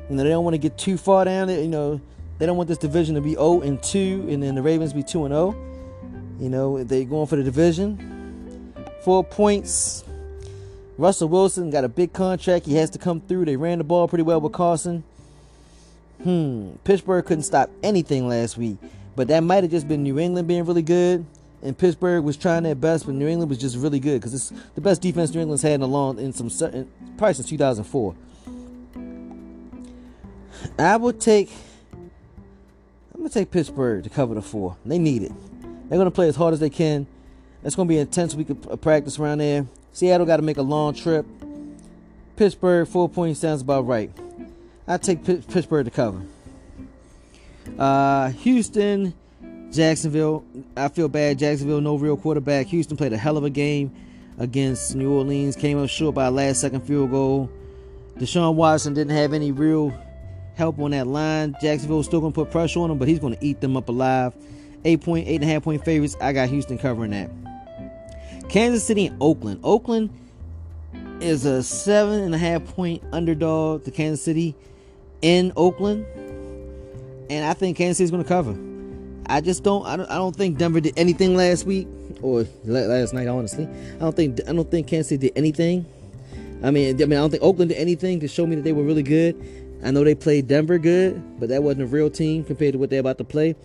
You 0.10 0.16
know, 0.16 0.24
they 0.24 0.30
don't 0.30 0.44
want 0.44 0.56
to 0.56 0.60
get 0.60 0.78
too 0.78 0.98
far 0.98 1.26
down. 1.26 1.50
You 1.50 1.68
know, 1.68 2.02
they 2.40 2.46
don't 2.46 2.58
want 2.58 2.68
this 2.68 2.78
division 2.78 3.16
to 3.16 3.22
be 3.22 3.32
0 3.32 3.62
and 3.62 3.82
2, 3.82 4.28
and 4.30 4.42
then 4.42 4.56
the 4.56 4.62
Ravens 4.62 4.94
be 4.94 5.04
2 5.04 5.26
and 5.26 5.34
0. 5.34 5.56
You 6.40 6.50
know, 6.50 6.84
they're 6.84 7.04
going 7.04 7.28
for 7.28 7.36
the 7.36 7.44
division. 7.44 8.74
Four 9.04 9.24
points. 9.24 10.04
Russell 10.98 11.30
Wilson 11.30 11.70
got 11.70 11.84
a 11.84 11.90
big 11.90 12.12
contract. 12.12 12.66
He 12.66 12.76
has 12.76 12.90
to 12.92 13.00
come 13.00 13.22
through. 13.22 13.46
They 13.46 13.56
ran 13.56 13.78
the 13.78 13.84
ball 13.84 14.08
pretty 14.08 14.24
well 14.24 14.42
with 14.42 14.52
Carson. 14.52 15.04
Hmm. 16.24 16.72
Pittsburgh 16.84 17.26
couldn't 17.26 17.44
stop 17.44 17.70
anything 17.82 18.28
last 18.28 18.58
week, 18.58 18.78
but 19.16 19.30
that 19.30 19.42
might 19.42 19.64
have 19.64 19.72
just 19.72 19.88
been 19.88 20.04
New 20.04 20.20
England 20.20 20.48
being 20.48 20.66
really 20.66 20.82
good, 20.82 21.26
and 21.62 21.78
Pittsburgh 21.78 22.24
was 22.26 22.36
trying 22.36 22.64
their 22.64 22.76
best, 22.76 23.06
but 23.06 23.16
New 23.16 23.28
England 23.28 23.50
was 23.50 23.58
just 23.58 23.78
really 23.78 24.02
good 24.02 24.20
because 24.20 24.34
it's 24.34 24.52
the 24.76 24.82
best 24.82 25.02
defense 25.02 25.34
New 25.34 25.40
England's 25.40 25.62
had 25.62 25.74
in 25.76 25.82
a 25.82 25.86
long 25.86 26.20
in 26.20 26.34
some 26.34 26.50
certain 26.50 26.90
probably 27.18 27.36
since 27.36 27.48
2004. 27.48 28.16
I 30.78 30.98
would 30.98 31.20
take. 31.20 31.52
I'm 33.14 33.22
gonna 33.22 33.30
take 33.30 33.52
Pittsburgh 33.52 34.04
to 34.04 34.10
cover 34.10 34.36
the 34.36 34.42
four. 34.42 34.78
They 34.86 34.98
need 34.98 35.24
it. 35.24 35.32
They're 35.90 35.98
gonna 35.98 36.12
play 36.12 36.28
as 36.28 36.36
hard 36.36 36.54
as 36.54 36.60
they 36.60 36.70
can. 36.70 37.08
It's 37.64 37.76
gonna 37.76 37.90
be 37.90 37.98
an 37.98 38.02
intense 38.02 38.36
week 38.36 38.50
of 38.50 38.82
practice 38.82 39.20
around 39.20 39.40
there. 39.40 39.66
Seattle 39.92 40.26
got 40.26 40.38
to 40.38 40.44
make 40.44 40.58
a 40.58 40.62
long 40.62 40.94
trip. 40.94 41.26
Pittsburgh 42.36 42.88
four 42.88 43.10
points 43.10 43.42
sounds 43.42 43.62
about 43.62 43.86
right. 43.86 44.12
I 44.88 44.98
take 44.98 45.24
Pittsburgh 45.26 45.86
to 45.86 45.92
cover. 45.92 46.22
Uh, 47.78 48.30
Houston, 48.30 49.14
Jacksonville. 49.72 50.46
I 50.76 50.88
feel 50.88 51.10
bad. 51.10 51.38
Jacksonville, 51.38 51.82
no 51.82 51.96
real 51.96 52.18
quarterback. 52.18 52.68
Houston 52.68 52.98
played 52.98 53.14
a 53.14 53.18
hell 53.18 53.38
of 53.38 53.44
a 53.44 53.50
game 53.50 53.92
against 54.38 54.96
New 54.96 55.12
Orleans. 55.12 55.56
Came 55.56 55.78
up 55.84 55.90
short 55.90 56.16
by 56.16 56.26
a 56.26 56.32
last 56.32 56.62
second 56.62 56.82
field 56.82 57.12
goal. 57.12 57.50
Deshaun 58.18 58.56
Watson 58.56 58.94
didn't 58.94 59.16
have 59.16 59.34
any 59.34 59.52
real 59.52 59.94
help 60.60 60.78
on 60.78 60.92
that 60.92 61.08
line. 61.08 61.56
Jacksonville's 61.62 62.06
still 62.06 62.20
going 62.20 62.34
to 62.34 62.36
put 62.36 62.52
pressure 62.52 62.82
on 62.82 62.92
him, 62.92 63.00
but 63.00 63.08
he's 63.08 63.20
going 63.20 63.36
to 63.36 63.44
eat 63.44 63.62
them 63.62 63.76
up 63.76 63.90
alive. 63.90 64.36
Eight 64.86 65.02
point, 65.02 65.28
eight 65.28 65.42
and 65.42 65.46
a 65.46 65.48
half 65.48 65.64
point 65.64 65.84
favorites. 65.84 66.16
I 66.22 66.34
got 66.34 66.50
Houston 66.50 66.78
covering 66.78 67.12
that. 67.12 67.32
Kansas 68.50 68.84
City 68.84 69.08
and 69.08 69.18
Oakland. 69.22 69.62
Oakland 69.64 70.10
is 71.22 71.46
a 71.46 71.64
seven 71.64 72.22
and 72.22 72.36
a 72.36 72.38
half 72.38 72.64
point 72.66 73.04
underdog 73.12 73.86
to 73.86 73.92
Kansas 73.92 74.24
City 74.24 74.56
in 75.22 75.52
Oakland, 75.56 76.06
and 77.30 77.46
I 77.46 77.54
think 77.54 77.78
Kansas 77.78 77.98
City's 77.98 78.12
going 78.12 78.24
to 78.24 78.30
cover. 78.30 78.58
I 79.28 79.42
just 79.42 79.64
don't 79.64 79.86
I, 79.86 79.96
don't. 79.96 80.10
I 80.10 80.16
don't 80.16 80.36
think 80.36 80.58
Denver 80.58 80.80
did 80.80 80.98
anything 80.98 81.36
last 81.36 81.66
week 81.66 81.88
or 82.22 82.46
last 82.66 83.14
night. 83.14 83.28
Honestly, 83.28 83.66
I 83.96 84.00
don't 84.00 84.16
think 84.16 84.40
I 84.48 84.54
don't 84.54 84.70
think 84.70 84.88
Kansas 84.88 85.10
City 85.10 85.28
did 85.28 85.38
anything. 85.38 85.86
I 86.64 86.72
mean, 86.72 87.02
I 87.02 87.06
mean, 87.06 87.14
I 87.14 87.22
don't 87.22 87.30
think 87.30 87.44
Oakland 87.44 87.70
did 87.70 87.78
anything 87.78 88.20
to 88.22 88.28
show 88.28 88.46
me 88.46 88.56
that 88.56 88.64
they 88.64 88.74
were 88.74 88.84
really 88.84 89.04
good. 89.04 89.36
I 89.84 89.92
know 89.92 90.04
they 90.04 90.16
played 90.16 90.48
Denver 90.48 90.78
good, 90.78 91.40
but 91.40 91.50
that 91.50 91.64
wasn't 91.64 91.84
a 91.84 91.88
real 91.88 92.10
team 92.10 92.44
compared 92.44 92.74
to 92.74 92.80
what 92.80 92.90
they're 92.90 93.00
about 93.00 93.18
to 93.20 93.24
play. 93.24 93.56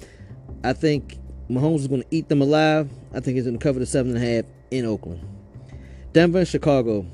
I 0.62 0.72
think 0.72 1.18
Mahomes 1.50 1.80
is 1.80 1.88
going 1.88 2.02
to 2.02 2.08
eat 2.10 2.28
them 2.28 2.40
alive. 2.40 2.90
I 3.12 3.20
think 3.20 3.36
he's 3.36 3.44
going 3.44 3.58
to 3.58 3.62
cover 3.62 3.78
the 3.78 3.86
seven 3.86 4.14
and 4.16 4.24
a 4.24 4.34
half 4.34 4.44
in 4.70 4.84
Oakland. 4.84 5.26
Denver 6.12 6.38
and 6.38 6.48
Chicago. 6.48 7.06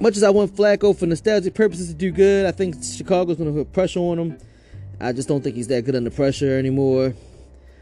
Much 0.00 0.16
as 0.16 0.22
I 0.22 0.30
want 0.30 0.54
Flacco 0.54 0.96
for 0.96 1.06
nostalgic 1.06 1.54
purposes 1.54 1.88
to 1.88 1.94
do 1.94 2.10
good, 2.10 2.46
I 2.46 2.52
think 2.52 2.82
Chicago's 2.82 3.36
going 3.36 3.52
to 3.52 3.64
put 3.64 3.72
pressure 3.72 4.00
on 4.00 4.18
him. 4.18 4.38
I 5.00 5.12
just 5.12 5.28
don't 5.28 5.42
think 5.42 5.56
he's 5.56 5.68
that 5.68 5.84
good 5.84 5.96
under 5.96 6.10
pressure 6.10 6.58
anymore. 6.58 7.14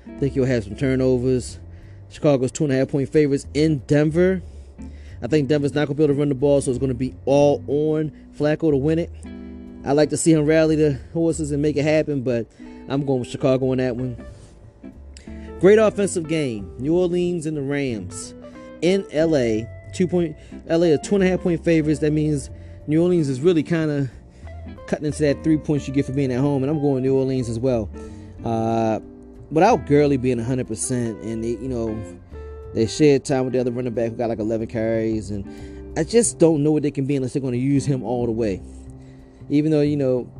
I 0.07 0.18
think 0.18 0.35
he'll 0.35 0.45
have 0.45 0.64
some 0.64 0.76
turnovers. 0.76 1.59
Chicago's 2.09 2.53
two 2.53 2.64
and 2.64 2.72
a 2.72 2.76
half 2.76 2.89
point 2.89 3.09
favorites 3.09 3.47
in 3.55 3.78
Denver. 3.87 4.43
I 5.23 5.29
think 5.29 5.49
Denver's 5.49 5.75
not 5.75 5.87
going 5.87 5.97
to 5.97 6.01
be 6.01 6.05
able 6.05 6.14
to 6.14 6.18
run 6.18 6.29
the 6.29 6.35
ball, 6.35 6.61
so 6.61 6.70
it's 6.70 6.79
going 6.79 6.91
to 6.91 6.95
be 6.95 7.14
all 7.27 7.62
on 7.68 8.11
Flacco 8.37 8.70
to 8.70 8.77
win 8.77 8.99
it. 8.99 9.11
I 9.85 9.93
like 9.93 10.11
to 10.11 10.16
see 10.16 10.33
him 10.33 10.45
rally 10.47 10.77
the 10.77 10.99
horses 11.12 11.53
and 11.53 11.62
make 11.62 11.77
it 11.77 11.85
happen, 11.85 12.23
but 12.23 12.47
I'm 12.89 13.05
going 13.05 13.20
with 13.20 13.29
Chicago 13.29 13.70
on 13.70 13.79
that 13.79 13.97
one. 13.97 14.16
Great 15.61 15.79
offensive 15.79 16.29
game. 16.29 16.75
New 16.79 16.97
Orleans 16.97 17.47
and 17.47 17.57
the 17.57 17.62
Rams 17.62 18.35
in 18.81 19.07
LA. 19.14 19.68
Two 19.95 20.09
point 20.09 20.37
LA 20.66 20.89
are 20.89 20.99
two 20.99 21.14
and 21.14 21.25
a 21.25 21.29
half 21.29 21.41
point 21.41 21.64
favorites. 21.64 22.01
That 22.01 22.12
means 22.12 22.51
New 22.89 23.01
Orleans 23.01 23.29
is 23.29 23.41
really 23.41 23.62
kind 23.62 23.91
of 23.91 24.11
cutting 24.87 25.07
into 25.07 25.23
that 25.23 25.45
three 25.45 25.57
points 25.57 25.87
you 25.87 25.95
get 25.95 26.07
for 26.07 26.12
being 26.12 26.33
at 26.33 26.41
home, 26.41 26.62
and 26.62 26.70
I'm 26.70 26.81
going 26.81 27.03
New 27.03 27.16
Orleans 27.16 27.49
as 27.49 27.59
well. 27.59 27.89
Uh, 28.45 28.99
without 29.51 29.87
Gurley 29.87 30.16
being 30.16 30.39
100, 30.39 30.66
percent 30.66 31.20
and 31.23 31.45
they, 31.45 31.51
you 31.51 31.68
know 31.68 32.20
they 32.75 32.87
shared 32.87 33.25
time 33.25 33.45
with 33.45 33.53
the 33.53 33.61
other 33.61 33.70
running 33.70 33.93
back 33.93 34.11
who 34.11 34.16
got 34.16 34.29
like 34.29 34.39
11 34.39 34.66
carries, 34.68 35.31
and 35.31 35.99
I 35.99 36.05
just 36.05 36.39
don't 36.39 36.62
know 36.62 36.73
what 36.73 36.83
they 36.83 36.91
can 36.91 37.07
be 37.07 37.16
unless 37.16 37.35
they're 37.35 37.43
going 37.43 37.53
to 37.53 37.59
use 37.59 37.85
him 37.85 38.03
all 38.03 38.27
the 38.27 38.33
way. 38.33 38.62
Even 39.51 39.70
though 39.70 39.83
you 39.83 39.97
know, 39.97 40.31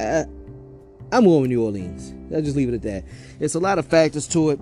I, 0.00 0.24
I'm 1.12 1.24
going 1.24 1.42
with 1.42 1.50
New 1.50 1.64
Orleans. 1.64 2.12
I'll 2.34 2.42
just 2.42 2.56
leave 2.56 2.68
it 2.68 2.74
at 2.74 2.82
that. 2.82 3.04
It's 3.38 3.54
a 3.54 3.60
lot 3.60 3.78
of 3.78 3.86
factors 3.86 4.26
to 4.28 4.50
it. 4.50 4.60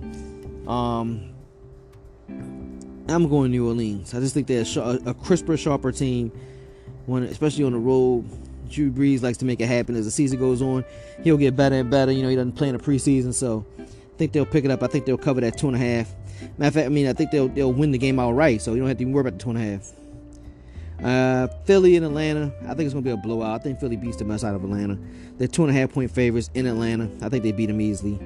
Um, 0.67 1.35
I'm 3.09 3.29
going 3.29 3.51
New 3.51 3.67
Orleans. 3.67 4.15
I 4.15 4.21
just 4.21 4.35
think 4.35 4.47
they're 4.47 4.65
a, 4.77 5.11
a 5.11 5.15
crisper, 5.15 5.57
sharper 5.57 5.93
team, 5.93 6.31
when 7.07 7.23
especially 7.25 7.65
on 7.65 7.73
the 7.73 7.79
road. 7.79 8.25
Drew 8.69 8.91
Brees 8.91 9.23
likes 9.23 9.39
to 9.39 9.47
make 9.47 9.63
it 9.63 9.67
happen 9.67 9.97
as 9.97 10.05
the 10.05 10.11
season 10.11 10.39
goes 10.39 10.61
on. 10.61 10.85
He'll 11.25 11.39
get 11.39 11.57
better 11.57 11.77
and 11.77 11.91
better. 11.91 12.13
You 12.13 12.23
know, 12.23 12.29
he 12.29 12.37
doesn't 12.37 12.53
play 12.53 12.69
in 12.69 12.77
the 12.77 12.83
preseason, 12.83 13.33
so 13.33 13.65
I 13.79 13.87
think 14.19 14.33
they'll 14.33 14.45
pick 14.45 14.67
it 14.67 14.71
up. 14.71 14.83
I 14.83 14.89
think 14.89 15.07
they'll 15.07 15.17
cover 15.17 15.41
that 15.41 15.57
two 15.57 15.69
and 15.69 15.77
a 15.77 15.79
half. 15.79 16.15
Matter 16.57 16.69
of 16.69 16.75
fact, 16.75 16.87
I 16.87 16.89
mean, 16.89 17.07
I 17.07 17.13
think 17.13 17.31
they'll 17.31 17.49
they'll 17.49 17.73
win 17.73 17.91
the 17.91 17.99
game 17.99 18.19
outright, 18.19 18.63
so 18.63 18.73
you 18.73 18.81
don't 18.81 18.89
have 18.89 18.99
to 18.99 19.03
even 19.03 19.13
worry 19.13 19.23
about 19.23 19.39
the 19.39 19.45
two 19.45 19.51
and 19.51 19.59
a 19.59 19.63
half. 19.63 19.93
Uh, 21.03 21.47
Philly 21.65 21.97
and 21.97 22.05
Atlanta. 22.05 22.53
I 22.63 22.75
think 22.75 22.81
it's 22.81 22.95
gonna 22.95 23.05
be 23.05 23.11
a 23.11 23.17
blowout. 23.17 23.61
I 23.61 23.63
think 23.63 23.79
Philly 23.79 23.97
beats 23.97 24.17
the 24.17 24.25
mess 24.25 24.45
out 24.45 24.55
of 24.55 24.65
Atlanta. 24.65 24.99
They're 25.37 25.49
two 25.49 25.65
and 25.65 25.71
a 25.71 25.79
half 25.79 25.93
point 25.93 26.11
favorites 26.11 26.51
in 26.55 26.67
Atlanta. 26.67 27.09
I 27.23 27.29
think 27.29 27.45
they 27.45 27.53
beat 27.53 27.67
them 27.67 27.81
easily. 27.81 28.19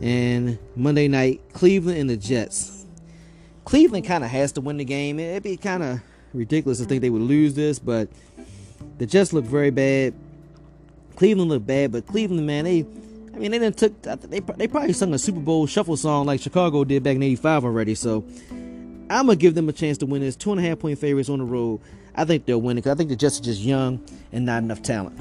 And 0.00 0.58
Monday 0.74 1.08
night, 1.08 1.40
Cleveland 1.52 1.98
and 1.98 2.10
the 2.10 2.16
Jets. 2.16 2.84
Cleveland 3.64 4.06
kind 4.06 4.22
of 4.22 4.30
has 4.30 4.52
to 4.52 4.60
win 4.60 4.76
the 4.76 4.84
game. 4.84 5.18
It'd 5.18 5.42
be 5.42 5.56
kind 5.56 5.82
of 5.82 6.00
ridiculous 6.34 6.78
to 6.78 6.84
think 6.84 7.00
they 7.00 7.10
would 7.10 7.22
lose 7.22 7.54
this, 7.54 7.78
but 7.78 8.08
the 8.98 9.06
Jets 9.06 9.32
look 9.32 9.44
very 9.44 9.70
bad. 9.70 10.14
Cleveland 11.16 11.50
look 11.50 11.66
bad, 11.66 11.92
but 11.92 12.06
Cleveland, 12.06 12.46
man, 12.46 12.64
they, 12.64 12.86
I 13.36 13.38
mean, 13.38 13.50
they 13.50 13.58
didn't 13.58 13.76
took, 13.76 14.02
they, 14.02 14.40
they 14.40 14.66
probably 14.66 14.94
sung 14.94 15.12
a 15.12 15.18
Super 15.18 15.40
Bowl 15.40 15.66
shuffle 15.66 15.98
song 15.98 16.24
like 16.24 16.40
Chicago 16.40 16.84
did 16.84 17.02
back 17.02 17.16
in 17.16 17.22
'85 17.22 17.66
already. 17.66 17.94
So 17.94 18.24
I'm 19.10 19.26
gonna 19.26 19.36
give 19.36 19.54
them 19.54 19.68
a 19.68 19.74
chance 19.74 19.98
to 19.98 20.06
win 20.06 20.22
this. 20.22 20.36
Two 20.36 20.52
and 20.52 20.60
a 20.60 20.62
half 20.62 20.78
point 20.78 20.98
favorites 20.98 21.28
on 21.28 21.40
the 21.40 21.44
road. 21.44 21.82
I 22.14 22.24
think 22.24 22.46
they'll 22.46 22.62
win 22.62 22.78
it 22.78 22.80
because 22.80 22.92
I 22.92 22.94
think 22.96 23.10
the 23.10 23.16
Jets 23.16 23.38
are 23.38 23.42
just 23.42 23.60
young 23.60 24.02
and 24.32 24.46
not 24.46 24.62
enough 24.62 24.80
talent. 24.80 25.20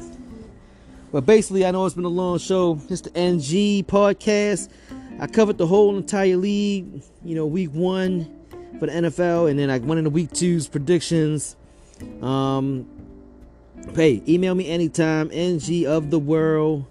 But 1.11 1.26
basically, 1.26 1.66
I 1.66 1.72
know 1.72 1.86
it's 1.86 1.95
been 1.95 2.05
a 2.05 2.07
long 2.07 2.38
show. 2.38 2.80
It's 2.89 3.01
the 3.01 3.18
NG 3.18 3.84
podcast. 3.84 4.70
I 5.20 5.28
covered 5.28 5.57
the 5.57 5.68
whole 5.68 5.97
entire 5.97 6.38
league. 6.38 7.03
You 7.26 7.36
know, 7.36 7.45
week 7.45 7.72
one 7.74 8.34
for 8.80 8.86
the 8.86 8.93
NFL, 8.93 9.49
and 9.49 9.59
then 9.59 9.70
I 9.70 9.80
went 9.80 9.99
into 9.99 10.09
week 10.09 10.32
two's 10.32 10.70
predictions. 10.70 11.57
Um, 12.22 12.88
hey, 13.93 14.24
email 14.26 14.55
me 14.55 14.70
anytime. 14.70 15.30
NG 15.34 15.86
of 15.86 16.11
the 16.11 16.20
world 16.20 16.86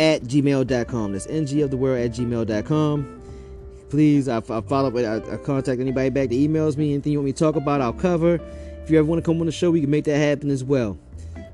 at 0.00 0.22
gmail.com. 0.22 1.12
That's 1.12 1.26
ng 1.26 1.62
of 1.62 1.70
the 1.70 1.76
world 1.76 2.00
at 2.00 2.12
gmail.com 2.12 3.20
please, 3.90 4.28
I, 4.28 4.38
I 4.38 4.60
follow 4.62 4.88
up, 4.88 4.96
I, 4.96 5.34
I, 5.34 5.36
contact 5.38 5.80
anybody 5.80 6.08
back 6.10 6.28
that 6.28 6.34
emails 6.34 6.76
me. 6.76 6.94
Anything 6.94 7.12
you 7.12 7.18
want 7.18 7.26
me 7.26 7.32
to 7.32 7.38
talk 7.38 7.56
about, 7.56 7.80
I'll 7.80 7.92
cover. 7.92 8.40
If 8.82 8.90
you 8.90 8.98
ever 8.98 9.06
want 9.06 9.22
to 9.22 9.28
come 9.28 9.40
on 9.40 9.46
the 9.46 9.52
show, 9.52 9.70
we 9.70 9.80
can 9.80 9.90
make 9.90 10.04
that 10.04 10.18
happen 10.18 10.50
as 10.50 10.64
well. 10.64 10.96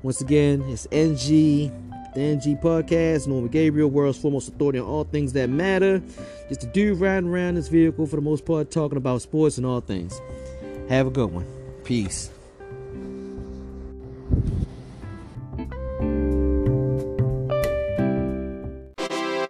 Once 0.03 0.21
again, 0.21 0.63
it's 0.67 0.87
NG, 0.91 1.71
the 2.15 2.21
NG 2.21 2.57
podcast. 2.57 3.27
Norman 3.27 3.49
Gabriel, 3.49 3.89
world's 3.89 4.17
foremost 4.17 4.47
authority 4.47 4.79
on 4.79 4.85
all 4.85 5.03
things 5.03 5.33
that 5.33 5.49
matter. 5.49 6.01
Just 6.47 6.63
a 6.63 6.67
dude 6.67 6.99
riding 6.99 7.29
around 7.29 7.55
this 7.55 7.67
vehicle 7.67 8.05
for 8.05 8.15
the 8.15 8.21
most 8.21 8.45
part, 8.45 8.71
talking 8.71 8.97
about 8.97 9.21
sports 9.21 9.57
and 9.57 9.65
all 9.65 9.81
things. 9.81 10.21
Have 10.89 11.07
a 11.07 11.11
good 11.11 11.31
one. 11.31 11.45
Peace. 11.83 12.29